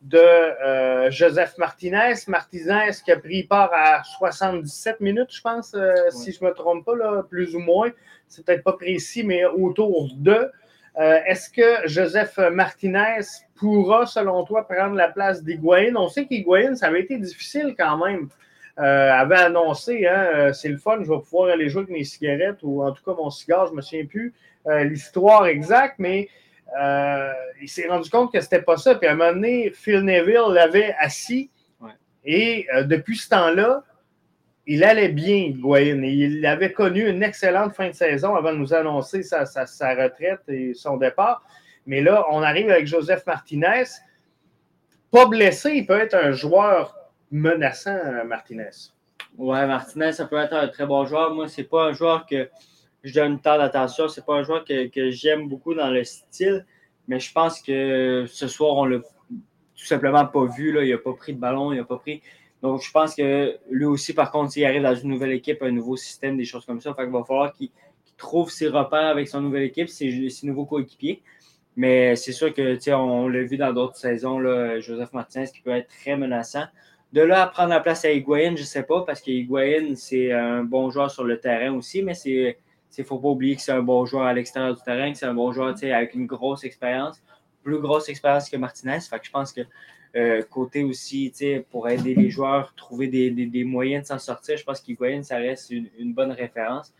de 0.00 1.10
Joseph 1.10 1.58
Martinez. 1.58 2.14
Martinez 2.28 2.92
qui 3.04 3.12
a 3.12 3.18
pris 3.18 3.42
part 3.42 3.70
à 3.74 4.02
77 4.04 5.00
minutes, 5.00 5.34
je 5.34 5.42
pense, 5.42 5.76
si 6.12 6.32
je 6.32 6.42
ne 6.42 6.48
me 6.48 6.54
trompe 6.54 6.86
pas, 6.86 6.96
là, 6.96 7.22
plus 7.28 7.54
ou 7.54 7.58
moins. 7.58 7.90
C'est 8.34 8.44
peut-être 8.44 8.64
pas 8.64 8.72
précis, 8.72 9.22
mais 9.22 9.44
autour 9.44 10.08
de. 10.16 10.50
Euh, 10.98 11.18
est-ce 11.26 11.50
que 11.50 11.86
Joseph 11.88 12.38
Martinez 12.52 13.20
pourra, 13.54 14.06
selon 14.06 14.44
toi, 14.44 14.66
prendre 14.66 14.94
la 14.94 15.08
place 15.08 15.42
d'Higuain? 15.42 15.94
On 15.96 16.08
sait 16.08 16.26
qu'Higuain, 16.26 16.74
ça 16.74 16.86
avait 16.86 17.02
été 17.02 17.16
difficile 17.18 17.74
quand 17.78 18.04
même. 18.04 18.28
Euh, 18.80 19.12
avait 19.12 19.36
annoncé, 19.36 20.04
hein, 20.04 20.26
euh, 20.34 20.52
c'est 20.52 20.68
le 20.68 20.78
fun, 20.78 20.96
je 21.00 21.08
vais 21.08 21.20
pouvoir 21.20 21.50
aller 21.50 21.68
jouer 21.68 21.82
avec 21.82 21.94
mes 21.94 22.02
cigarettes 22.02 22.58
ou 22.62 22.82
en 22.82 22.90
tout 22.90 23.04
cas 23.04 23.12
mon 23.12 23.30
cigare, 23.30 23.66
je 23.66 23.70
ne 23.70 23.76
me 23.76 23.82
souviens 23.82 24.04
plus 24.04 24.34
l'histoire 24.66 25.46
exacte, 25.46 25.96
mais 25.98 26.28
il 27.60 27.68
s'est 27.68 27.86
rendu 27.86 28.10
compte 28.10 28.32
que 28.32 28.40
c'était 28.40 28.62
pas 28.62 28.76
ça. 28.76 28.96
Puis 28.96 29.06
à 29.06 29.12
un 29.12 29.14
moment 29.14 29.32
donné, 29.32 29.70
Phil 29.70 30.00
Neville 30.00 30.50
l'avait 30.50 30.92
assis 30.98 31.50
et 32.24 32.66
depuis 32.86 33.16
ce 33.16 33.28
temps-là, 33.28 33.84
il 34.66 34.82
allait 34.84 35.08
bien, 35.08 35.36
Higuain. 35.36 36.02
Il 36.02 36.44
avait 36.46 36.72
connu 36.72 37.08
une 37.08 37.22
excellente 37.22 37.74
fin 37.74 37.88
de 37.88 37.94
saison 37.94 38.34
avant 38.34 38.52
de 38.52 38.58
nous 38.58 38.72
annoncer 38.72 39.22
sa, 39.22 39.44
retraite 39.94 40.40
et 40.48 40.72
son 40.74 40.96
départ. 40.96 41.42
Mais 41.86 42.00
là, 42.00 42.24
on 42.30 42.42
arrive 42.42 42.70
avec 42.70 42.86
Joseph 42.86 43.26
Martinez. 43.26 43.84
Pas 45.10 45.26
blessé, 45.26 45.72
il 45.74 45.86
peut 45.86 46.00
être 46.00 46.14
un 46.14 46.32
joueur 46.32 46.96
menaçant, 47.30 48.24
Martinez. 48.26 48.70
Ouais, 49.36 49.66
Martinez, 49.66 50.12
ça 50.12 50.26
peut 50.26 50.38
être 50.38 50.54
un 50.54 50.68
très 50.68 50.86
bon 50.86 51.04
joueur. 51.04 51.34
Moi, 51.34 51.48
c'est 51.48 51.64
pas 51.64 51.88
un 51.88 51.92
joueur 51.92 52.24
que 52.24 52.48
je 53.02 53.12
donne 53.12 53.40
tant 53.40 53.58
d'attention. 53.58 54.08
C'est 54.08 54.24
pas 54.24 54.34
un 54.34 54.42
joueur 54.44 54.64
que, 54.64 55.10
j'aime 55.10 55.48
beaucoup 55.48 55.74
dans 55.74 55.90
le 55.90 56.04
style. 56.04 56.64
Mais 57.06 57.20
je 57.20 57.30
pense 57.32 57.60
que 57.60 58.24
ce 58.26 58.48
soir, 58.48 58.76
on 58.76 58.86
l'a 58.86 58.98
tout 58.98 59.84
simplement 59.84 60.24
pas 60.24 60.46
vu. 60.46 60.74
Il 60.82 60.90
n'a 60.90 60.98
pas 60.98 61.12
pris 61.12 61.34
de 61.34 61.38
ballon, 61.38 61.72
il 61.72 61.78
n'a 61.78 61.84
pas 61.84 61.98
pris. 61.98 62.22
Donc, 62.64 62.80
je 62.80 62.90
pense 62.90 63.14
que 63.14 63.58
lui 63.68 63.84
aussi, 63.84 64.14
par 64.14 64.30
contre, 64.30 64.52
s'il 64.52 64.64
arrive 64.64 64.80
dans 64.80 64.94
une 64.94 65.10
nouvelle 65.10 65.32
équipe, 65.32 65.60
un 65.60 65.70
nouveau 65.70 65.98
système, 65.98 66.38
des 66.38 66.46
choses 66.46 66.64
comme 66.64 66.80
ça, 66.80 66.96
il 66.98 67.10
va 67.10 67.22
falloir 67.22 67.52
qu'il 67.52 67.68
trouve 68.16 68.50
ses 68.50 68.68
repères 68.68 69.08
avec 69.08 69.28
son 69.28 69.42
nouvelle 69.42 69.64
équipe, 69.64 69.90
ses, 69.90 70.30
nouveaux 70.44 70.64
coéquipiers. 70.64 71.22
Mais 71.76 72.16
c'est 72.16 72.32
sûr 72.32 72.54
que, 72.54 72.90
on 72.94 73.28
l'a 73.28 73.42
vu 73.42 73.58
dans 73.58 73.74
d'autres 73.74 73.98
saisons, 73.98 74.38
là, 74.38 74.80
Joseph 74.80 75.12
Martinez, 75.12 75.44
qui 75.54 75.60
peut 75.60 75.72
être 75.72 75.88
très 75.88 76.16
menaçant. 76.16 76.64
De 77.12 77.20
là 77.20 77.42
à 77.42 77.46
prendre 77.48 77.68
la 77.68 77.80
place 77.80 78.06
à 78.06 78.12
Higuain, 78.12 78.56
je 78.56 78.62
ne 78.62 78.66
sais 78.66 78.84
pas, 78.84 79.02
parce 79.02 79.20
que 79.20 79.30
Higuain, 79.30 79.94
c'est 79.94 80.32
un 80.32 80.64
bon 80.64 80.88
joueur 80.88 81.10
sur 81.10 81.24
le 81.24 81.38
terrain 81.38 81.74
aussi, 81.74 82.02
mais 82.02 82.14
il 82.24 82.54
ne 82.98 83.04
faut 83.04 83.18
pas 83.18 83.28
oublier 83.28 83.56
que 83.56 83.60
c'est 83.60 83.72
un 83.72 83.82
bon 83.82 84.06
joueur 84.06 84.24
à 84.24 84.32
l'extérieur 84.32 84.74
du 84.74 84.80
terrain, 84.80 85.12
que 85.12 85.18
c'est 85.18 85.26
un 85.26 85.34
bon 85.34 85.52
joueur 85.52 85.74
avec 85.82 86.14
une 86.14 86.24
grosse 86.24 86.64
expérience, 86.64 87.22
plus 87.62 87.78
grosse 87.78 88.08
expérience 88.08 88.48
que 88.48 88.56
Martinez. 88.56 89.00
Fait 89.00 89.20
je 89.22 89.30
pense 89.30 89.52
que 89.52 89.60
euh, 90.16 90.42
côté 90.42 90.84
aussi, 90.84 91.32
pour 91.70 91.88
aider 91.88 92.14
les 92.14 92.30
joueurs, 92.30 92.72
trouver 92.76 93.08
des, 93.08 93.64
moyens 93.64 94.04
de 94.04 94.08
s'en 94.08 94.18
sortir, 94.18 94.56
je 94.56 94.64
pense 94.64 94.80
qu'Higuain, 94.80 95.22
ça 95.24 95.38
reste 95.38 95.70
une, 95.70 96.14
bonne 96.14 96.30
référence. 96.30 96.94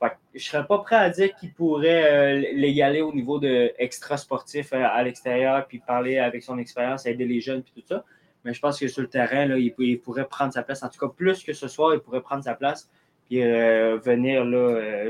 je 0.00 0.08
ne 0.34 0.38
serais 0.38 0.66
pas 0.66 0.78
prêt 0.78 0.96
à 0.96 1.10
dire 1.10 1.34
qu'il 1.34 1.52
pourrait 1.52 2.04
euh, 2.12 2.52
l'égaler 2.54 3.00
au 3.00 3.12
niveau 3.12 3.40
de 3.40 3.72
extra 3.78 4.16
sportif 4.16 4.72
euh, 4.72 4.84
à 4.84 5.02
l'extérieur, 5.02 5.66
puis 5.66 5.80
parler 5.80 6.18
avec 6.18 6.44
son 6.44 6.58
expérience, 6.58 7.06
aider 7.06 7.26
les 7.26 7.40
jeunes, 7.40 7.62
puis 7.62 7.72
tout 7.74 7.86
ça. 7.88 8.04
Mais 8.44 8.54
je 8.54 8.60
pense 8.60 8.78
que 8.78 8.86
sur 8.86 9.02
le 9.02 9.08
terrain, 9.08 9.46
il, 9.56 10.00
pourrait 10.00 10.28
prendre 10.28 10.52
sa 10.52 10.62
place. 10.62 10.84
En 10.84 10.88
tout 10.88 10.98
cas, 11.00 11.12
plus 11.12 11.42
que 11.42 11.52
ce 11.52 11.66
soir, 11.66 11.92
il 11.94 12.00
pourrait 12.00 12.22
prendre 12.22 12.44
sa 12.44 12.54
place 12.54 12.88
puis 13.28 13.42
venir 13.42 14.44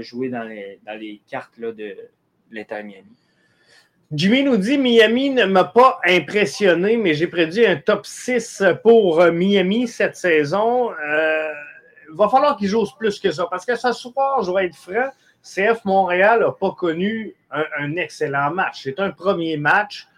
jouer 0.02 0.28
dans 0.30 0.42
les, 0.42 1.22
cartes 1.28 1.58
de 1.60 1.96
l'État 2.50 2.82
Miami. 2.82 3.19
Jimmy 4.12 4.42
nous 4.42 4.56
dit 4.56 4.76
Miami 4.76 5.30
ne 5.30 5.44
m'a 5.44 5.62
pas 5.62 6.00
impressionné, 6.04 6.96
mais 6.96 7.14
j'ai 7.14 7.28
prédit 7.28 7.64
un 7.64 7.76
top 7.76 8.04
6 8.04 8.64
pour 8.82 9.20
euh, 9.20 9.30
Miami 9.30 9.86
cette 9.86 10.16
saison. 10.16 10.90
Euh, 10.90 11.52
il 12.10 12.16
va 12.16 12.28
falloir 12.28 12.56
qu'ils 12.56 12.66
jouent 12.66 12.86
plus 12.98 13.20
que 13.20 13.30
ça 13.30 13.46
parce 13.48 13.64
que 13.64 13.76
ce 13.76 13.92
soir, 13.92 14.42
je 14.42 14.50
vais 14.50 14.66
être 14.66 14.74
franc, 14.74 15.10
CF 15.44 15.84
Montréal 15.84 16.40
n'a 16.40 16.50
pas 16.50 16.72
connu 16.72 17.36
un, 17.52 17.94
excellent 17.94 18.50
match. 18.50 18.80
C'est 18.82 18.98
un 18.98 19.12
premier 19.12 19.56
match. 19.56 20.08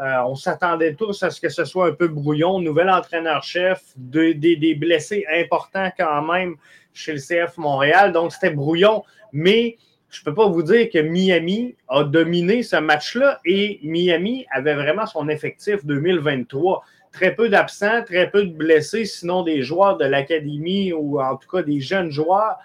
Euh, 0.00 0.22
on 0.26 0.36
s'attendait 0.36 0.94
tous 0.94 1.22
à 1.22 1.28
ce 1.28 1.38
que 1.38 1.50
ce 1.50 1.66
soit 1.66 1.88
un 1.88 1.92
peu 1.92 2.08
brouillon. 2.08 2.60
Nouvel 2.60 2.88
entraîneur-chef, 2.88 3.82
des 3.96 4.74
blessés 4.80 5.26
importants 5.30 5.90
quand 5.98 6.22
même 6.22 6.56
chez 6.94 7.12
le 7.12 7.18
CF 7.18 7.58
Montréal. 7.58 8.12
Donc, 8.12 8.32
c'était 8.32 8.54
brouillon. 8.54 9.04
Mais 9.34 9.76
je 10.14 10.20
ne 10.20 10.24
peux 10.26 10.34
pas 10.34 10.46
vous 10.46 10.62
dire 10.62 10.88
que 10.90 10.98
Miami 10.98 11.74
a 11.88 12.04
dominé 12.04 12.62
ce 12.62 12.76
match-là 12.76 13.40
et 13.44 13.80
Miami 13.82 14.46
avait 14.52 14.74
vraiment 14.74 15.06
son 15.06 15.28
effectif 15.28 15.84
2023. 15.84 16.84
Très 17.10 17.34
peu 17.34 17.48
d'absents, 17.48 18.02
très 18.04 18.30
peu 18.30 18.44
de 18.44 18.52
blessés, 18.52 19.06
sinon 19.06 19.42
des 19.42 19.62
joueurs 19.62 19.96
de 19.96 20.04
l'académie 20.04 20.92
ou 20.92 21.20
en 21.20 21.36
tout 21.36 21.48
cas 21.48 21.62
des 21.62 21.80
jeunes 21.80 22.10
joueurs 22.10 22.58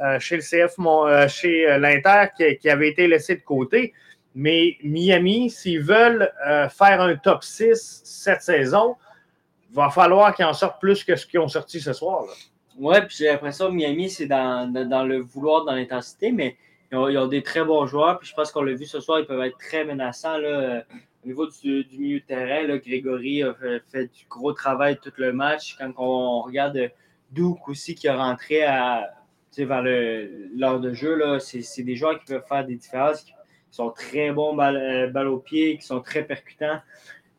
euh, 0.00 0.20
chez 0.20 0.36
le 0.36 0.42
CF, 0.42 0.76
euh, 0.78 1.28
chez 1.28 1.68
euh, 1.68 1.78
l'Inter 1.78 2.56
qui, 2.60 2.70
avaient 2.70 2.90
été 2.90 3.08
laissés 3.08 3.34
de 3.34 3.42
côté. 3.42 3.92
Mais 4.34 4.76
Miami, 4.84 5.50
s'ils 5.50 5.82
veulent 5.82 6.32
faire 6.70 7.00
un 7.02 7.16
top 7.16 7.44
6 7.44 8.00
cette 8.04 8.40
saison, 8.40 8.96
il 9.70 9.76
va 9.76 9.90
falloir 9.90 10.34
qu'ils 10.34 10.46
en 10.46 10.54
sortent 10.54 10.80
plus 10.80 11.04
que 11.04 11.16
ce 11.16 11.26
qu'ils 11.26 11.40
ont 11.40 11.48
sorti 11.48 11.80
ce 11.80 11.92
soir. 11.92 12.24
Oui, 12.78 12.96
puis 13.06 13.24
l'impression 13.24 13.68
que 13.68 13.74
Miami, 13.74 14.08
c'est 14.08 14.26
dans, 14.26 14.72
le 14.72 15.18
vouloir, 15.18 15.64
dans 15.64 15.74
l'intensité, 15.74 16.32
mais 16.32 16.56
ils 16.92 17.18
ont, 17.18 17.26
des 17.26 17.42
très 17.42 17.64
bons 17.64 17.86
joueurs. 17.86 18.18
Puis 18.18 18.28
je 18.28 18.34
pense 18.34 18.52
qu'on 18.52 18.62
l'a 18.62 18.74
vu 18.74 18.84
ce 18.84 19.00
soir, 19.00 19.20
ils 19.20 19.26
peuvent 19.26 19.42
être 19.42 19.58
très 19.58 19.84
menaçants. 19.84 20.38
Là, 20.38 20.84
au 21.24 21.26
niveau 21.26 21.46
du, 21.46 21.86
milieu 21.98 22.20
de 22.20 22.24
terrain, 22.24 22.66
là, 22.66 22.78
Grégory 22.78 23.42
a 23.42 23.54
fait, 23.54 24.06
du 24.06 24.26
gros 24.28 24.52
travail 24.52 24.98
tout 25.02 25.12
le 25.16 25.32
match. 25.32 25.76
Quand 25.78 25.92
on, 25.96 26.42
regarde 26.42 26.90
Duke 27.30 27.68
aussi 27.68 27.94
qui 27.94 28.08
a 28.08 28.16
rentré 28.16 28.62
à, 28.64 29.10
vers 29.56 29.82
l'heure 29.82 30.80
de 30.80 30.92
jeu, 30.92 31.38
c'est, 31.38 31.82
des 31.82 31.96
joueurs 31.96 32.18
qui 32.18 32.26
peuvent 32.26 32.46
faire 32.48 32.66
des 32.66 32.76
différences, 32.76 33.22
qui 33.22 33.34
sont 33.70 33.90
très 33.90 34.32
bons 34.32 34.54
balle, 34.54 34.76
euh, 34.76 35.30
au 35.30 35.38
pied, 35.38 35.78
qui 35.78 35.86
sont 35.86 36.00
très 36.00 36.24
percutants 36.24 36.80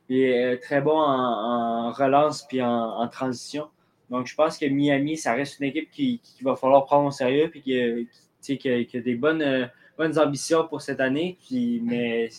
et 0.10 0.34
euh, 0.34 0.58
très 0.58 0.82
bons 0.82 1.00
en, 1.00 1.92
relance 1.92 2.46
puis 2.48 2.62
en, 2.62 3.08
transition. 3.08 3.68
Donc, 4.10 4.28
je 4.28 4.36
pense 4.36 4.58
que 4.58 4.66
Miami, 4.66 5.18
ça 5.18 5.34
reste 5.34 5.60
une 5.60 5.68
équipe 5.68 5.90
qui, 5.92 6.22
va 6.42 6.56
falloir 6.56 6.86
prendre 6.86 7.08
au 7.08 7.12
sérieux 7.12 7.50
puis 7.50 7.62
qui 7.62 8.08
a, 8.52 9.02
des 9.02 9.16
bonnes, 9.16 9.42
euh, 9.42 9.66
bonnes 9.98 10.18
ambitions 10.20 10.68
pour 10.68 10.82
cette 10.82 11.00
année. 11.00 11.38
Mais 11.52 12.30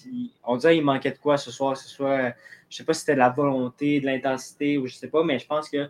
on 0.44 0.56
dirait 0.56 0.74
qu'il 0.74 0.84
manquait 0.84 1.12
de 1.12 1.18
quoi 1.18 1.36
ce 1.36 1.50
soir. 1.50 1.76
Ce 1.76 1.88
soit, 1.88 2.18
je 2.18 2.26
ne 2.26 2.32
sais 2.70 2.84
pas 2.84 2.92
si 2.92 3.00
c'était 3.00 3.14
de 3.14 3.18
la 3.18 3.30
volonté, 3.30 4.00
de 4.00 4.06
l'intensité 4.06 4.78
ou 4.78 4.86
je 4.86 4.94
sais 4.94 5.08
pas, 5.08 5.24
mais 5.24 5.38
je 5.38 5.46
pense 5.46 5.68
que 5.68 5.88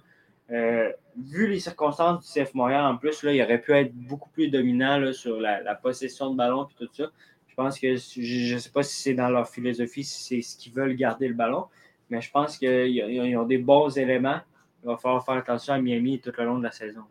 euh, 0.51 0.93
vu 1.17 1.47
les 1.47 1.59
circonstances 1.61 2.21
du 2.21 2.43
CF 2.43 2.55
Montréal 2.55 2.85
en 2.85 2.97
plus, 2.97 3.23
il 3.23 3.43
aurait 3.43 3.61
pu 3.61 3.73
être 3.73 3.95
beaucoup 3.95 4.29
plus 4.31 4.49
dominant 4.49 5.13
sur 5.13 5.41
la, 5.41 5.75
possession 5.75 6.31
de 6.31 6.37
ballon 6.37 6.65
et 6.65 6.85
tout 6.85 6.93
ça. 6.93 7.11
Je 7.49 7.55
pense 7.55 7.79
que 7.79 7.97
je 7.97 8.55
ne 8.55 8.59
sais 8.59 8.71
pas 8.71 8.83
si 8.83 9.01
c'est 9.01 9.15
dans 9.15 9.29
leur 9.29 9.49
philosophie, 9.49 10.05
si 10.05 10.23
c'est 10.23 10.43
ce 10.43 10.57
qu'ils 10.57 10.73
veulent 10.73 10.97
garder 10.97 11.29
le 11.29 11.35
ballon, 11.35 11.67
mais 12.11 12.21
je 12.21 12.31
pense 12.31 12.59
qu'ils 12.59 13.37
ont 13.37 13.47
des 13.47 13.59
bons 13.59 13.97
éléments. 13.97 14.41
Il 14.83 14.89
va 14.89 14.97
falloir 14.97 15.25
faire 15.25 15.37
attention 15.37 15.73
à 15.75 15.79
Miami 15.79 16.21
tout 16.21 16.33
le 16.37 16.45
long 16.45 16.59
de 16.59 16.65
la 16.65 16.73
saison. 16.73 17.05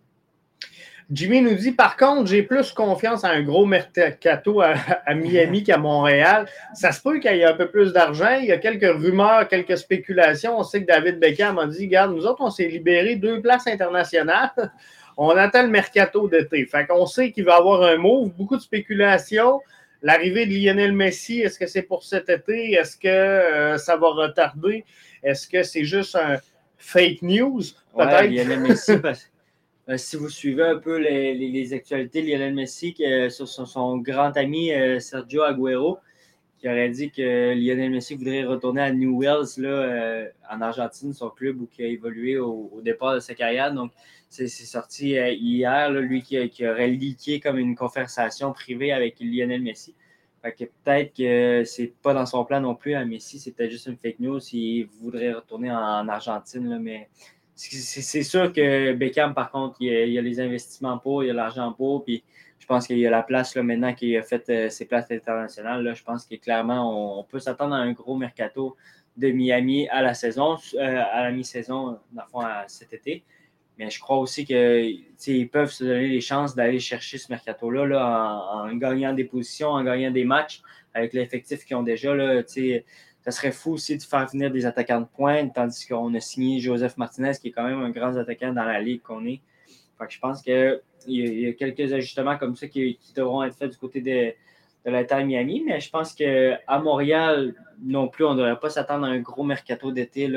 Jimmy 1.11 1.41
nous 1.41 1.55
dit 1.55 1.71
par 1.71 1.97
contre, 1.97 2.27
j'ai 2.27 2.43
plus 2.43 2.71
confiance 2.71 3.23
à 3.23 3.29
un 3.29 3.41
gros 3.41 3.65
mercato 3.65 4.61
à, 4.61 4.75
Miami 5.13 5.63
qu'à 5.63 5.77
Montréal. 5.77 6.47
Ça 6.73 6.91
se 6.91 7.01
peut 7.01 7.19
qu'il 7.19 7.35
y 7.35 7.41
ait 7.41 7.45
un 7.45 7.53
peu 7.53 7.69
plus 7.69 7.93
d'argent. 7.93 8.37
Il 8.39 8.45
y 8.45 8.51
a 8.51 8.57
quelques 8.57 8.91
rumeurs, 8.95 9.47
quelques 9.47 9.77
spéculations. 9.77 10.57
On 10.57 10.63
sait 10.63 10.81
que 10.81 10.87
David 10.87 11.19
Beckham 11.19 11.59
a 11.59 11.67
dit 11.67 11.85
Regarde, 11.85 12.15
nous 12.15 12.25
autres, 12.25 12.41
on 12.41 12.49
s'est 12.49 12.67
libéré 12.67 13.15
deux 13.15 13.41
places 13.41 13.67
internationales. 13.67 14.51
On 15.15 15.29
attend 15.29 15.61
le 15.61 15.69
mercato 15.69 16.27
d'été. 16.27 16.65
Fait 16.65 16.87
qu'on 16.87 17.05
sait 17.05 17.31
qu'il 17.31 17.45
va 17.45 17.53
y 17.53 17.59
avoir 17.59 17.83
un 17.83 17.97
move, 17.97 18.31
beaucoup 18.35 18.57
de 18.57 18.61
spéculations. 18.63 19.61
L'arrivée 20.01 20.47
de 20.47 20.51
Lionel 20.51 20.91
Messi, 20.91 21.41
est-ce 21.41 21.59
que 21.59 21.67
c'est 21.67 21.83
pour 21.83 22.03
cet 22.03 22.29
été? 22.29 22.71
Est-ce 22.71 22.97
que 22.97 23.07
euh, 23.07 23.77
ça 23.77 23.95
va 23.95 24.07
retarder? 24.07 24.85
Est-ce 25.21 25.47
que 25.47 25.61
c'est 25.61 25.83
juste 25.83 26.15
un 26.15 26.37
fake 26.79 27.21
news? 27.21 27.61
Peut-être. 27.95 28.31
Lionel 28.31 28.61
Messi, 28.61 28.97
parce 28.97 29.29
euh, 29.89 29.97
si 29.97 30.15
vous 30.15 30.29
suivez 30.29 30.63
un 30.63 30.77
peu 30.77 30.97
les, 30.97 31.73
actualités, 31.73 32.21
Lionel 32.21 32.53
Messi, 32.53 32.93
que, 32.93 33.29
sur 33.29 33.47
son, 33.47 33.97
grand 33.97 34.35
ami 34.37 34.71
euh, 34.71 34.99
Sergio 34.99 35.43
Aguero, 35.43 35.99
qui 36.57 36.69
aurait 36.69 36.89
dit 36.89 37.11
que 37.11 37.53
Lionel 37.53 37.91
Messi 37.91 38.15
voudrait 38.15 38.45
retourner 38.45 38.81
à 38.81 38.93
New 38.93 39.19
Wells, 39.21 39.57
là, 39.57 39.69
euh, 39.69 40.29
en 40.49 40.61
Argentine, 40.61 41.13
son 41.13 41.29
club 41.29 41.61
où 41.61 41.67
il 41.77 41.85
a 41.85 41.87
évolué 41.89 42.37
au, 42.37 42.79
départ 42.83 43.15
de 43.15 43.19
sa 43.19 43.33
carrière. 43.35 43.73
Donc, 43.73 43.91
c'est 44.29 44.47
sorti 44.47 45.09
hier, 45.11 45.91
lui 45.91 46.21
qui, 46.23 46.67
aurait 46.67 46.87
leaké 46.87 47.39
comme 47.39 47.59
une 47.59 47.75
conversation 47.75 48.51
privée 48.53 48.91
avec 48.91 49.17
Lionel 49.19 49.61
Messi. 49.61 49.93
Fait 50.43 50.51
que 50.51 50.65
peut-être 50.65 51.15
que 51.15 51.63
c'est 51.65 51.93
pas 52.01 52.13
dans 52.13 52.25
son 52.25 52.43
plan 52.43 52.59
non 52.59 52.75
plus 52.75 52.95
à 52.95 53.05
Messi, 53.05 53.39
c'était 53.39 53.69
juste 53.69 53.85
une 53.87 53.95
fake 53.95 54.19
news. 54.19 54.41
Il 54.51 54.85
voudrait 54.85 55.31
retourner 55.31 55.71
en, 55.71 56.07
Argentine, 56.09 56.79
mais 56.81 57.07
c'est 57.55 58.23
sûr 58.23 58.51
que 58.51 58.93
Beckham, 58.93 59.33
par 59.33 59.51
contre, 59.51 59.77
il 59.79 59.87
y, 59.87 60.17
a, 60.17 60.21
les 60.21 60.39
investissements 60.39 60.97
pour, 60.97 61.23
il 61.23 61.27
y 61.27 61.29
a 61.29 61.33
l'argent 61.33 61.71
pour, 61.71 62.03
puis 62.03 62.23
je 62.59 62.65
pense 62.65 62.87
qu'il 62.87 62.97
y 62.97 63.05
a 63.05 63.11
la 63.11 63.23
place 63.23 63.55
là, 63.55 63.63
maintenant 63.63 63.93
qu'il 63.93 64.15
a 64.17 64.23
fait 64.23 64.49
euh, 64.49 64.69
ses 64.69 64.85
places 64.85 65.11
internationales. 65.11 65.83
Là, 65.83 65.93
je 65.93 66.03
pense 66.03 66.25
que 66.25 66.35
clairement, 66.35 67.19
on, 67.19 67.23
peut 67.23 67.39
s'attendre 67.39 67.75
à 67.75 67.77
un 67.77 67.91
gros 67.91 68.15
mercato 68.15 68.75
de 69.17 69.29
Miami 69.29 69.87
à 69.89 70.01
la 70.01 70.13
saison, 70.13 70.57
euh, 70.75 71.03
à 71.11 71.23
la 71.23 71.31
mi-saison, 71.31 71.99
cet 72.67 72.93
été. 72.93 73.23
Mais 73.77 73.89
je 73.89 73.99
crois 73.99 74.17
aussi 74.17 74.45
qu'ils 74.45 75.49
peuvent 75.51 75.71
se 75.71 75.83
donner 75.83 76.07
les 76.07 76.21
chances 76.21 76.55
d'aller 76.55 76.79
chercher 76.79 77.17
ce 77.17 77.31
mercato-là 77.31 77.85
là, 77.85 78.63
en, 78.63 78.75
gagnant 78.75 79.13
des 79.13 79.25
positions, 79.25 79.69
en 79.69 79.83
gagnant 79.83 80.11
des 80.11 80.25
matchs 80.25 80.61
avec 80.93 81.13
l'effectif 81.13 81.65
qu'ils 81.65 81.75
ont 81.75 81.83
déjà. 81.83 82.15
Là, 82.15 82.43
ça 83.23 83.31
serait 83.31 83.51
fou 83.51 83.73
aussi 83.73 83.97
de 83.97 84.03
faire 84.03 84.27
venir 84.27 84.51
des 84.51 84.65
attaquants 84.65 85.01
de 85.01 85.05
pointe, 85.05 85.53
tandis 85.53 85.87
qu'on 85.87 86.13
a 86.13 86.19
signé 86.19 86.59
Joseph 86.59 86.97
Martinez, 86.97 87.31
qui 87.41 87.49
est 87.49 87.51
quand 87.51 87.63
même 87.63 87.81
un 87.81 87.89
grand 87.89 88.15
attaquant 88.17 88.53
dans 88.53 88.65
la 88.65 88.81
ligue 88.81 89.01
qu'on 89.01 89.25
est. 89.25 89.41
je 90.09 90.19
pense 90.19 90.41
qu'il 90.41 90.81
y, 91.07 91.47
a 91.47 91.53
quelques 91.53 91.93
ajustements 91.93 92.37
comme 92.37 92.55
ça 92.55 92.67
qui, 92.67 92.99
devront 93.15 93.43
être 93.43 93.55
faits 93.55 93.71
du 93.71 93.77
côté 93.77 94.01
de, 94.01 94.33
de 94.85 94.91
l'Inter 94.91 95.23
Miami, 95.23 95.63
mais 95.65 95.79
je 95.79 95.89
pense 95.89 96.13
qu'à 96.13 96.79
Montréal, 96.79 97.55
non 97.81 98.07
plus, 98.07 98.25
on 98.25 98.33
ne 98.33 98.39
devrait 98.39 98.59
pas 98.59 98.69
s'attendre 98.69 99.05
à 99.05 99.09
un 99.09 99.19
gros 99.19 99.43
mercato 99.43 99.91
d'été. 99.91 100.27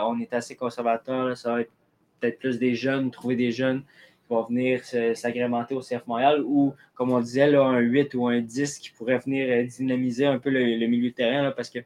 On 0.00 0.20
est 0.20 0.32
assez 0.32 0.56
conservateur. 0.56 1.36
Ça 1.36 1.52
va 1.52 1.60
être 1.62 1.72
peut-être 2.20 2.38
plus 2.38 2.58
des 2.58 2.74
jeunes, 2.74 3.10
trouver 3.10 3.36
des 3.36 3.50
jeunes 3.50 3.82
qui 3.82 4.28
vont 4.28 4.44
venir 4.44 4.84
s'agrémenter 5.14 5.74
au 5.74 5.80
CF 5.80 6.06
Montréal 6.06 6.42
ou, 6.44 6.74
comme 6.94 7.12
on 7.12 7.20
disait, 7.20 7.50
là, 7.50 7.62
un 7.62 7.78
8 7.78 8.14
ou 8.14 8.26
un 8.28 8.40
10 8.40 8.78
qui 8.78 8.90
pourrait 8.90 9.18
venir 9.18 9.66
dynamiser 9.66 10.26
un 10.26 10.38
peu 10.38 10.50
le, 10.50 10.86
milieu 10.86 11.10
de 11.10 11.14
terrain 11.14 11.50
parce 11.52 11.70
que 11.70 11.80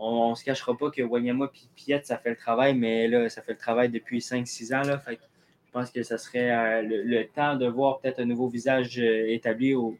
on 0.00 0.30
ne 0.30 0.34
se 0.34 0.44
cachera 0.44 0.76
pas 0.76 0.90
que 0.90 1.02
Wanyama 1.02 1.46
et 1.54 1.68
Piet, 1.76 2.00
ça 2.04 2.16
fait 2.16 2.30
le 2.30 2.36
travail, 2.36 2.74
mais 2.74 3.06
là, 3.06 3.28
ça 3.28 3.42
fait 3.42 3.52
le 3.52 3.58
travail 3.58 3.90
depuis 3.90 4.18
5-6 4.20 4.74
ans. 4.74 4.82
Là, 4.82 4.98
fait 4.98 5.18
je 5.66 5.78
pense 5.78 5.90
que 5.92 6.02
ce 6.02 6.16
serait 6.16 6.50
euh, 6.50 6.82
le, 6.82 7.24
temps 7.28 7.54
de 7.54 7.68
voir 7.68 8.00
peut-être 8.00 8.18
un 8.18 8.24
nouveau 8.24 8.48
visage 8.48 8.98
euh, 8.98 9.28
établi 9.28 9.74
au, 9.74 9.96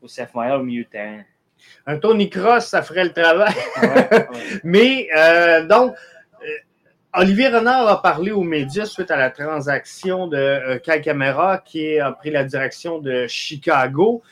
au 0.00 0.06
CF 0.06 0.32
Montréal 0.32 0.60
au 0.60 0.62
milieu 0.62 0.84
de 0.84 0.88
terrain. 0.88 1.22
Un 1.86 1.98
Tony 1.98 2.30
Cross, 2.30 2.68
ça 2.68 2.80
ferait 2.80 3.04
le 3.04 3.12
travail. 3.12 3.52
mais 4.64 5.08
euh, 5.14 5.66
donc, 5.66 5.94
Olivier 7.12 7.48
Renard 7.48 7.86
a 7.86 8.00
parlé 8.00 8.30
aux 8.30 8.44
médias 8.44 8.86
suite 8.86 9.10
à 9.10 9.16
la 9.16 9.30
transaction 9.30 10.26
de 10.26 10.78
Kai 10.78 11.02
Camera 11.02 11.58
qui 11.58 11.98
a 11.98 12.12
pris 12.12 12.30
la 12.30 12.44
direction 12.44 12.98
de 12.98 13.26
Chicago. 13.26 14.22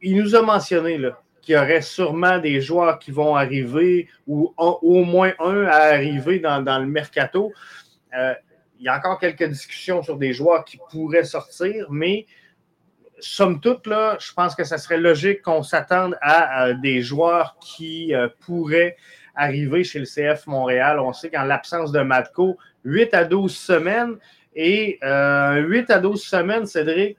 il 0.00 0.16
nous 0.16 0.34
a 0.36 0.40
mentionné 0.40 0.96
là, 0.96 1.18
qu'il 1.46 1.54
y 1.54 1.58
aurait 1.58 1.80
sûrement 1.80 2.38
des 2.38 2.60
joueurs 2.60 2.98
qui 2.98 3.12
vont 3.12 3.36
arriver 3.36 4.08
ou 4.26 4.52
au 4.58 5.04
moins 5.04 5.32
un 5.38 5.64
à 5.66 5.94
arriver 5.94 6.40
dans, 6.40 6.80
le 6.80 6.86
mercato. 6.86 7.52
Euh, 8.16 8.34
il 8.80 8.86
y 8.86 8.88
a 8.88 8.96
encore 8.96 9.20
quelques 9.20 9.44
discussions 9.44 10.02
sur 10.02 10.16
des 10.16 10.32
joueurs 10.32 10.64
qui 10.64 10.78
pourraient 10.90 11.24
sortir, 11.24 11.86
mais 11.88 12.26
somme 13.20 13.60
toute, 13.60 13.86
là, 13.86 14.16
je 14.18 14.32
pense 14.32 14.56
que 14.56 14.64
ça 14.64 14.76
serait 14.76 14.98
logique 14.98 15.40
qu'on 15.42 15.62
s'attende 15.62 16.18
à, 16.20 16.72
des 16.74 17.00
joueurs 17.00 17.56
qui 17.60 18.12
euh, 18.12 18.28
pourraient 18.40 18.96
arriver 19.36 19.84
chez 19.84 20.00
le 20.00 20.04
CF 20.04 20.48
Montréal. 20.48 20.98
On 20.98 21.12
sait 21.12 21.30
qu'en 21.30 21.44
l'absence 21.44 21.92
de 21.92 22.00
Matko, 22.00 22.58
8 22.84 23.14
à 23.14 23.24
12 23.24 23.56
semaines. 23.56 24.16
Et 24.58 24.98
8 25.02 25.04
euh, 25.04 25.84
à 25.90 25.98
12 25.98 26.22
semaines, 26.22 26.66
Cédric, 26.66 27.18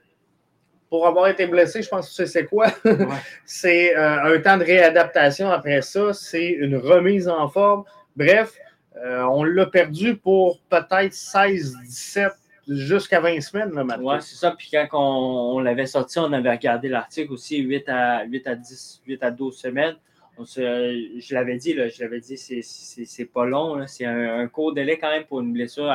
pour 0.88 1.06
avoir 1.06 1.28
été 1.28 1.46
blessé, 1.46 1.82
je 1.82 1.88
pense 1.88 2.16
que 2.16 2.24
c'est 2.24 2.46
quoi? 2.46 2.68
c'est 3.44 3.96
euh, 3.96 4.36
un 4.36 4.40
temps 4.40 4.56
de 4.56 4.64
réadaptation 4.64 5.50
après 5.50 5.82
ça, 5.82 6.12
c'est 6.12 6.48
une 6.48 6.76
remise 6.76 7.28
en 7.28 7.48
forme. 7.48 7.84
Bref, 8.16 8.54
euh, 8.96 9.22
on 9.24 9.44
l'a 9.44 9.66
perdu 9.66 10.16
pour 10.16 10.60
peut-être 10.68 11.12
16, 11.12 11.76
17, 11.84 12.32
jusqu'à 12.68 13.20
20 13.20 13.40
semaines. 13.40 13.70
Oui, 14.00 14.16
c'est 14.20 14.36
ça. 14.36 14.50
Puis 14.52 14.70
quand 14.72 14.88
on, 14.92 15.60
l'avait 15.60 15.86
sorti, 15.86 16.18
on 16.18 16.32
avait 16.32 16.50
regardé 16.50 16.88
l'article 16.88 17.32
aussi 17.32 17.58
8 17.58 17.88
à, 17.88 18.24
8 18.24 18.46
à 18.46 18.54
10, 18.54 19.02
8 19.06 19.22
à 19.22 19.30
12 19.30 19.56
semaines. 19.56 19.96
je 20.38 21.34
l'avais 21.34 21.56
dit, 21.56 21.74
là, 21.74 21.88
je 21.88 22.02
l'avais 22.02 22.20
dit, 22.20 22.36
c'est 22.36 23.24
pas 23.26 23.44
long. 23.44 23.86
C'est 23.86 24.06
un, 24.06 24.48
court 24.48 24.72
délai 24.72 24.98
quand 24.98 25.10
même 25.10 25.24
pour 25.24 25.40
une 25.40 25.52
blessure 25.52 25.92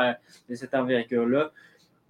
de 0.50 0.56
cette 0.56 0.74
envergure-là. 0.74 1.52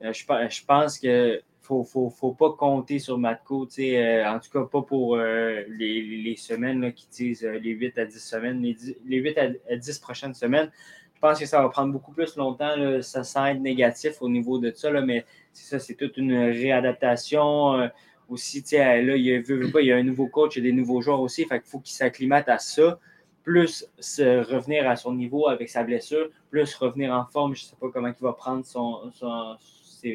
Euh, 0.04 0.12
je, 0.12 0.24
je 0.50 0.66
pense 0.66 1.00
que 1.00 1.42
faut, 1.64 1.84
faut, 1.86 2.10
faut 2.10 2.34
pas 2.34 2.52
compter 2.52 3.00
sur 3.00 3.18
Matko, 3.18 3.68
euh, 3.80 4.26
en 4.26 4.40
tout 4.40 4.50
cas 4.52 4.66
pas 4.66 4.82
pour 4.82 5.16
euh, 5.16 5.64
les, 5.70 6.36
semaines 6.38 6.92
qui 6.94 7.08
disent 7.10 7.46
euh, 7.46 7.58
les 7.58 7.72
8 7.72 7.98
à 7.98 8.06
10 8.06 8.20
semaines, 8.20 8.62
les, 8.62 9.18
8 9.18 9.38
à 9.70 9.76
10 9.76 10.00
prochaines 10.00 10.34
semaines. 10.34 10.70
Je 11.16 11.20
pense 11.22 11.40
que 11.40 11.46
ça 11.46 11.62
va 11.62 11.70
prendre 11.70 11.94
beaucoup 11.94 12.12
plus 12.12 12.36
longtemps. 12.36 13.02
ça 13.02 13.24
sent 13.24 13.52
être 13.52 13.62
négatif 13.62 14.22
au 14.22 14.28
niveau 14.28 14.60
de 14.60 14.74
ça, 14.76 14.92
là, 14.92 15.02
mais 15.02 15.26
c'est 15.54 15.70
ça, 15.70 15.80
c'est 15.80 15.96
toute 15.96 16.18
une 16.18 16.34
réadaptation. 16.34 17.90
aussi, 18.28 18.62
là, 18.74 19.00
il 19.00 19.16
il 19.18 19.86
y 19.86 19.92
a 19.94 19.96
un 19.96 20.04
nouveau 20.04 20.28
coach, 20.28 20.58
il 20.58 20.66
y 20.66 20.68
a 20.68 20.70
des 20.70 20.76
nouveaux 20.76 21.02
joueurs 21.02 21.22
aussi, 21.22 21.46
fait 21.46 21.62
qu'il 21.62 21.70
faut 21.70 21.80
qu'il 21.80 21.96
s'acclimate 21.96 22.50
à 22.50 22.58
ça 22.58 23.00
plus 23.44 23.86
se 24.00 24.42
revenir 24.54 24.90
à 24.90 24.96
son 24.96 25.14
niveau 25.14 25.48
avec 25.48 25.70
sa 25.70 25.84
blessure, 25.84 26.30
plus 26.50 26.74
revenir 26.76 27.14
en 27.14 27.26
forme. 27.26 27.56
Je 27.56 27.64
ne 27.64 27.68
sais 27.68 27.76
pas 27.80 27.88
comment 27.92 28.08
il 28.08 28.24
va 28.24 28.34
prendre 28.34 28.66
son, 28.66 29.12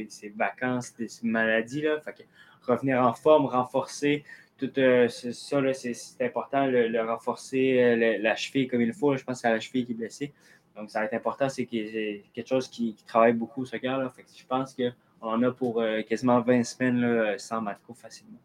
ses, 0.08 0.28
vacances, 0.30 0.92
ses 0.96 1.26
maladies. 1.26 1.82
Là. 1.82 2.00
Fait 2.00 2.12
que 2.12 2.22
revenir 2.70 3.02
en 3.02 3.14
forme, 3.14 3.46
renforcer 3.46 4.24
tout 4.58 4.70
euh, 4.78 5.08
ça, 5.08 5.62
c'est 5.72 6.24
important, 6.24 6.66
le, 6.66 7.00
renforcer 7.00 7.80
euh, 7.80 8.18
la 8.20 8.34
cheville 8.34 8.66
comme 8.66 8.80
il 8.80 8.92
faut. 8.92 9.16
je 9.16 9.24
pense 9.24 9.36
que 9.36 9.42
c'est 9.42 9.50
la 9.50 9.60
cheville 9.60 9.86
qui 9.86 9.92
est 9.92 9.94
blessée. 9.94 10.32
Donc, 10.76 10.90
ça 10.90 11.00
va 11.00 11.06
être 11.06 11.14
important, 11.14 11.48
c'est 11.48 11.66
quelque 11.66 12.46
chose 12.46 12.68
qui, 12.68 12.96
travaille 13.06 13.32
beaucoup, 13.32 13.64
ce 13.64 13.76
gars-là. 13.76 14.12
je 14.36 14.44
pense 14.46 14.74
qu'on 14.74 15.42
a 15.42 15.50
pour 15.52 15.80
euh, 15.80 16.02
quasiment 16.02 16.40
20 16.40 16.64
semaines 16.64 17.38
sans 17.38 17.60
Matko 17.60 17.94
facilement. 17.94 18.38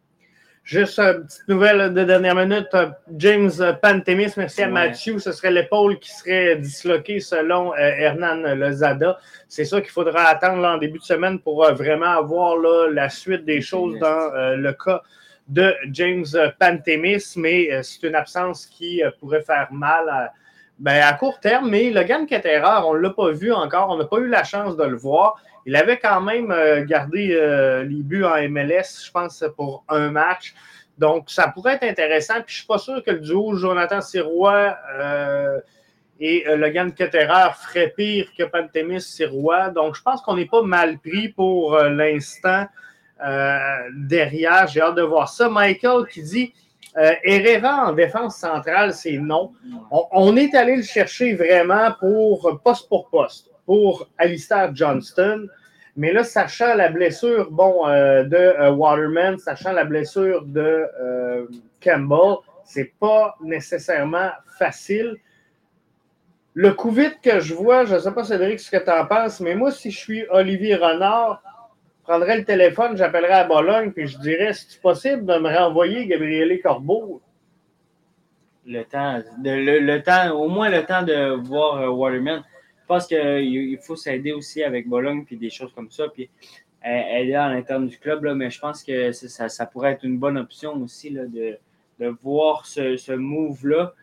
Juste 0.63 0.97
une 0.97 1.25
petite 1.25 1.47
nouvelle 1.49 1.93
de 1.93 2.05
dernière 2.05 2.35
minute. 2.35 2.69
James 3.17 3.51
Pantemis, 3.81 4.31
merci 4.37 4.63
à 4.63 4.69
Mathieu. 4.69 5.19
Ce 5.19 5.33
serait 5.33 5.51
l'épaule 5.51 5.99
qui 5.99 6.09
serait 6.09 6.55
disloquée 6.55 7.19
selon 7.19 7.73
euh, 7.73 7.77
Hernan 7.77 8.55
Lozada. 8.55 9.19
C'est 9.49 9.65
ça 9.65 9.81
qu'il 9.81 9.91
faudra 9.91 10.23
attendre 10.23 10.65
en 10.65 10.77
début 10.77 10.99
de 10.99 11.03
semaine 11.03 11.39
pour 11.39 11.65
euh, 11.65 11.73
vraiment 11.73 12.17
avoir 12.17 12.55
la 12.89 13.09
suite 13.09 13.43
des 13.43 13.59
choses 13.59 13.99
dans 13.99 14.33
euh, 14.33 14.55
le 14.55 14.71
cas 14.71 15.01
de 15.49 15.75
James 15.91 16.25
Pantemis. 16.57 17.33
Mais 17.35 17.83
c'est 17.83 18.07
une 18.07 18.15
absence 18.15 18.65
qui 18.65 19.01
pourrait 19.19 19.41
faire 19.41 19.67
mal 19.69 20.07
à, 20.07 20.31
ben, 20.79 21.01
à 21.01 21.13
court 21.13 21.39
terme. 21.39 21.69
Mais 21.69 21.89
Logan 21.89 22.25
Ketterer, 22.25 22.85
on 22.85 22.93
ne 22.93 22.99
l'a 22.99 23.09
pas 23.11 23.31
vu 23.31 23.53
encore. 23.53 23.89
On 23.89 23.97
n'a 23.97 24.05
pas 24.05 24.17
eu 24.17 24.27
la 24.27 24.43
chance 24.43 24.75
de 24.75 24.83
le 24.83 24.95
voir. 24.95 25.35
Il 25.65 25.75
avait 25.75 25.97
quand 25.97 26.21
même 26.21 26.51
euh, 26.51 26.83
gardé 26.83 27.33
euh, 27.33 27.83
les 27.83 28.01
buts 28.03 28.25
en 28.25 28.35
MLS, 28.49 29.05
je 29.05 29.11
pense, 29.11 29.43
pour 29.55 29.85
un 29.87 30.11
match. 30.11 30.53
Donc, 30.97 31.29
ça 31.29 31.47
pourrait 31.47 31.75
être 31.75 31.83
intéressant. 31.83 32.35
Puis, 32.35 32.43
je 32.47 32.53
ne 32.53 32.57
suis 32.59 32.67
pas 32.67 32.77
sûr 32.77 33.03
que 33.03 33.11
le 33.11 33.19
duo 33.19 33.55
Jonathan 33.55 34.01
Sirois 34.01 34.77
euh, 34.95 35.59
et 36.19 36.45
Logan 36.55 36.93
Ketterer 36.93 37.53
ferait 37.55 37.93
pire 37.95 38.27
que 38.37 38.43
Pantémis 38.43 39.01
Sirois. 39.01 39.69
Donc, 39.69 39.95
je 39.95 40.01
pense 40.01 40.21
qu'on 40.21 40.35
n'est 40.35 40.45
pas 40.45 40.61
mal 40.61 40.99
pris 40.99 41.29
pour 41.29 41.77
l'instant 41.77 42.67
derrière. 43.19 44.67
J'ai 44.67 44.81
hâte 44.81 44.95
de 44.95 45.01
voir 45.01 45.29
ça. 45.29 45.49
Michael 45.49 46.05
qui 46.07 46.21
dit 46.21 46.53
Herrera 46.95 47.89
en 47.89 47.93
défense 47.93 48.37
centrale, 48.37 48.93
c'est 48.93 49.17
non. 49.17 49.53
On, 49.89 50.35
est 50.37 50.53
allé 50.55 50.75
le 50.75 50.83
chercher 50.83 51.33
vraiment 51.33 51.91
pour 51.99 52.61
poste 52.63 52.87
pour 52.87 53.09
poste, 53.09 53.49
pour 53.65 54.09
Alistair 54.17 54.75
Johnston. 54.75 55.47
Mais 55.95 56.11
là, 56.11 56.23
sachant 56.23 56.75
la 56.75 56.89
blessure 56.89 57.51
bon, 57.51 57.87
de 57.87 58.69
Waterman, 58.69 59.37
sachant 59.37 59.71
la 59.71 59.85
blessure 59.85 60.43
de 60.45 60.87
Campbell, 61.81 62.37
c'est 62.63 62.93
pas 62.99 63.35
nécessairement 63.41 64.31
facile. 64.57 65.17
Le 66.53 66.71
coup 66.73 66.91
vite 66.91 67.17
que 67.23 67.39
je 67.39 67.53
vois, 67.53 67.85
je 67.85 67.95
ne 67.95 67.99
sais 67.99 68.11
pas, 68.11 68.23
Cédric, 68.23 68.59
ce 68.59 68.69
que 68.69 68.83
tu 68.83 68.91
en 68.91 69.05
penses, 69.05 69.39
mais 69.39 69.55
moi, 69.55 69.71
si 69.71 69.89
je 69.89 69.97
suis 69.97 70.25
Olivier 70.29 70.75
Renard, 70.75 71.41
je 72.03 72.11
prendrais 72.11 72.37
le 72.37 72.43
téléphone, 72.43 72.97
j'appellerais 72.97 73.31
à 73.31 73.43
Bologne, 73.45 73.93
puis 73.93 74.07
je 74.07 74.17
dirais 74.17 74.51
si 74.51 74.65
c'est 74.67 74.81
possible 74.81 75.25
de 75.25 75.37
me 75.37 75.57
renvoyer 75.57 76.05
Gabriele 76.05 76.59
Corbeau? 76.61 77.21
Le 78.65 78.83
temps, 78.83 79.21
le, 79.41 79.97
temps, 79.99 80.31
au 80.37 80.49
moins 80.49 80.69
le 80.69 80.83
temps 80.85 81.03
de 81.03 81.33
voir 81.47 81.81
euh, 81.81 81.87
Waterman. 81.87 82.43
Je 82.81 82.85
pense 82.87 83.07
qu'il 83.07 83.79
faut 83.81 83.95
s'aider 83.95 84.33
aussi 84.33 84.63
avec 84.63 84.89
Bologne, 84.89 85.23
puis 85.23 85.37
des 85.37 85.49
choses 85.49 85.71
comme 85.73 85.89
ça. 85.91 86.09
Puis 86.09 86.29
elle, 86.81 87.29
est 87.29 87.35
à 87.35 87.47
l'interne 87.47 87.87
du 87.87 87.97
club, 87.97 88.25
là, 88.25 88.35
mais 88.35 88.49
je 88.49 88.59
pense 88.59 88.83
que 88.83 89.13
ça, 89.13 89.65
pourrait 89.65 89.93
être 89.93 90.03
une 90.03 90.17
bonne 90.17 90.37
option 90.37 90.73
aussi 90.83 91.09
là, 91.09 91.25
de, 91.25 91.57
de 92.01 92.07
voir 92.21 92.65
ce, 92.65 92.97
ce 92.97 93.13
move-là 93.13 93.93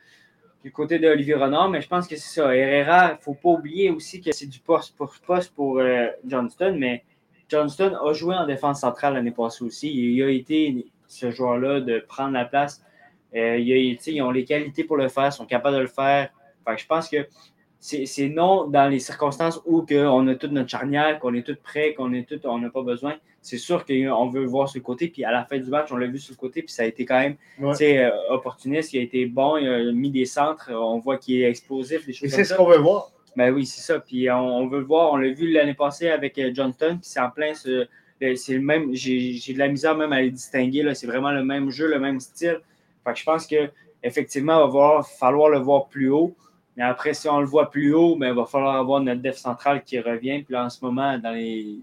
du 0.64 0.72
côté 0.72 0.98
d'Olivier 0.98 1.34
Renard, 1.34 1.68
mais 1.68 1.82
je 1.82 1.88
pense 1.88 2.08
que 2.08 2.16
c'est 2.16 2.40
ça. 2.40 2.56
Herrera, 2.56 3.10
il 3.10 3.16
ne 3.16 3.20
faut 3.20 3.34
pas 3.34 3.50
oublier 3.50 3.90
aussi 3.90 4.22
que 4.22 4.32
c'est 4.32 4.46
du 4.46 4.58
poste 4.58 4.96
pour 4.96 5.14
poste 5.26 5.54
pour 5.54 5.80
euh, 5.80 6.06
Johnston, 6.26 6.76
mais 6.78 7.04
Johnston 7.50 7.96
a 7.96 8.12
joué 8.12 8.34
en 8.34 8.46
défense 8.46 8.80
centrale 8.80 9.14
l'année 9.14 9.32
passée 9.32 9.64
aussi. 9.64 9.92
Il 9.92 10.22
a 10.22 10.30
été 10.30 10.86
ce 11.08 11.30
joueur-là 11.30 11.80
de 11.80 11.98
prendre 11.98 12.32
la 12.32 12.44
place. 12.44 12.82
Euh, 13.34 13.58
il 13.58 13.72
a, 13.72 13.76
ils 14.10 14.22
ont 14.22 14.30
les 14.30 14.44
qualités 14.44 14.84
pour 14.84 14.96
le 14.96 15.08
faire, 15.08 15.26
ils 15.26 15.32
sont 15.32 15.46
capables 15.46 15.76
de 15.76 15.82
le 15.82 15.88
faire. 15.88 16.30
je 16.76 16.86
pense 16.86 17.08
que 17.08 17.26
c'est 17.80 18.28
non 18.28 18.66
dans 18.66 18.88
les 18.88 18.98
circonstances 18.98 19.60
où 19.64 19.86
on 19.90 20.28
a 20.28 20.34
toute 20.34 20.52
notre 20.52 20.68
charnière, 20.68 21.18
qu'on 21.18 21.34
est 21.34 21.46
tout 21.46 21.56
prêt, 21.62 21.94
qu'on 21.94 22.12
est 22.12 22.28
tout, 22.28 22.38
on 22.44 22.58
n'a 22.58 22.70
pas 22.70 22.82
besoin. 22.82 23.14
C'est 23.40 23.56
sûr 23.56 23.86
qu'on 23.86 24.28
veut 24.28 24.44
voir 24.44 24.68
ce 24.68 24.78
côté. 24.78 25.08
Puis 25.08 25.24
à 25.24 25.32
la 25.32 25.44
fin 25.44 25.58
du 25.58 25.70
match, 25.70 25.90
on 25.90 25.96
l'a 25.96 26.06
vu 26.06 26.18
sur 26.18 26.34
le 26.34 26.36
côté, 26.36 26.62
puis 26.62 26.74
ça 26.74 26.82
a 26.82 26.86
été 26.86 27.06
quand 27.06 27.18
même 27.18 27.36
euh, 27.58 28.10
opportuniste. 28.28 28.92
Il 28.92 28.98
a 28.98 29.02
été 29.02 29.24
bon, 29.24 29.56
il 29.56 29.66
a 29.66 29.92
mis 29.92 30.10
des 30.10 30.26
centres. 30.26 30.70
On 30.72 30.98
voit 30.98 31.16
qu'il 31.16 31.40
est 31.40 31.48
explosif. 31.48 32.06
Et 32.06 32.28
c'est 32.28 32.44
ce 32.44 32.54
qu'on 32.54 32.66
veut 32.66 32.76
voir. 32.76 33.10
Ben 33.36 33.52
oui, 33.52 33.66
c'est 33.66 33.80
ça. 33.80 34.00
Puis 34.00 34.30
on, 34.30 34.66
veut 34.68 34.80
le 34.80 34.84
voir. 34.84 35.12
On 35.12 35.16
l'a 35.16 35.30
vu 35.32 35.50
l'année 35.52 35.74
passée 35.74 36.08
avec 36.08 36.38
euh, 36.38 36.50
Johnston, 36.52 36.98
puis 37.00 37.08
c'est 37.08 37.20
en 37.20 37.30
plein 37.30 37.54
ce. 37.54 37.86
C'est 38.36 38.54
le 38.54 38.60
même. 38.60 38.94
J'ai 38.94 39.54
de 39.54 39.58
la 39.58 39.68
misère 39.68 39.96
même 39.96 40.12
à 40.12 40.20
les 40.20 40.30
distinguer. 40.30 40.94
C'est 40.94 41.06
vraiment 41.06 41.30
le 41.30 41.42
même 41.42 41.70
jeu, 41.70 41.88
le 41.88 41.98
même 41.98 42.20
style. 42.20 42.60
Fait 43.02 43.12
que 43.12 43.18
je 43.18 43.24
pense 43.24 43.46
que 43.46 43.70
effectivement, 44.02 44.66
il 44.66 44.72
va 44.72 45.02
falloir 45.02 45.48
le 45.48 45.58
voir 45.58 45.88
plus 45.88 46.10
haut. 46.10 46.34
Mais 46.76 46.84
après, 46.84 47.14
si 47.14 47.28
on 47.28 47.40
le 47.40 47.46
voit 47.46 47.70
plus 47.70 47.94
haut, 47.94 48.16
ben, 48.16 48.28
il 48.28 48.34
va 48.34 48.46
falloir 48.46 48.76
avoir 48.76 49.00
notre 49.00 49.20
def 49.20 49.36
central 49.36 49.82
qui 49.82 49.98
revient. 50.00 50.42
Puis 50.42 50.52
là, 50.54 50.64
en 50.64 50.70
ce 50.70 50.84
moment, 50.84 51.18
dans 51.18 51.32
les... 51.32 51.78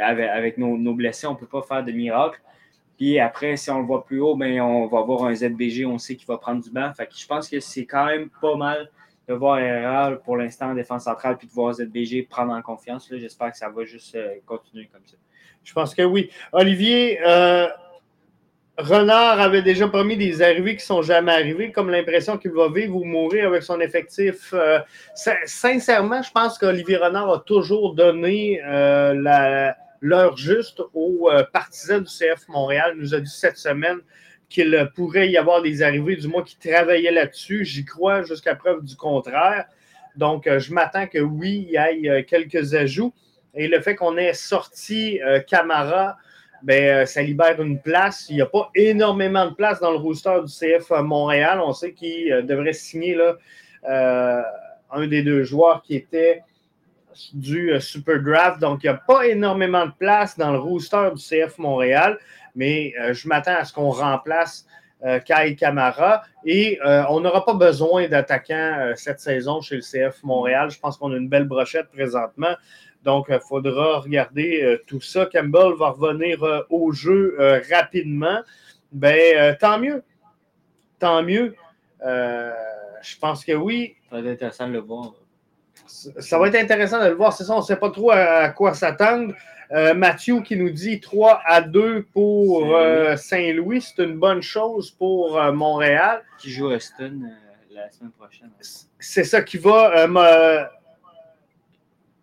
avec, 0.00 0.58
nos, 0.58 0.94
blessés, 0.94 1.26
on 1.26 1.32
ne 1.32 1.38
peut 1.38 1.46
pas 1.46 1.62
faire 1.62 1.84
de 1.84 1.92
miracle. 1.92 2.40
Puis 2.96 3.18
après, 3.18 3.56
si 3.56 3.70
on 3.70 3.78
le 3.78 3.84
voit 3.84 4.04
plus 4.04 4.20
haut, 4.20 4.34
ben, 4.34 4.60
on 4.60 4.86
va 4.86 4.98
avoir 5.00 5.24
un 5.24 5.34
ZBG, 5.34 5.84
on 5.86 5.98
sait 5.98 6.16
qu'il 6.16 6.26
va 6.26 6.38
prendre 6.38 6.62
du 6.62 6.70
banc. 6.70 6.92
Fait 6.94 7.06
que 7.06 7.14
je 7.14 7.26
pense 7.26 7.48
que 7.48 7.60
c'est 7.60 7.84
quand 7.84 8.06
même 8.06 8.30
pas 8.40 8.56
mal 8.56 8.90
de 9.28 9.34
voir 9.34 9.58
RR 9.58 10.20
pour 10.22 10.36
l'instant 10.36 10.70
en 10.70 10.74
défense 10.74 11.04
centrale 11.04 11.36
puis 11.36 11.48
de 11.48 11.52
voir 11.52 11.74
ZBG 11.74 12.28
prendre 12.28 12.52
en 12.52 12.62
confiance. 12.62 13.08
J'espère 13.10 13.50
que 13.50 13.58
ça 13.58 13.68
va 13.68 13.84
juste 13.84 14.14
euh, 14.14 14.34
continuer 14.44 14.88
comme 14.92 15.04
ça. 15.04 15.16
Je 15.64 15.72
pense 15.72 15.94
que 15.94 16.02
oui. 16.02 16.30
Olivier, 16.52 17.18
euh, 17.26 17.66
Renard 18.78 19.40
avait 19.40 19.62
déjà 19.62 19.88
promis 19.88 20.16
des 20.16 20.42
arrivées 20.42 20.76
qui 20.76 20.82
ne 20.82 20.86
sont 20.86 21.02
jamais 21.02 21.32
arrivées, 21.32 21.72
comme 21.72 21.90
l'impression 21.90 22.38
qu'il 22.38 22.52
va 22.52 22.68
vivre 22.68 22.94
ou 22.94 23.04
mourir 23.04 23.48
avec 23.48 23.62
son 23.62 23.80
effectif. 23.80 24.52
Euh, 24.52 24.78
sincèrement, 25.14 26.22
je 26.22 26.30
pense 26.30 26.56
qu'Olivier 26.58 26.98
Renard 26.98 27.32
a 27.32 27.38
toujours 27.40 27.94
donné 27.94 28.60
l'heure 30.02 30.36
juste 30.36 30.82
aux 30.92 31.30
partisans 31.52 32.04
du 32.04 32.10
CF 32.10 32.46
Montréal. 32.48 32.92
Il 32.94 33.00
nous 33.00 33.14
a 33.14 33.20
dit 33.20 33.30
cette 33.30 33.56
semaine 33.56 33.98
qu'il 34.48 34.90
pourrait 34.94 35.28
y 35.28 35.36
avoir 35.36 35.62
des 35.62 35.82
arrivées, 35.82 36.16
du 36.16 36.28
moins 36.28 36.42
qu'il 36.42 36.58
travaillait 36.58 37.10
là-dessus. 37.10 37.64
J'y 37.64 37.84
crois 37.84 38.22
jusqu'à 38.22 38.54
preuve 38.54 38.84
du 38.84 38.96
contraire. 38.96 39.66
Donc, 40.16 40.48
je 40.48 40.72
m'attends 40.72 41.06
que 41.06 41.18
oui, 41.18 41.68
il 41.68 42.02
y 42.04 42.08
ait 42.08 42.24
quelques 42.24 42.74
ajouts. 42.74 43.12
Et 43.54 43.68
le 43.68 43.80
fait 43.80 43.96
qu'on 43.96 44.16
ait 44.16 44.34
sorti 44.34 45.20
Camara 45.46 46.16
ben, 46.62 46.84
euh, 46.84 47.06
ça 47.06 47.22
libère 47.22 47.60
une 47.60 47.80
place. 47.80 48.26
Il 48.28 48.36
n'y 48.36 48.42
a 48.42 48.46
pas 48.46 48.70
énormément 48.74 49.46
de 49.46 49.54
place 49.54 49.80
dans 49.80 49.90
le 49.90 49.98
rooster 49.98 50.40
du 50.44 50.52
CF 50.52 50.90
Montréal. 51.02 51.60
On 51.62 51.72
sait 51.72 51.92
qu'il 51.92 52.32
euh, 52.32 52.42
devrait 52.42 52.72
signer 52.72 53.14
là, 53.14 53.36
euh, 53.88 54.42
un 54.90 55.06
des 55.06 55.22
deux 55.22 55.44
joueurs 55.44 55.82
qui 55.82 55.94
était 55.94 56.42
du 57.34 57.80
Super 57.80 58.22
Draft. 58.22 58.60
Donc, 58.60 58.82
il 58.82 58.86
n'y 58.86 58.94
a 58.94 58.98
pas 59.06 59.26
énormément 59.26 59.86
de 59.86 59.92
place 59.98 60.36
dans 60.36 60.52
le 60.52 60.58
rooster 60.58 61.10
du 61.14 61.22
CF 61.22 61.58
Montréal, 61.58 62.18
mais 62.54 62.94
je 63.12 63.28
m'attends 63.28 63.56
à 63.56 63.64
ce 63.64 63.72
qu'on 63.72 63.90
remplace 63.90 64.66
Kai 65.24 65.56
Kamara. 65.56 66.22
Et 66.44 66.78
on 67.08 67.20
n'aura 67.20 67.44
pas 67.44 67.54
besoin 67.54 68.08
d'attaquants 68.08 68.92
cette 68.94 69.20
saison 69.20 69.60
chez 69.60 69.76
le 69.76 69.82
CF 69.82 70.22
Montréal. 70.22 70.70
Je 70.70 70.78
pense 70.78 70.96
qu'on 70.96 71.12
a 71.12 71.16
une 71.16 71.28
belle 71.28 71.44
brochette 71.46 71.88
présentement. 71.90 72.54
Donc, 73.06 73.26
il 73.28 73.38
faudra 73.38 74.00
regarder 74.00 74.64
euh, 74.64 74.82
tout 74.84 75.00
ça. 75.00 75.26
Campbell 75.26 75.74
va 75.78 75.90
revenir 75.90 76.42
euh, 76.42 76.62
au 76.70 76.90
jeu 76.90 77.36
euh, 77.38 77.60
rapidement. 77.70 78.40
Ben, 78.90 79.56
tant 79.60 79.78
mieux. 79.78 80.02
Tant 80.98 81.22
mieux. 81.22 81.54
je 82.02 83.18
pense 83.20 83.44
que 83.44 83.52
oui. 83.52 83.94
Ça 84.10 84.20
va 84.20 84.22
être 84.22 84.34
intéressant 84.34 84.66
de 84.66 84.72
le 84.72 84.80
voir. 84.80 85.14
Ça 85.86 86.38
va 86.38 86.48
être 86.48 86.56
intéressant 86.56 87.02
de 87.02 87.08
le 87.08 87.14
voir. 87.14 87.32
C'est 87.32 87.44
ça, 87.44 87.54
on 87.54 87.60
ne 87.60 87.64
sait 87.64 87.76
pas 87.76 87.90
trop 87.90 88.10
à, 88.10 88.48
quoi 88.50 88.74
s'attendre. 88.74 89.34
Mathieu 89.96 90.42
qui 90.42 90.56
nous 90.56 90.70
dit 90.70 91.00
3 91.00 91.42
à 91.44 91.60
2 91.60 92.06
pour 92.12 92.72
Saint-Louis. 93.16 93.80
C'est 93.82 94.04
une 94.04 94.16
bonne 94.16 94.42
chose 94.42 94.92
pour 94.92 95.40
Montréal. 95.52 96.22
Qui 96.38 96.50
joue 96.50 96.70
Austin 96.70 97.12
la 97.74 97.90
semaine 97.90 98.12
prochaine. 98.12 98.50
C'est 98.98 99.24
ça 99.24 99.42
qui 99.42 99.58
va 99.58 100.06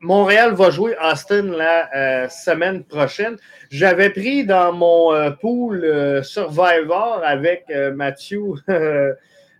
Montréal 0.04 0.54
va 0.54 0.70
jouer 0.70 0.96
Austin 1.02 1.44
la 1.44 1.90
euh, 1.96 2.30
semaine 2.30 2.84
prochaine. 2.84 3.38
J'avais 3.72 4.10
pris 4.10 4.46
dans 4.46 4.74
mon 4.74 5.14
euh, 5.14 5.32
pool 5.32 5.86
euh, 5.86 6.22
Survivor 6.22 7.22
avec 7.24 7.72
Mathieu, 7.96 8.42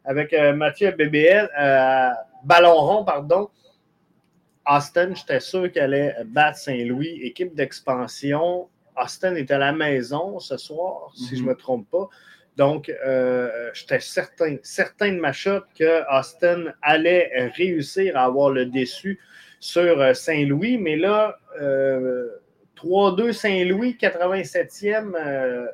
avec 0.06 0.36
Mathieu 0.56 0.92
BBL, 0.92 1.50
Ballon 2.44 2.76
rond, 2.76 3.06
pardon. 3.06 3.50
Austin, 4.66 5.14
j'étais 5.14 5.40
sûr 5.40 5.72
qu'elle 5.72 5.94
allait 5.94 6.16
battre 6.26 6.58
Saint-Louis, 6.58 7.20
équipe 7.22 7.54
d'expansion. 7.54 8.70
Austin 8.96 9.36
est 9.36 9.52
à 9.52 9.58
la 9.58 9.72
maison 9.72 10.40
ce 10.40 10.58
soir, 10.58 11.12
si 11.16 11.36
je 11.36 11.42
ne 11.42 11.42
mhm. 11.42 11.50
me 11.50 11.56
trompe 11.56 11.90
pas. 11.90 12.10
Donc, 12.56 12.92
j'étais 13.74 14.00
certain, 14.00 14.58
certain 14.62 15.12
de 15.12 15.20
ma 15.20 15.34
shot 15.34 15.62
que 15.78 16.04
Austin 16.20 16.66
allait 16.84 17.52
réussir 17.56 18.16
à 18.16 18.26
avoir 18.26 18.52
le 18.52 18.68
déçu 18.68 19.20
sur 19.64 20.02
euh, 20.02 20.14
Saint-Louis. 20.14 20.78
Mais 20.78 20.98
là, 20.98 21.40
3-2 21.58 21.62
euh, 21.62 23.32
Saint-Louis, 23.32 23.98
87e, 24.00 25.14
euh, 25.16 25.68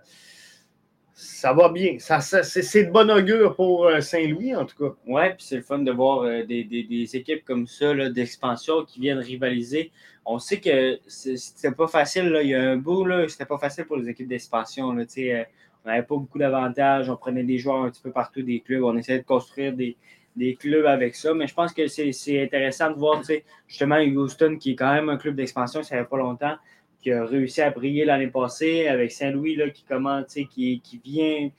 ça 1.21 1.51
va 1.51 1.67
bien. 1.67 1.99
Ça, 1.99 2.21
c'est 2.21 2.85
de 2.85 2.91
bon 2.91 3.11
augure 3.11 3.53
pour 3.53 3.91
Saint-Louis, 3.99 4.55
en 4.55 4.65
tout 4.65 4.77
cas. 4.77 4.95
Oui, 5.05 5.21
puis 5.35 5.45
c'est 5.45 5.57
le 5.57 5.63
fun 5.63 5.79
de 5.79 5.91
voir 5.91 6.23
des, 6.23 7.09
équipes 7.13 7.43
comme 7.43 7.67
ça 7.67 7.93
d'expansion 8.09 8.85
qui 8.85 9.01
viennent 9.01 9.19
rivaliser. 9.19 9.91
On 10.25 10.39
sait 10.39 10.61
que 10.61 10.97
c'était 11.07 11.73
pas 11.73 11.87
facile. 11.87 12.29
Là. 12.29 12.41
Il 12.41 12.49
y 12.49 12.55
a 12.55 12.61
un 12.61 12.77
bout, 12.77 13.05
c'était 13.27 13.45
pas 13.45 13.57
facile 13.57 13.83
pour 13.83 13.97
les 13.97 14.07
équipes 14.07 14.29
d'expansion. 14.29 14.85
on 14.85 14.95
n'avait 14.95 15.45
pas 15.85 16.05
beaucoup 16.07 16.39
d'avantages. 16.39 17.09
On 17.09 17.17
prenait 17.17 17.43
des 17.43 17.57
joueurs 17.57 17.83
un 17.83 17.89
petit 17.89 18.01
peu 18.01 18.11
partout 18.11 18.41
des 18.41 18.61
clubs. 18.61 18.83
On 18.83 18.95
essayait 18.95 19.19
de 19.19 19.25
construire 19.25 19.73
des, 19.73 19.97
des 20.37 20.55
clubs 20.55 20.85
avec 20.85 21.15
ça. 21.15 21.33
Mais 21.33 21.47
je 21.47 21.53
pense 21.53 21.73
que 21.73 21.87
c'est 21.87 22.41
intéressant 22.41 22.91
de 22.91 22.95
voir, 22.95 23.21
justement, 23.67 23.97
Houston, 23.97 24.57
qui 24.57 24.71
est 24.71 24.75
quand 24.75 24.93
même 24.93 25.09
un 25.09 25.17
club 25.17 25.35
d'expansion, 25.35 25.83
ça 25.83 25.97
fait 25.97 26.09
pas 26.09 26.17
longtemps, 26.17 26.55
qui 27.01 27.11
a 27.11 27.25
réussi 27.25 27.61
à 27.61 27.69
briller 27.69 28.05
l'année 28.05 28.27
passée, 28.27 28.87
avec 28.87 29.11
Saint-Louis, 29.11 29.57
qui 29.73 29.83
commence, 29.83 30.33
qui, 30.33 30.81
qui 30.81 31.01
vient 31.03 31.49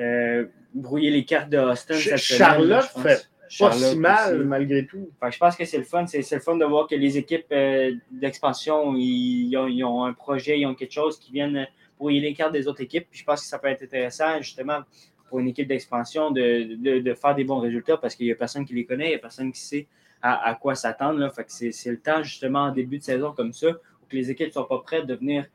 euh, 0.00 0.46
brouiller 0.74 1.10
les 1.10 1.24
cartes 1.24 1.50
de 1.50 1.58
Austin. 1.58 1.94
Charlotte 2.16 2.84
fait 3.02 3.28
pas 3.58 3.72
si 3.72 3.96
mal, 3.98 4.44
malgré 4.44 4.86
tout. 4.86 5.10
je 5.30 5.38
pense 5.38 5.56
que 5.56 5.64
c'est 5.64 5.78
le 5.78 5.84
fun. 5.84 6.06
C'est 6.06 6.30
le 6.30 6.40
fun 6.40 6.56
de 6.56 6.64
voir 6.64 6.86
que 6.86 6.94
les 6.94 7.18
équipes 7.18 7.46
euh, 7.52 7.92
d'expansion, 8.10 8.94
ils, 8.96 9.54
ont, 9.56 9.66
ont, 9.66 10.04
un 10.04 10.12
projet, 10.12 10.58
ils 10.58 10.66
ont 10.66 10.74
quelque 10.74 10.92
chose 10.92 11.18
qui 11.18 11.32
viennent 11.32 11.66
brouiller 11.98 12.20
les 12.20 12.34
cartes 12.34 12.52
des 12.52 12.66
autres 12.66 12.80
équipes. 12.80 13.06
Puis 13.10 13.20
je 13.20 13.24
pense 13.24 13.42
que 13.42 13.46
ça 13.46 13.58
peut 13.58 13.68
être 13.68 13.82
intéressant, 13.82 14.40
justement, 14.40 14.80
pour 15.28 15.40
une 15.40 15.48
équipe 15.48 15.68
d'expansion 15.68 16.30
de, 16.30 17.14
faire 17.14 17.34
des 17.34 17.44
bons 17.44 17.60
résultats 17.60 17.96
parce 17.96 18.14
qu'il 18.14 18.26
n'y 18.26 18.32
a 18.32 18.36
personne 18.36 18.64
qui 18.64 18.74
les 18.74 18.84
connaît, 18.84 19.06
il 19.06 19.10
n'y 19.10 19.14
a 19.14 19.18
personne 19.18 19.52
qui 19.52 19.60
sait 19.60 19.86
à, 20.20 20.56
quoi 20.60 20.74
s'attendre. 20.74 21.32
c'est, 21.48 21.90
le 21.90 21.98
temps, 21.98 22.22
justement, 22.22 22.64
en 22.64 22.72
début 22.72 22.98
de 22.98 23.02
saison 23.02 23.32
comme 23.32 23.52
ça, 23.52 23.68
les 24.16 24.30
équipes 24.30 24.48
ne 24.48 24.52
sont 24.52 24.64
pas 24.64 24.78
prêtes 24.78 25.06
de 25.06 25.14
venir 25.14 25.46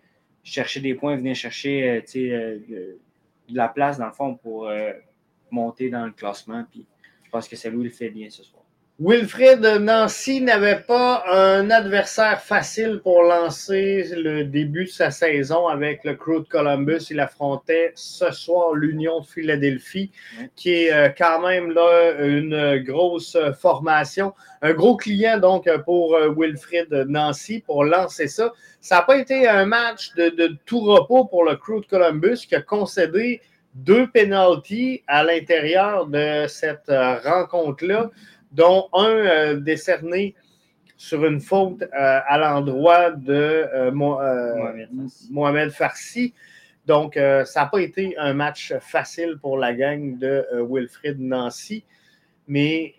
chercher 0.43 0.79
des 0.79 0.95
points, 0.95 1.15
venir 1.15 1.35
chercher 1.35 2.03
de 2.13 2.97
la 3.49 3.67
place, 3.67 3.97
dans 3.97 4.07
le 4.07 4.13
fond, 4.13 4.35
pour 4.35 4.69
monter 5.51 5.89
dans 5.89 6.05
le 6.05 6.11
classement. 6.11 6.65
Puis 6.69 6.85
je 7.23 7.29
pense 7.29 7.47
que 7.47 7.55
c'est 7.55 7.69
lui 7.69 7.79
qui 7.79 7.83
le 7.85 7.89
fait 7.89 8.09
bien 8.09 8.29
ce 8.29 8.43
soir. 8.43 8.56
Wilfred 8.99 9.63
Nancy 9.79 10.41
n'avait 10.41 10.79
pas 10.79 11.23
un 11.31 11.69
adversaire 11.69 12.41
facile 12.41 12.99
pour 13.03 13.21
lancer 13.21 14.09
le 14.15 14.43
début 14.43 14.85
de 14.85 14.89
sa 14.89 15.11
saison 15.11 15.67
avec 15.67 16.03
le 16.03 16.15
Crew 16.15 16.39
de 16.39 16.47
Columbus. 16.49 17.05
Il 17.11 17.19
affrontait 17.19 17.91
ce 17.93 18.31
soir 18.31 18.73
l'Union 18.73 19.19
de 19.19 19.27
Philadelphie, 19.27 20.09
qui 20.55 20.71
est 20.71 20.91
euh, 20.91 21.09
quand 21.15 21.47
même 21.47 21.69
là 21.69 22.13
une 22.25 22.79
grosse 22.79 23.37
formation. 23.61 24.33
Un 24.63 24.73
gros 24.73 24.97
client 24.97 25.37
donc 25.37 25.69
pour 25.85 26.15
euh, 26.15 26.33
Wilfred 26.35 26.91
Nancy 27.07 27.59
pour 27.59 27.83
lancer 27.83 28.27
ça. 28.27 28.51
Ça 28.81 28.95
n'a 28.95 29.01
pas 29.03 29.17
été 29.17 29.47
un 29.47 29.67
match 29.67 30.15
de, 30.15 30.29
de, 30.29 30.57
tout 30.65 30.79
repos 30.79 31.25
pour 31.25 31.43
le 31.43 31.55
Crew 31.55 31.81
de 31.81 31.85
Columbus 31.85 32.47
qui 32.47 32.55
a 32.55 32.61
concédé 32.61 33.41
deux 33.75 34.07
penalties 34.07 35.03
à 35.05 35.23
l'intérieur 35.23 36.07
de 36.07 36.47
cette 36.47 36.89
euh, 36.89 37.19
rencontre-là 37.19 38.09
dont 38.57 38.89
un 38.91 39.05
euh, 39.05 39.59
décerné 39.59 40.35
sur 40.97 41.23
une 41.25 41.39
faute 41.39 41.83
euh, 41.83 41.87
à 42.27 42.39
l'endroit 42.39 43.11
de 43.11 43.67
euh, 43.73 43.91
Mohamed, 45.29 45.69
Farsi. 45.69 46.33
Donc, 46.87 47.15
ça 47.15 47.61
n'a 47.61 47.65
pas 47.65 47.81
été 47.81 48.17
un 48.17 48.33
match 48.33 48.73
facile 48.79 49.37
pour 49.41 49.57
la 49.57 49.73
gang 49.73 50.17
de 50.17 50.45
Wilfrid 50.69 51.19
Nancy, 51.19 51.83
mais 52.47 52.95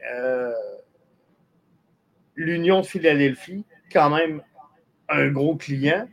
l'Union 2.35 2.83
de 2.83 2.87
Philadelphie, 2.87 3.65
quand 3.91 4.11
même 4.11 4.43
un 5.09 5.29
gros 5.29 5.57
client, 5.57 6.07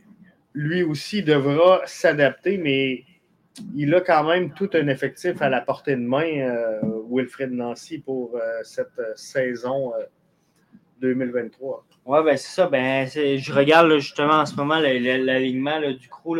lui 0.54 0.84
aussi 0.84 1.22
devra 1.22 1.82
s'adapter, 1.84 2.56
mais 2.56 3.04
il 3.74 3.94
a 3.94 4.00
quand 4.00 4.24
même 4.24 4.52
tout 4.52 4.70
un 4.74 4.88
effectif 4.88 5.40
à 5.42 5.48
la 5.48 5.60
portée 5.60 5.96
de 5.96 6.00
main, 6.00 6.40
euh, 6.40 6.80
Wilfred 7.10 7.50
Nancy, 7.50 7.98
pour 7.98 8.36
euh, 8.36 8.40
cette 8.62 8.98
euh, 8.98 9.12
saison 9.14 9.92
2023. 11.00 11.84
Oui, 12.06 12.18
ben 12.24 12.36
c'est 12.36 12.54
ça. 12.54 12.66
Ben, 12.68 13.06
je 13.06 13.52
regarde 13.52 13.92
justement 13.98 14.40
en 14.40 14.46
ce 14.46 14.54
moment 14.56 14.78
l'alignement 14.78 15.80
du 15.80 16.08
crew. 16.08 16.38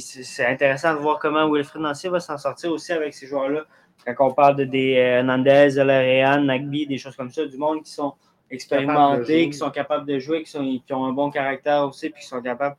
C'est 0.00 0.46
intéressant 0.46 0.94
de 0.94 0.98
voir 0.98 1.18
comment 1.18 1.50
Wilfred 1.50 1.82
Nancy 1.82 2.08
va 2.08 2.20
s'en 2.20 2.38
sortir 2.38 2.72
aussi 2.72 2.92
avec 2.92 3.14
ces 3.14 3.26
joueurs-là. 3.26 3.64
Quand 4.04 4.28
on 4.28 4.34
parle 4.34 4.56
de 4.56 4.64
des 4.64 4.90
Hernandez, 4.90 5.70
Larian, 5.76 6.42
Nagby, 6.42 6.86
des 6.86 6.98
choses 6.98 7.16
comme 7.16 7.30
ça, 7.30 7.46
du 7.46 7.56
monde 7.56 7.82
qui 7.82 7.92
sont 7.92 8.14
expérimentés, 8.54 9.50
qui 9.50 9.56
sont 9.56 9.70
capables 9.70 10.06
de 10.06 10.18
jouer, 10.18 10.42
qui, 10.42 10.50
sont, 10.50 10.80
qui 10.86 10.92
ont 10.92 11.04
un 11.04 11.12
bon 11.12 11.30
caractère 11.30 11.86
aussi, 11.86 12.10
puis 12.10 12.22
qui 12.22 12.28
sont 12.28 12.42
capables. 12.42 12.76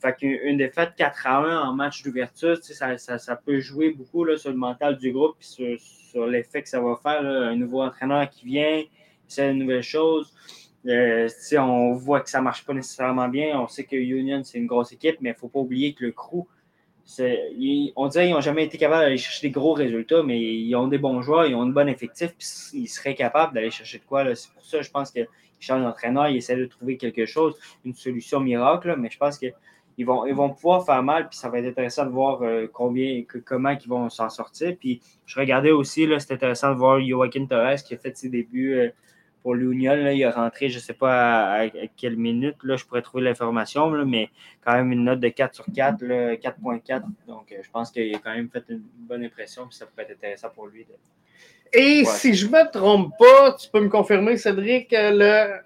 Fait 0.00 0.16
qu'une 0.16 0.56
défaite 0.56 0.92
4 0.96 1.26
à 1.26 1.38
1 1.38 1.60
en 1.68 1.74
match 1.74 2.02
d'ouverture, 2.02 2.56
ça, 2.62 2.96
ça, 2.96 3.18
ça, 3.18 3.36
peut 3.36 3.60
jouer 3.60 3.90
beaucoup 3.90 4.24
là, 4.24 4.36
sur 4.38 4.50
le 4.50 4.56
mental 4.56 4.96
du 4.96 5.12
groupe, 5.12 5.36
puis 5.38 5.48
sur, 5.48 5.78
sur 5.78 6.26
l'effet 6.26 6.62
que 6.62 6.68
ça 6.68 6.80
va 6.80 6.96
faire. 7.02 7.20
un 7.20 7.56
nouveau 7.56 7.82
entraîneur 7.82 8.28
qui 8.30 8.46
vient, 8.46 8.82
c'est 9.26 9.50
une 9.50 9.58
nouvelle 9.58 9.82
chose. 9.82 10.32
Euh, 10.86 11.28
on 11.58 11.92
voit 11.92 12.20
que 12.20 12.30
ça 12.30 12.38
ne 12.38 12.44
marche 12.44 12.64
pas 12.64 12.72
nécessairement 12.72 13.28
bien. 13.28 13.60
On 13.60 13.68
sait 13.68 13.84
que 13.84 13.96
Union, 13.96 14.42
c'est 14.44 14.58
une 14.58 14.66
grosse 14.66 14.92
équipe, 14.92 15.16
mais 15.20 15.30
il 15.30 15.32
ne 15.32 15.38
faut 15.38 15.48
pas 15.48 15.60
oublier 15.60 15.92
que 15.92 16.04
le 16.04 16.12
crew, 16.12 16.46
on 17.96 18.08
dirait 18.08 18.26
qu'ils 18.26 18.34
n'ont 18.34 18.40
jamais 18.40 18.64
été 18.64 18.78
capables 18.78 19.02
d'aller 19.02 19.16
chercher 19.16 19.48
des 19.48 19.52
gros 19.52 19.72
résultats, 19.72 20.22
mais 20.22 20.40
ils 20.40 20.74
ont 20.76 20.88
des 20.88 20.98
bons 20.98 21.22
joueurs, 21.22 21.46
ils 21.46 21.54
ont 21.54 21.62
un 21.62 21.66
bon 21.70 21.88
effectif, 21.88 22.34
puis 22.36 22.46
ils 22.74 22.88
seraient 22.88 23.14
capables 23.14 23.54
d'aller 23.54 23.70
chercher 23.70 23.98
de 23.98 24.04
quoi. 24.04 24.34
C'est 24.34 24.52
pour 24.52 24.64
ça, 24.64 24.82
je 24.82 24.90
pense 24.90 25.10
qu'ils 25.10 25.26
changent 25.58 25.82
d'entraîneur, 25.82 26.28
ils 26.28 26.36
essaient 26.36 26.56
de 26.56 26.66
trouver 26.66 26.96
quelque 26.96 27.26
chose, 27.26 27.56
une 27.84 27.94
solution 27.94 28.40
miracle, 28.40 28.94
mais 28.98 29.10
je 29.10 29.18
pense 29.18 29.38
qu'ils 29.38 30.06
vont, 30.06 30.26
ils 30.26 30.34
vont 30.34 30.50
pouvoir 30.50 30.84
faire 30.84 31.02
mal, 31.02 31.28
puis 31.28 31.38
ça 31.38 31.48
va 31.48 31.58
être 31.58 31.66
intéressant 31.66 32.06
de 32.06 32.10
voir 32.10 32.42
euh, 32.42 32.66
combien, 32.72 33.22
comment 33.44 33.70
ils 33.70 33.88
vont 33.88 34.08
s'en 34.08 34.28
sortir. 34.28 34.76
Puis 34.78 35.00
je 35.26 35.38
regardais 35.38 35.72
aussi, 35.72 36.08
c'est 36.18 36.34
intéressant 36.34 36.70
de 36.72 36.78
voir 36.78 37.00
Joaquin 37.00 37.46
Torres 37.46 37.82
qui 37.82 37.94
a 37.94 37.98
fait 37.98 38.16
ses 38.16 38.28
débuts. 38.28 38.74
Euh, 38.74 38.90
pour 39.42 39.54
l'Union. 39.54 39.94
Il 39.94 40.20
est 40.20 40.28
rentré, 40.28 40.68
je 40.68 40.76
ne 40.76 40.82
sais 40.82 40.94
pas 40.94 41.62
à, 41.62 41.68
quelle 41.96 42.16
minute, 42.16 42.56
là, 42.62 42.76
je 42.76 42.84
pourrais 42.84 43.02
trouver 43.02 43.24
l'information, 43.24 43.90
mais 44.04 44.30
quand 44.64 44.72
même 44.72 44.92
une 44.92 45.04
note 45.04 45.20
de 45.20 45.28
4 45.28 45.54
sur 45.54 45.64
4, 45.74 46.04
4.4. 46.36 47.02
Donc, 47.26 47.52
euh, 47.52 47.56
je 47.62 47.70
pense 47.70 47.90
qu'il 47.90 48.14
a 48.14 48.18
quand 48.18 48.34
même 48.34 48.48
fait 48.48 48.64
une 48.68 48.82
bonne 48.96 49.24
impression, 49.24 49.66
puis 49.66 49.76
ça 49.76 49.86
pourrait 49.86 50.04
être 50.04 50.12
intéressant 50.12 50.48
pour 50.54 50.66
lui. 50.66 50.86
Et 51.72 52.04
si 52.04 52.34
je 52.34 52.46
ne 52.46 52.52
me 52.52 52.70
trompe 52.70 53.12
pas, 53.18 53.52
tu 53.52 53.68
peux 53.70 53.80
me 53.80 53.88
confirmer, 53.88 54.36
Cédric, 54.36 54.88
le 54.92 55.60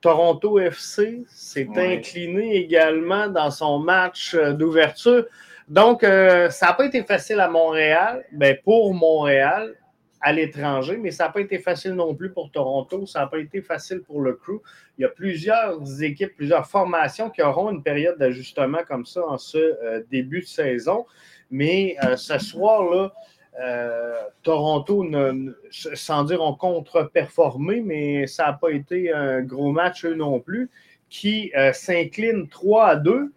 Toronto 0.00 0.58
FC 0.58 1.24
s'est 1.28 1.68
incliné 1.76 2.56
également 2.56 3.28
dans 3.28 3.50
son 3.50 3.78
match 3.78 4.34
euh, 4.34 4.52
d'ouverture. 4.52 5.26
Donc, 5.68 6.02
euh, 6.02 6.50
ça 6.50 6.66
n'a 6.66 6.72
pas 6.72 6.86
été 6.86 7.02
facile 7.04 7.38
à 7.40 7.48
Montréal, 7.48 8.24
mais 8.32 8.54
ben, 8.54 8.60
pour 8.64 8.94
Montréal, 8.94 9.74
à 10.20 10.32
l'étranger, 10.32 10.98
mais 10.98 11.10
ça 11.10 11.24
n'a 11.24 11.30
pas 11.30 11.40
été 11.40 11.58
facile 11.58 11.92
non 11.92 12.14
plus 12.14 12.30
pour 12.30 12.50
Toronto. 12.50 13.06
Ça 13.06 13.20
n'a 13.20 13.26
pas 13.26 13.38
été 13.38 13.62
facile 13.62 14.02
pour 14.02 14.20
le 14.20 14.34
crew. 14.34 14.60
Il 14.98 15.02
y 15.02 15.04
a 15.04 15.08
plusieurs 15.08 16.02
équipes, 16.02 16.36
plusieurs 16.36 16.66
formations 16.66 17.30
qui 17.30 17.42
auront 17.42 17.70
une 17.70 17.82
période 17.82 18.18
d'ajustement 18.18 18.80
comme 18.86 19.06
ça 19.06 19.26
en 19.26 19.38
ce 19.38 19.56
euh, 19.58 20.02
début 20.10 20.40
de 20.40 20.46
saison. 20.46 21.06
Mais 21.50 21.96
euh, 22.04 22.16
ce 22.16 22.38
soir-là, 22.38 23.12
euh, 23.60 24.12
Toronto, 24.42 25.04
ne, 25.04 25.52
sans 25.70 26.24
dire 26.24 26.42
ont 26.42 26.54
contre-performé, 26.54 27.80
mais 27.80 28.26
ça 28.26 28.44
n'a 28.46 28.52
pas 28.52 28.70
été 28.70 29.12
un 29.12 29.40
gros 29.40 29.72
match 29.72 30.04
eux 30.04 30.14
non 30.14 30.38
plus, 30.38 30.70
qui 31.08 31.50
s'incline 31.72 32.46
3 32.48 32.86
à 32.86 32.96
2. 32.96 33.32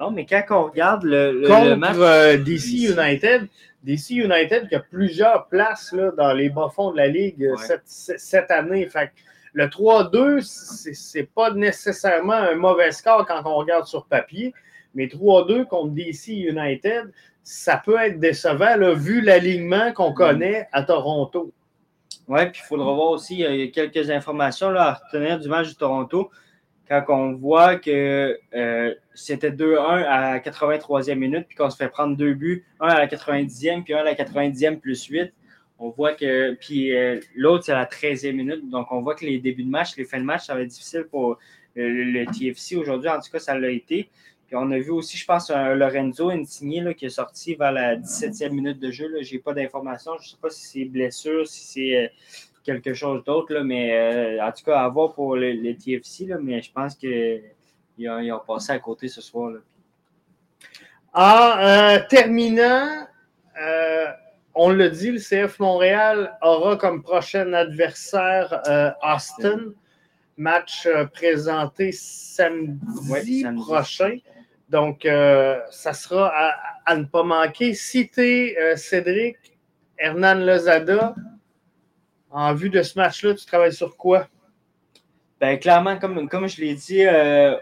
non, 0.00 0.10
mais 0.12 0.24
quand 0.24 0.44
on 0.50 0.64
regarde 0.64 1.02
le, 1.02 1.48
contre 1.48 1.74
match 1.74 2.44
DC 2.44 2.92
United, 2.92 3.48
DC 3.84 4.10
United 4.10 4.68
qui 4.68 4.74
a 4.74 4.80
plusieurs 4.80 5.46
places 5.48 5.92
là, 5.92 6.10
dans 6.16 6.32
les 6.32 6.48
bas-fonds 6.48 6.92
de 6.92 6.96
la 6.96 7.06
Ligue 7.06 7.44
euh, 7.44 7.78
cette, 7.84 8.50
année. 8.50 8.86
Fait 8.86 9.12
le 9.52 9.66
3-2, 9.66 10.40
c'est 10.40 11.28
pas 11.34 11.50
nécessairement 11.52 12.32
un 12.32 12.56
mauvais 12.56 12.90
score 12.90 13.24
quand 13.26 13.42
on 13.44 13.56
regarde 13.56 13.86
sur 13.86 14.06
papier, 14.06 14.52
mais 14.94 15.06
3-2 15.06 15.66
contre 15.66 15.92
DC 15.92 16.28
United, 16.28 17.12
ça 17.42 17.76
peut 17.76 17.98
être 18.00 18.18
décevant 18.18 18.76
là, 18.76 18.94
vu 18.94 19.20
l'alignement 19.20 19.92
qu'on 19.92 20.10
mm. 20.10 20.14
connaît 20.14 20.68
à 20.72 20.82
Toronto. 20.82 21.52
Oui, 22.26 22.46
puis 22.46 22.62
il 22.64 22.66
faudra 22.66 22.92
voir 22.94 23.10
aussi, 23.10 23.34
il 23.34 23.56
y 23.56 23.62
a 23.64 23.66
quelques 23.68 24.10
informations 24.10 24.70
là, 24.70 24.88
à 24.88 24.94
retenir 24.94 25.38
du 25.38 25.48
match 25.48 25.68
de 25.68 25.74
Toronto 25.74 26.30
quand 26.88 27.04
on 27.08 27.32
voit 27.32 27.76
que 27.76 28.38
euh, 28.54 28.94
c'était 29.14 29.50
2-1 29.50 29.78
à 29.78 30.32
la 30.32 30.38
83e 30.40 31.14
minute, 31.14 31.46
puis 31.48 31.56
qu'on 31.56 31.70
se 31.70 31.76
fait 31.76 31.88
prendre 31.88 32.16
deux 32.16 32.34
buts, 32.34 32.64
un 32.80 32.88
à 32.88 32.98
la 32.98 33.06
90e, 33.06 33.84
puis 33.84 33.94
un 33.94 33.98
à 33.98 34.04
la 34.04 34.14
90e 34.14 34.78
plus 34.78 35.06
8, 35.06 35.32
on 35.78 35.90
voit 35.90 36.14
que. 36.14 36.54
Puis 36.54 36.94
euh, 36.94 37.20
l'autre, 37.34 37.64
c'est 37.64 37.72
à 37.72 37.76
la 37.76 37.86
13e 37.86 38.32
minute. 38.32 38.68
Donc, 38.68 38.88
on 38.90 39.00
voit 39.00 39.14
que 39.14 39.24
les 39.24 39.38
débuts 39.38 39.64
de 39.64 39.70
match, 39.70 39.96
les 39.96 40.04
fins 40.04 40.20
de 40.20 40.24
match, 40.24 40.46
ça 40.46 40.54
va 40.54 40.60
être 40.60 40.68
difficile 40.68 41.04
pour 41.10 41.38
le, 41.74 42.24
TFC 42.26 42.76
aujourd'hui. 42.76 43.08
En 43.08 43.20
tout 43.20 43.30
cas, 43.30 43.38
ça 43.38 43.58
l'a 43.58 43.70
été. 43.70 44.10
Puis 44.46 44.56
on 44.56 44.70
a 44.70 44.78
vu 44.78 44.90
aussi, 44.90 45.16
je 45.16 45.24
pense, 45.24 45.50
un 45.50 45.74
Lorenzo 45.74 46.28
Insigné 46.28 46.82
là, 46.82 46.92
qui 46.92 47.06
est 47.06 47.10
sorti 47.10 47.54
vers 47.54 47.72
la 47.72 47.96
17e 47.96 48.50
minute 48.50 48.78
de 48.78 48.90
jeu. 48.90 49.10
Je 49.22 49.32
n'ai 49.32 49.40
pas 49.40 49.54
d'informations. 49.54 50.12
Je 50.18 50.24
ne 50.24 50.28
sais 50.28 50.36
pas 50.40 50.50
si 50.50 50.66
c'est 50.66 50.84
blessure, 50.84 51.46
si 51.46 51.64
c'est. 51.64 52.12
Quelque 52.64 52.94
chose 52.94 53.22
d'autre, 53.24 53.60
mais 53.60 53.92
euh, 53.92 54.42
en 54.42 54.50
tout 54.50 54.64
cas, 54.64 54.80
à 54.80 54.88
voir 54.88 55.12
pour 55.12 55.36
les, 55.36 55.76
TFC, 55.76 56.24
là, 56.24 56.38
mais 56.40 56.62
je 56.62 56.72
pense 56.72 56.94
qu'ils 56.94 57.42
ont, 58.08 58.34
ont, 58.34 58.40
passé 58.46 58.72
à 58.72 58.78
côté 58.78 59.06
ce 59.08 59.20
soir. 59.20 59.50
Là. 59.50 59.58
En 61.12 61.58
euh, 61.58 61.98
terminant, 62.08 63.06
euh, 63.60 64.06
on 64.54 64.70
l'a 64.70 64.88
dit, 64.88 65.10
le 65.10 65.18
CF 65.18 65.58
Montréal 65.58 66.38
aura 66.40 66.76
comme 66.76 67.02
prochain 67.02 67.52
adversaire 67.52 68.62
Austin. 69.02 69.74
Match 70.38 70.88
présenté 71.12 71.92
samedi, 71.92 73.44
prochain. 73.56 74.16
Donc, 74.70 75.02
ça 75.04 75.92
sera 75.92 76.32
à, 76.34 76.54
à, 76.86 76.96
ne 76.96 77.04
pas 77.04 77.22
manquer. 77.22 77.74
Cité 77.74 78.56
Cédric, 78.76 79.36
Hernan 79.98 80.44
Lozada, 80.44 81.14
en 82.34 82.52
vue 82.52 82.68
de 82.68 82.82
ce 82.82 82.98
match-là, 82.98 83.32
tu 83.34 83.46
travailles 83.46 83.72
sur 83.72 83.96
quoi? 83.96 84.26
Ben, 85.40 85.56
clairement, 85.56 85.98
comme, 85.98 86.28
comme 86.28 86.48
je 86.48 86.60
l'ai 86.60 86.74
dit 86.74 87.04
euh, 87.06 87.54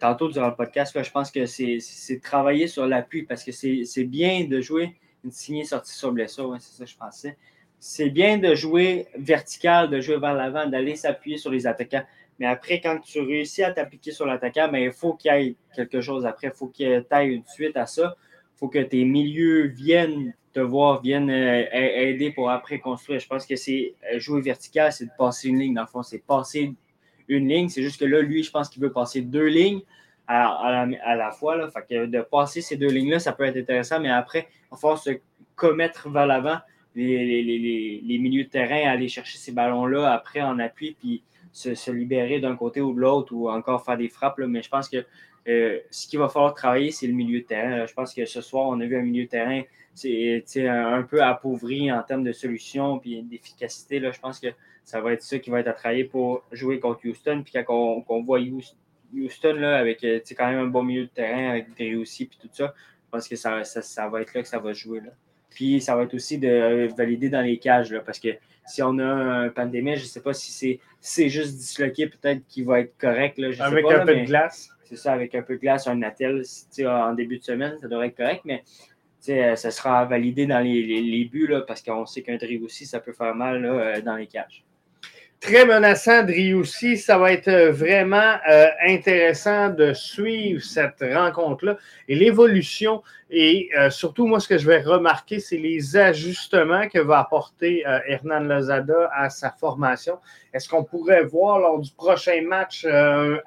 tantôt 0.00 0.28
durant 0.28 0.48
le 0.48 0.54
podcast, 0.54 0.96
je 1.00 1.10
pense 1.10 1.30
que 1.30 1.46
c'est 1.46 2.20
travailler 2.22 2.66
sur 2.66 2.86
l'appui 2.86 3.22
parce 3.22 3.44
que 3.44 3.52
c'est 3.52 4.04
bien 4.04 4.44
de 4.44 4.60
jouer 4.60 4.96
une 5.24 5.30
signée 5.30 5.64
sortie 5.64 5.94
sur 5.94 6.12
blessure, 6.12 6.56
c'est 6.58 6.76
ça 6.76 6.84
que 6.84 6.90
je 6.90 6.96
pensais. 6.96 7.36
C'est 7.78 8.10
bien 8.10 8.38
de 8.38 8.54
jouer 8.54 9.06
vertical, 9.16 9.90
de 9.90 10.00
jouer 10.00 10.18
vers 10.18 10.34
l'avant, 10.34 10.66
d'aller 10.66 10.96
s'appuyer 10.96 11.36
sur 11.38 11.50
les 11.50 11.68
attaquants. 11.68 12.04
Mais 12.40 12.46
après, 12.46 12.80
quand 12.80 12.98
tu 12.98 13.20
réussis 13.20 13.62
à 13.62 13.72
t'appliquer 13.72 14.10
sur 14.10 14.26
l'attaquant, 14.26 14.68
ben, 14.68 14.78
il 14.78 14.92
faut 14.92 15.14
qu'il 15.14 15.32
y 15.32 15.34
ait 15.34 15.56
quelque 15.74 16.00
chose 16.00 16.26
après. 16.26 16.48
Il 16.48 16.56
faut 16.56 16.66
qu'il 16.66 16.88
y 16.88 16.90
ait 16.90 17.26
une 17.26 17.44
suite 17.44 17.76
à 17.76 17.86
ça. 17.86 18.16
Il 18.18 18.58
faut 18.58 18.68
que 18.68 18.80
tes 18.80 19.04
milieux 19.04 19.68
viennent 19.68 20.34
te 20.56 20.60
voir, 20.60 21.02
viennent 21.02 21.28
euh, 21.28 21.66
aider 21.74 22.30
pour 22.30 22.50
après 22.50 22.78
construire. 22.78 23.20
Je 23.20 23.26
pense 23.26 23.44
que 23.44 23.56
c'est 23.56 23.94
euh, 24.10 24.18
jouer 24.18 24.40
vertical, 24.40 24.90
c'est 24.90 25.04
de 25.04 25.10
passer 25.18 25.48
une 25.48 25.58
ligne. 25.58 25.74
Dans 25.74 25.82
le 25.82 25.86
fond, 25.86 26.02
c'est 26.02 26.18
passer 26.18 26.72
une 27.28 27.48
ligne. 27.48 27.68
C'est 27.68 27.82
juste 27.82 28.00
que 28.00 28.06
là, 28.06 28.22
lui, 28.22 28.42
je 28.42 28.50
pense 28.50 28.70
qu'il 28.70 28.82
veut 28.82 28.90
passer 28.92 29.20
deux 29.20 29.48
lignes. 29.48 29.82
à, 30.26 30.86
la 31.14 31.30
fois. 31.30 31.56
Là. 31.56 31.68
Fait 31.68 31.84
que 31.88 32.06
de 32.06 32.20
passer 32.22 32.62
ces 32.62 32.76
deux 32.76 32.88
lignes-là, 32.88 33.18
ça 33.18 33.32
peut 33.32 33.44
être 33.44 33.58
intéressant, 33.58 34.00
mais 34.00 34.10
après, 34.10 34.48
il 34.72 34.78
va 34.82 34.96
se 34.96 35.10
commettre 35.54 36.08
vers 36.08 36.26
l'avant, 36.26 36.58
les, 36.94 37.42
les, 38.02 38.18
milieux 38.18 38.44
de 38.44 38.48
terrain, 38.48 38.90
aller 38.90 39.08
chercher 39.08 39.36
ces 39.36 39.52
ballons-là 39.52 40.10
après 40.10 40.40
en 40.40 40.58
appui, 40.58 40.96
puis 40.98 41.22
se, 41.52 41.90
libérer 41.90 42.40
d'un 42.40 42.56
côté 42.56 42.80
ou 42.80 42.94
de 42.94 43.00
l'autre, 43.00 43.34
ou 43.34 43.50
encore 43.50 43.84
faire 43.84 43.98
des 43.98 44.08
frappes. 44.08 44.38
Mais 44.38 44.62
je 44.62 44.70
pense 44.70 44.88
que 44.88 45.04
euh, 45.48 45.78
ce 45.90 46.08
qu'il 46.08 46.18
va 46.18 46.28
falloir 46.28 46.54
travailler, 46.54 46.90
c'est 46.90 47.06
le 47.06 47.12
milieu 47.12 47.40
de 47.40 47.44
terrain. 47.44 47.86
Je 47.86 47.92
pense 47.92 48.14
que 48.14 48.24
ce 48.24 48.40
soir, 48.40 48.68
on 48.68 48.80
a 48.80 48.86
vu 48.86 48.96
un 48.96 49.02
milieu 49.02 49.24
de 49.24 49.28
terrain 49.28 49.62
un 50.04 51.02
peu 51.02 51.22
appauvri 51.22 51.90
en 51.92 52.02
termes 52.02 52.24
de 52.24 52.32
solutions 52.32 53.00
et 53.04 53.22
d'efficacité. 53.22 54.00
Je 54.00 54.20
pense 54.20 54.40
que 54.40 54.48
ça 54.84 55.00
va 55.00 55.12
être 55.12 55.22
ça 55.22 55.38
qui 55.38 55.50
va 55.50 55.60
être 55.60 55.68
à 55.68 55.72
travailler 55.72 56.04
pour 56.04 56.44
jouer 56.52 56.78
contre 56.80 57.06
Houston. 57.08 57.42
Puis 57.42 57.52
quand 57.52 58.04
on, 58.08 58.22
voit 58.22 58.40
Houston 58.40 59.54
là, 59.54 59.78
avec 59.78 60.00
quand 60.02 60.46
même 60.48 60.60
un 60.60 60.66
bon 60.66 60.82
milieu 60.82 61.04
de 61.04 61.10
terrain, 61.10 61.50
avec 61.50 61.74
des 61.74 61.90
réussis 61.90 62.24
et 62.24 62.26
tout 62.40 62.48
ça, 62.52 62.74
je 62.76 63.10
pense 63.10 63.28
que 63.28 63.36
ça, 63.36 63.64
ça, 63.64 64.08
va 64.08 64.20
être 64.20 64.34
là 64.34 64.42
que 64.42 64.48
ça 64.48 64.58
va 64.58 64.72
jouer. 64.72 65.00
Là. 65.00 65.10
Puis 65.50 65.80
ça 65.80 65.96
va 65.96 66.02
être 66.02 66.14
aussi 66.14 66.38
de 66.38 66.88
valider 66.96 67.30
dans 67.30 67.40
les 67.40 67.58
cages, 67.58 67.92
là, 67.92 68.00
parce 68.00 68.18
que 68.18 68.28
si 68.66 68.82
on 68.82 68.98
a 68.98 69.04
un 69.04 69.48
pandémie, 69.48 69.96
je 69.96 70.02
ne 70.02 70.06
sais 70.06 70.20
pas 70.20 70.34
si 70.34 70.80
c'est 71.00 71.28
juste 71.28 71.56
disloqué, 71.56 72.08
peut-être 72.08 72.46
qu'il 72.46 72.64
va 72.64 72.80
être 72.80 72.96
correct. 72.98 73.38
Là, 73.38 73.48
avec 73.60 73.84
un 73.86 74.04
peu 74.04 74.14
de 74.14 74.24
glace. 74.24 74.70
C'est 74.84 74.96
ça, 74.96 75.12
avec 75.12 75.34
un 75.34 75.42
peu 75.42 75.54
de 75.54 75.60
glace, 75.60 75.88
un 75.88 76.02
attel 76.02 76.42
en 76.86 77.12
début 77.14 77.38
de 77.38 77.42
semaine, 77.42 77.76
ça 77.80 77.88
devrait 77.88 78.08
être 78.08 78.16
correct, 78.16 78.42
mais 78.44 78.62
ça 79.56 79.70
sera 79.70 80.04
validé 80.04 80.46
dans 80.46 80.60
les, 80.60 81.28
buts, 81.30 81.46
là, 81.46 81.62
parce 81.62 81.82
qu'on 81.82 82.06
sait 82.06 82.22
qu'un 82.22 82.36
drill 82.36 82.62
aussi, 82.62 82.86
ça 82.86 83.00
peut 83.00 83.12
faire 83.12 83.34
mal 83.34 83.64
euh, 83.64 84.00
dans 84.00 84.16
les 84.16 84.26
cages. 84.26 84.64
Très 85.40 85.66
menaçant, 85.66 86.26
aussi. 86.54 86.96
Ça 86.96 87.18
va 87.18 87.32
être 87.32 87.48
euh, 87.48 87.70
vraiment 87.70 88.36
euh, 88.48 88.66
intéressant 88.86 89.68
de 89.68 89.92
suivre 89.92 90.62
cette 90.62 91.02
rencontre-là 91.02 91.76
et 92.08 92.14
l'évolution. 92.14 93.02
Et 93.28 93.70
surtout, 93.90 94.28
moi, 94.28 94.38
ce 94.38 94.46
que 94.46 94.56
je 94.56 94.66
vais 94.66 94.80
remarquer, 94.80 95.40
c'est 95.40 95.56
les 95.56 95.96
ajustements 95.96 96.88
que 96.88 97.00
va 97.00 97.18
apporter 97.18 97.82
Hernan 98.06 98.38
Lozada 98.38 99.10
à 99.12 99.30
sa 99.30 99.50
formation. 99.50 100.18
Est-ce 100.54 100.68
qu'on 100.68 100.84
pourrait 100.84 101.24
voir 101.24 101.58
lors 101.58 101.80
du 101.80 101.90
prochain 101.90 102.40
match 102.42 102.86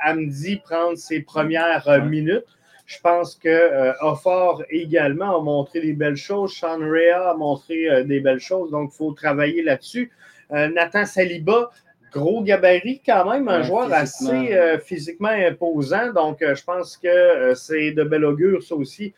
Amdi 0.04 0.58
prendre 0.58 0.98
ses 0.98 1.22
premières 1.22 2.04
minutes? 2.04 2.44
Je 2.90 3.00
pense 3.02 3.36
que 3.36 3.48
euh, 3.48 4.64
également 4.72 5.38
a 5.40 5.44
montré 5.44 5.80
des 5.80 5.94
belles 5.94 6.16
choses. 6.16 6.56
Sean 6.56 6.80
Rea 6.80 7.30
a 7.30 7.36
montré 7.36 7.88
euh, 7.88 8.04
des 8.04 8.20
belles 8.20 8.40
choses. 8.40 8.72
Donc, 8.72 8.90
il 8.92 8.98
faut 8.98 9.12
travailler 9.12 9.62
là-dessus. 9.62 10.12
Euh, 10.52 10.70
Nathan 10.70 11.06
Saliba, 11.06 11.70
gros 12.12 12.42
gabarit 12.42 13.00
quand 13.06 13.30
même, 13.30 13.48
un 13.48 13.62
joueur 13.62 13.94
assez 13.94 14.56
euh, 14.56 14.80
physiquement 14.80 15.30
imposant. 15.30 16.12
Donc, 16.14 16.40
je 16.42 16.64
pense 16.64 16.98
que 16.98 17.54
c'est 17.54 17.92
de 17.92 18.04
bel 18.04 18.26
augure, 18.26 18.64
ça 18.64 18.74
aussi, 18.74 19.14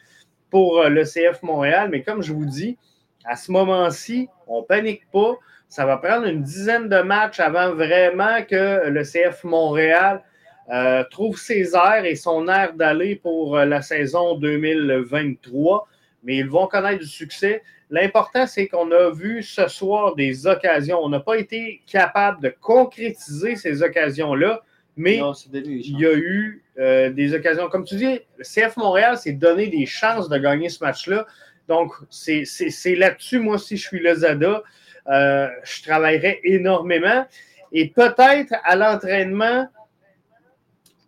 pour 0.49 0.83
le 0.83 1.05
CF 1.05 1.41
Montréal. 1.41 1.87
Mais 1.93 2.01
comme 2.01 2.21
je 2.21 2.33
vous 2.33 2.45
dis, 2.45 2.77
à 3.23 3.37
ce 3.37 3.53
moment-ci, 3.53 4.27
on 4.47 4.59
ne 4.59 4.65
panique 4.65 5.09
pas. 5.13 5.37
Ça 5.69 5.85
va 5.85 5.95
prendre 5.95 6.27
une 6.27 6.41
dizaine 6.41 6.89
de 6.89 7.01
matchs 7.01 7.39
avant 7.39 7.73
vraiment 7.73 8.43
que 8.43 8.89
le 8.89 9.03
CF 9.03 9.45
Montréal 9.45 10.23
euh, 10.69 11.03
trouve 11.09 11.37
ses 11.37 11.75
airs 11.75 12.05
et 12.05 12.15
son 12.15 12.47
air 12.47 12.73
d'aller 12.73 13.15
pour 13.15 13.57
euh, 13.57 13.65
la 13.65 13.81
saison 13.81 14.35
2023, 14.35 15.87
mais 16.23 16.37
ils 16.37 16.49
vont 16.49 16.67
connaître 16.67 16.99
du 16.99 17.07
succès. 17.07 17.63
L'important, 17.89 18.45
c'est 18.47 18.67
qu'on 18.67 18.91
a 18.91 19.09
vu 19.09 19.43
ce 19.43 19.67
soir 19.67 20.15
des 20.15 20.47
occasions. 20.47 20.99
On 21.01 21.09
n'a 21.09 21.19
pas 21.19 21.37
été 21.37 21.81
capable 21.87 22.41
de 22.41 22.53
concrétiser 22.61 23.55
ces 23.55 23.81
occasions-là, 23.81 24.61
mais 24.95 25.19
il 25.51 25.99
y 25.99 26.05
a 26.05 26.13
eu 26.13 26.63
euh, 26.77 27.09
des 27.09 27.33
occasions. 27.33 27.67
Comme 27.67 27.83
tu 27.83 27.95
dis, 27.95 28.19
le 28.37 28.43
CF 28.43 28.77
Montréal 28.77 29.17
s'est 29.17 29.33
donné 29.33 29.67
des 29.67 29.85
chances 29.85 30.29
de 30.29 30.37
gagner 30.37 30.69
ce 30.69 30.83
match-là. 30.83 31.25
Donc, 31.67 31.91
c'est 32.09 32.45
là-dessus, 32.95 33.39
moi, 33.39 33.57
si 33.57 33.77
je 33.77 33.87
suis 33.87 33.99
le 33.99 34.13
Zada, 34.13 34.63
je 35.07 35.83
travaillerai 35.83 36.39
énormément. 36.43 37.25
Et 37.73 37.89
peut-être 37.89 38.53
à 38.63 38.75
l'entraînement, 38.75 39.67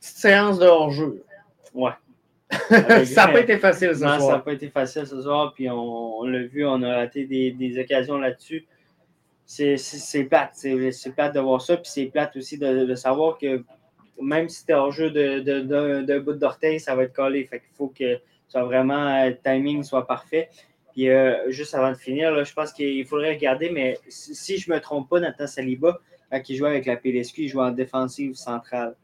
petite 0.04 0.18
séance 0.18 0.60
de 0.60 0.66
hors-jeu. 0.66 1.24
Ouais. 1.74 1.92
ça 3.06 3.26
n'a 3.26 3.34
pas 3.34 3.40
été 3.40 3.58
facile 3.58 3.94
ce 3.94 4.00
soir. 4.00 4.22
Ça 4.22 4.32
n'a 4.34 4.40
pas 4.40 4.54
été 4.54 4.70
facile 4.70 5.08
ce 5.08 5.22
soir, 5.22 5.54
puis 5.54 5.70
on, 5.70 6.24
l'a 6.26 6.44
vu, 6.44 6.66
on 6.66 6.82
a 6.84 6.96
raté 6.96 7.26
des, 7.26 7.80
occasions 7.80 8.18
là-dessus. 8.18 8.66
C'est 9.46 10.24
plate, 10.26 10.52
c'est 10.56 11.16
plate 11.16 11.36
de 11.36 11.40
voir 11.40 11.62
ça, 11.62 11.78
puis 11.78 11.90
c'est 11.90 12.06
plate 12.08 12.36
aussi 12.36 12.58
de, 12.58 12.96
savoir 12.96 13.38
que 13.38 13.64
même 14.22 14.50
si 14.50 14.66
tu 14.66 14.72
es 14.72 14.76
hors-jeu 14.76 15.10
d'un 15.10 16.02
de, 16.02 16.20
bout 16.20 16.34
d'orteil, 16.34 16.80
ça 16.80 16.96
va 16.96 17.04
être 17.04 17.14
collé. 17.14 17.46
Fait 17.46 17.60
qu'il 17.60 17.74
faut 17.74 17.88
que 17.88 18.20
soit 18.50 18.64
vraiment, 18.64 19.26
le 19.26 19.38
timing 19.38 19.84
soit 19.84 20.06
parfait. 20.06 20.50
Puis 20.92 21.10
euh, 21.10 21.50
juste 21.50 21.74
avant 21.74 21.90
de 21.90 21.98
finir, 21.98 22.44
je 22.44 22.54
pense 22.54 22.72
qu'il 22.74 23.06
faudrait 23.06 23.34
regarder, 23.34 23.70
mais 23.72 23.98
si, 24.10 24.58
je 24.58 24.70
ne 24.70 24.76
me 24.76 24.82
trompe 24.82 25.10
pas, 25.10 25.20
Nathan 25.20 25.48
Saliba, 25.48 26.00
quand 26.30 26.42
il 26.50 26.56
jouait 26.58 26.70
avec 26.70 26.86
la 26.86 26.98
PLSQ, 26.98 27.44
il 27.44 27.48
jouait 27.48 27.64
en 27.64 27.72
défensive 27.72 28.36
centrale 28.36 28.96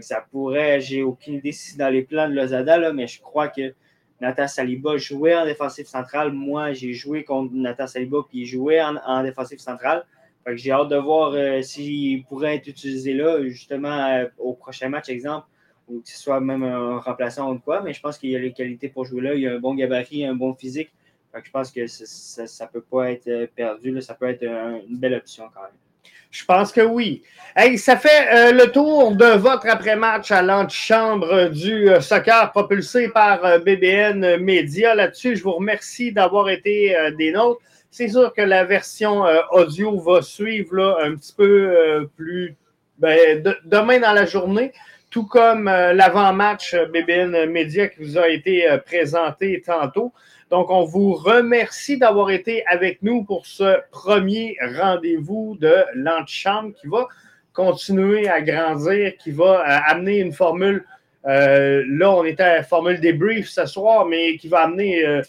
ça 0.00 0.24
pourrait, 0.30 0.80
j'ai 0.80 1.02
aucune 1.02 1.34
idée 1.34 1.52
si 1.52 1.72
c'est 1.72 1.78
dans 1.78 1.88
les 1.88 2.02
plans 2.02 2.28
de 2.28 2.34
Lozada, 2.34 2.92
mais 2.92 3.06
je 3.06 3.20
crois 3.20 3.48
que 3.48 3.74
Nathan 4.20 4.46
Saliba 4.46 4.96
jouait 4.98 5.34
en 5.34 5.44
défensif 5.44 5.86
central. 5.86 6.32
Moi, 6.32 6.72
j'ai 6.72 6.92
joué 6.92 7.24
contre 7.24 7.54
Nathan 7.54 7.86
Saliba, 7.86 8.18
puis 8.28 8.40
il 8.40 8.46
jouait 8.46 8.82
en, 8.82 8.96
en 8.96 9.22
défensif 9.22 9.60
central. 9.60 10.04
j'ai 10.46 10.72
hâte 10.72 10.88
de 10.88 10.96
voir 10.96 11.32
euh, 11.32 11.62
s'il 11.62 12.24
pourrait 12.24 12.56
être 12.56 12.66
utilisé 12.66 13.14
là, 13.14 13.42
justement, 13.48 14.06
euh, 14.06 14.26
au 14.38 14.52
prochain 14.52 14.88
match, 14.88 15.08
exemple, 15.08 15.46
ou 15.88 16.00
que 16.00 16.08
ce 16.08 16.18
soit 16.18 16.40
même 16.40 16.62
un 16.62 16.98
remplaçant 16.98 17.50
ou 17.52 17.58
quoi. 17.58 17.82
Mais 17.82 17.92
je 17.94 18.00
pense 18.00 18.18
qu'il 18.18 18.30
y 18.30 18.36
a 18.36 18.38
les 18.38 18.52
qualités 18.52 18.88
pour 18.88 19.04
jouer 19.04 19.22
là. 19.22 19.34
Il 19.34 19.40
y 19.40 19.48
a 19.48 19.54
un 19.54 19.58
bon 19.58 19.74
gabarit, 19.74 20.24
un 20.24 20.34
bon 20.34 20.54
physique. 20.54 20.90
je 21.34 21.50
pense 21.50 21.70
que 21.72 21.86
ça 21.86 22.66
ne 22.66 22.70
peut 22.70 22.82
pas 22.82 23.10
être 23.12 23.28
euh, 23.28 23.46
perdu. 23.54 24.00
Ça 24.02 24.14
peut 24.14 24.28
être 24.28 24.44
une 24.44 24.98
belle 24.98 25.14
option 25.14 25.44
quand 25.54 25.62
même. 25.62 25.89
Je 26.30 26.44
pense 26.44 26.70
que 26.72 26.80
oui. 26.80 27.22
Hey, 27.56 27.76
ça 27.76 27.96
fait 27.96 28.28
euh, 28.32 28.52
le 28.52 28.70
tour 28.70 29.16
de 29.16 29.24
votre 29.24 29.66
après-match 29.68 30.30
à 30.30 30.40
l'antichambre 30.40 31.50
du 31.50 31.90
euh, 31.90 32.00
soccer 32.00 32.52
propulsé 32.52 33.08
par 33.08 33.44
euh, 33.44 33.58
BBN 33.58 34.36
Media. 34.36 34.94
Là-dessus, 34.94 35.34
je 35.34 35.42
vous 35.42 35.54
remercie 35.54 36.12
d'avoir 36.12 36.48
été 36.48 36.96
des 37.18 37.32
nôtres. 37.32 37.60
C'est 37.90 38.06
sûr 38.06 38.32
que 38.32 38.42
la 38.42 38.64
version 38.64 39.24
audio 39.50 39.98
va 39.98 40.22
suivre 40.22 40.76
là, 40.76 40.98
un 41.02 41.16
petit 41.16 41.32
peu 41.32 42.08
plus 42.16 42.54
ben, 42.98 43.42
demain 43.64 43.98
dans 43.98 44.12
la 44.12 44.26
journée, 44.26 44.72
tout 45.10 45.26
comme 45.26 45.64
l'avant-match 45.64 46.76
BBN 46.92 47.46
Media 47.46 47.88
qui 47.88 48.04
vous 48.04 48.16
a 48.16 48.28
été 48.28 48.64
présenté 48.86 49.60
tantôt. 49.66 50.12
Donc, 50.50 50.68
on 50.68 50.84
vous 50.84 51.14
remercie 51.14 51.96
d'avoir 51.96 52.30
été 52.30 52.66
avec 52.66 53.02
nous 53.02 53.22
pour 53.22 53.46
ce 53.46 53.78
premier 53.92 54.56
rendez-vous 54.76 55.56
de 55.60 55.76
l'antichambre 55.94 56.74
qui 56.74 56.88
va 56.88 57.06
continuer 57.52 58.28
à 58.28 58.40
grandir, 58.40 59.16
qui 59.16 59.30
va 59.30 59.60
euh, 59.60 59.80
amener 59.86 60.18
une 60.18 60.32
formule. 60.32 60.84
Euh, 61.26 61.84
là, 61.88 62.10
on 62.10 62.24
était 62.24 62.42
à 62.42 62.54
la 62.56 62.62
formule 62.64 63.00
débrief 63.00 63.48
ce 63.48 63.64
soir, 63.66 64.06
mais 64.06 64.36
qui 64.38 64.48
va 64.48 64.62
amener 64.62 65.22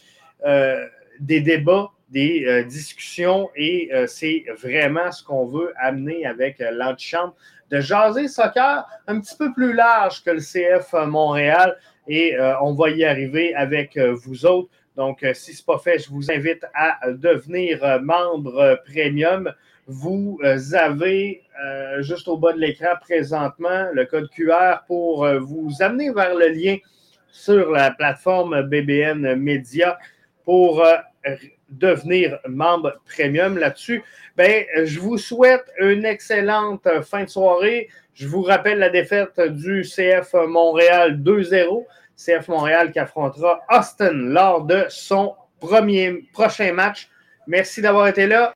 euh, 0.45 0.86
des 1.19 1.39
débats, 1.39 1.91
des 2.09 2.65
discussions 2.67 3.49
et 3.55 3.89
c'est 4.05 4.43
vraiment 4.61 5.13
ce 5.13 5.24
qu'on 5.24 5.45
veut 5.45 5.72
amener 5.80 6.26
avec 6.26 6.57
l'antichambre 6.59 7.34
de 7.69 7.80
jaser 7.80 8.28
soccer 8.28 8.86
un 9.07 9.22
petit 9.22 9.38
peu 9.38 9.53
plus 9.53 9.72
large 9.72 10.22
que 10.22 10.32
le 10.32 10.41
CF 10.41 10.91
Montréal 11.07 11.78
et 12.09 12.36
on 12.61 12.74
va 12.74 12.89
y 12.89 13.05
arriver 13.05 13.55
avec 13.55 13.97
vous 13.97 14.45
autres. 14.45 14.69
Donc, 14.95 15.23
euh, 15.23 15.33
si 15.33 15.53
ce 15.53 15.61
n'est 15.61 15.65
pas 15.65 15.77
fait, 15.77 15.99
je 15.99 16.09
vous 16.09 16.31
invite 16.31 16.65
à 16.73 17.11
devenir 17.11 17.83
euh, 17.83 17.99
membre 17.99 18.57
euh, 18.57 18.75
premium. 18.85 19.51
Vous 19.87 20.39
avez 20.73 21.41
juste 21.99 22.27
au 22.29 22.37
bas 22.37 22.53
de 22.53 22.59
l'écran 22.59 22.93
présentement 23.01 23.87
le 23.91 24.05
code 24.05 24.29
QR 24.29 24.85
pour 24.87 25.27
vous 25.39 25.69
amener 25.81 26.13
vers 26.13 26.35
le 26.35 26.47
lien 26.47 26.77
sur 27.29 27.71
la 27.71 27.91
plateforme 27.91 28.61
BBN 28.61 29.35
Media 29.35 29.97
pour 30.45 30.85
devenir 31.67 32.39
membre 32.47 33.01
premium 33.05 33.57
là-dessus. 33.57 34.01
Ben, 34.37 34.63
je 34.85 34.99
vous 34.99 35.17
souhaite 35.17 35.65
une 35.79 36.05
excellente 36.05 36.87
fin 37.01 37.25
de 37.25 37.29
soirée. 37.29 37.89
Je 38.13 38.27
vous 38.27 38.43
rappelle 38.43 38.77
la 38.77 38.89
défaite 38.89 39.41
du 39.41 39.81
CF 39.81 40.35
Montréal 40.47 41.21
2-0. 41.21 41.85
CF 42.24 42.47
Montréal 42.47 42.91
qui 42.91 42.99
affrontera 42.99 43.61
Austin 43.69 44.11
lors 44.13 44.63
de 44.63 44.86
son 44.89 45.36
prochain 46.34 46.74
match. 46.74 47.09
Merci 47.47 47.82
d'avoir 47.82 48.07
été 48.07 48.28
là. 48.28 48.53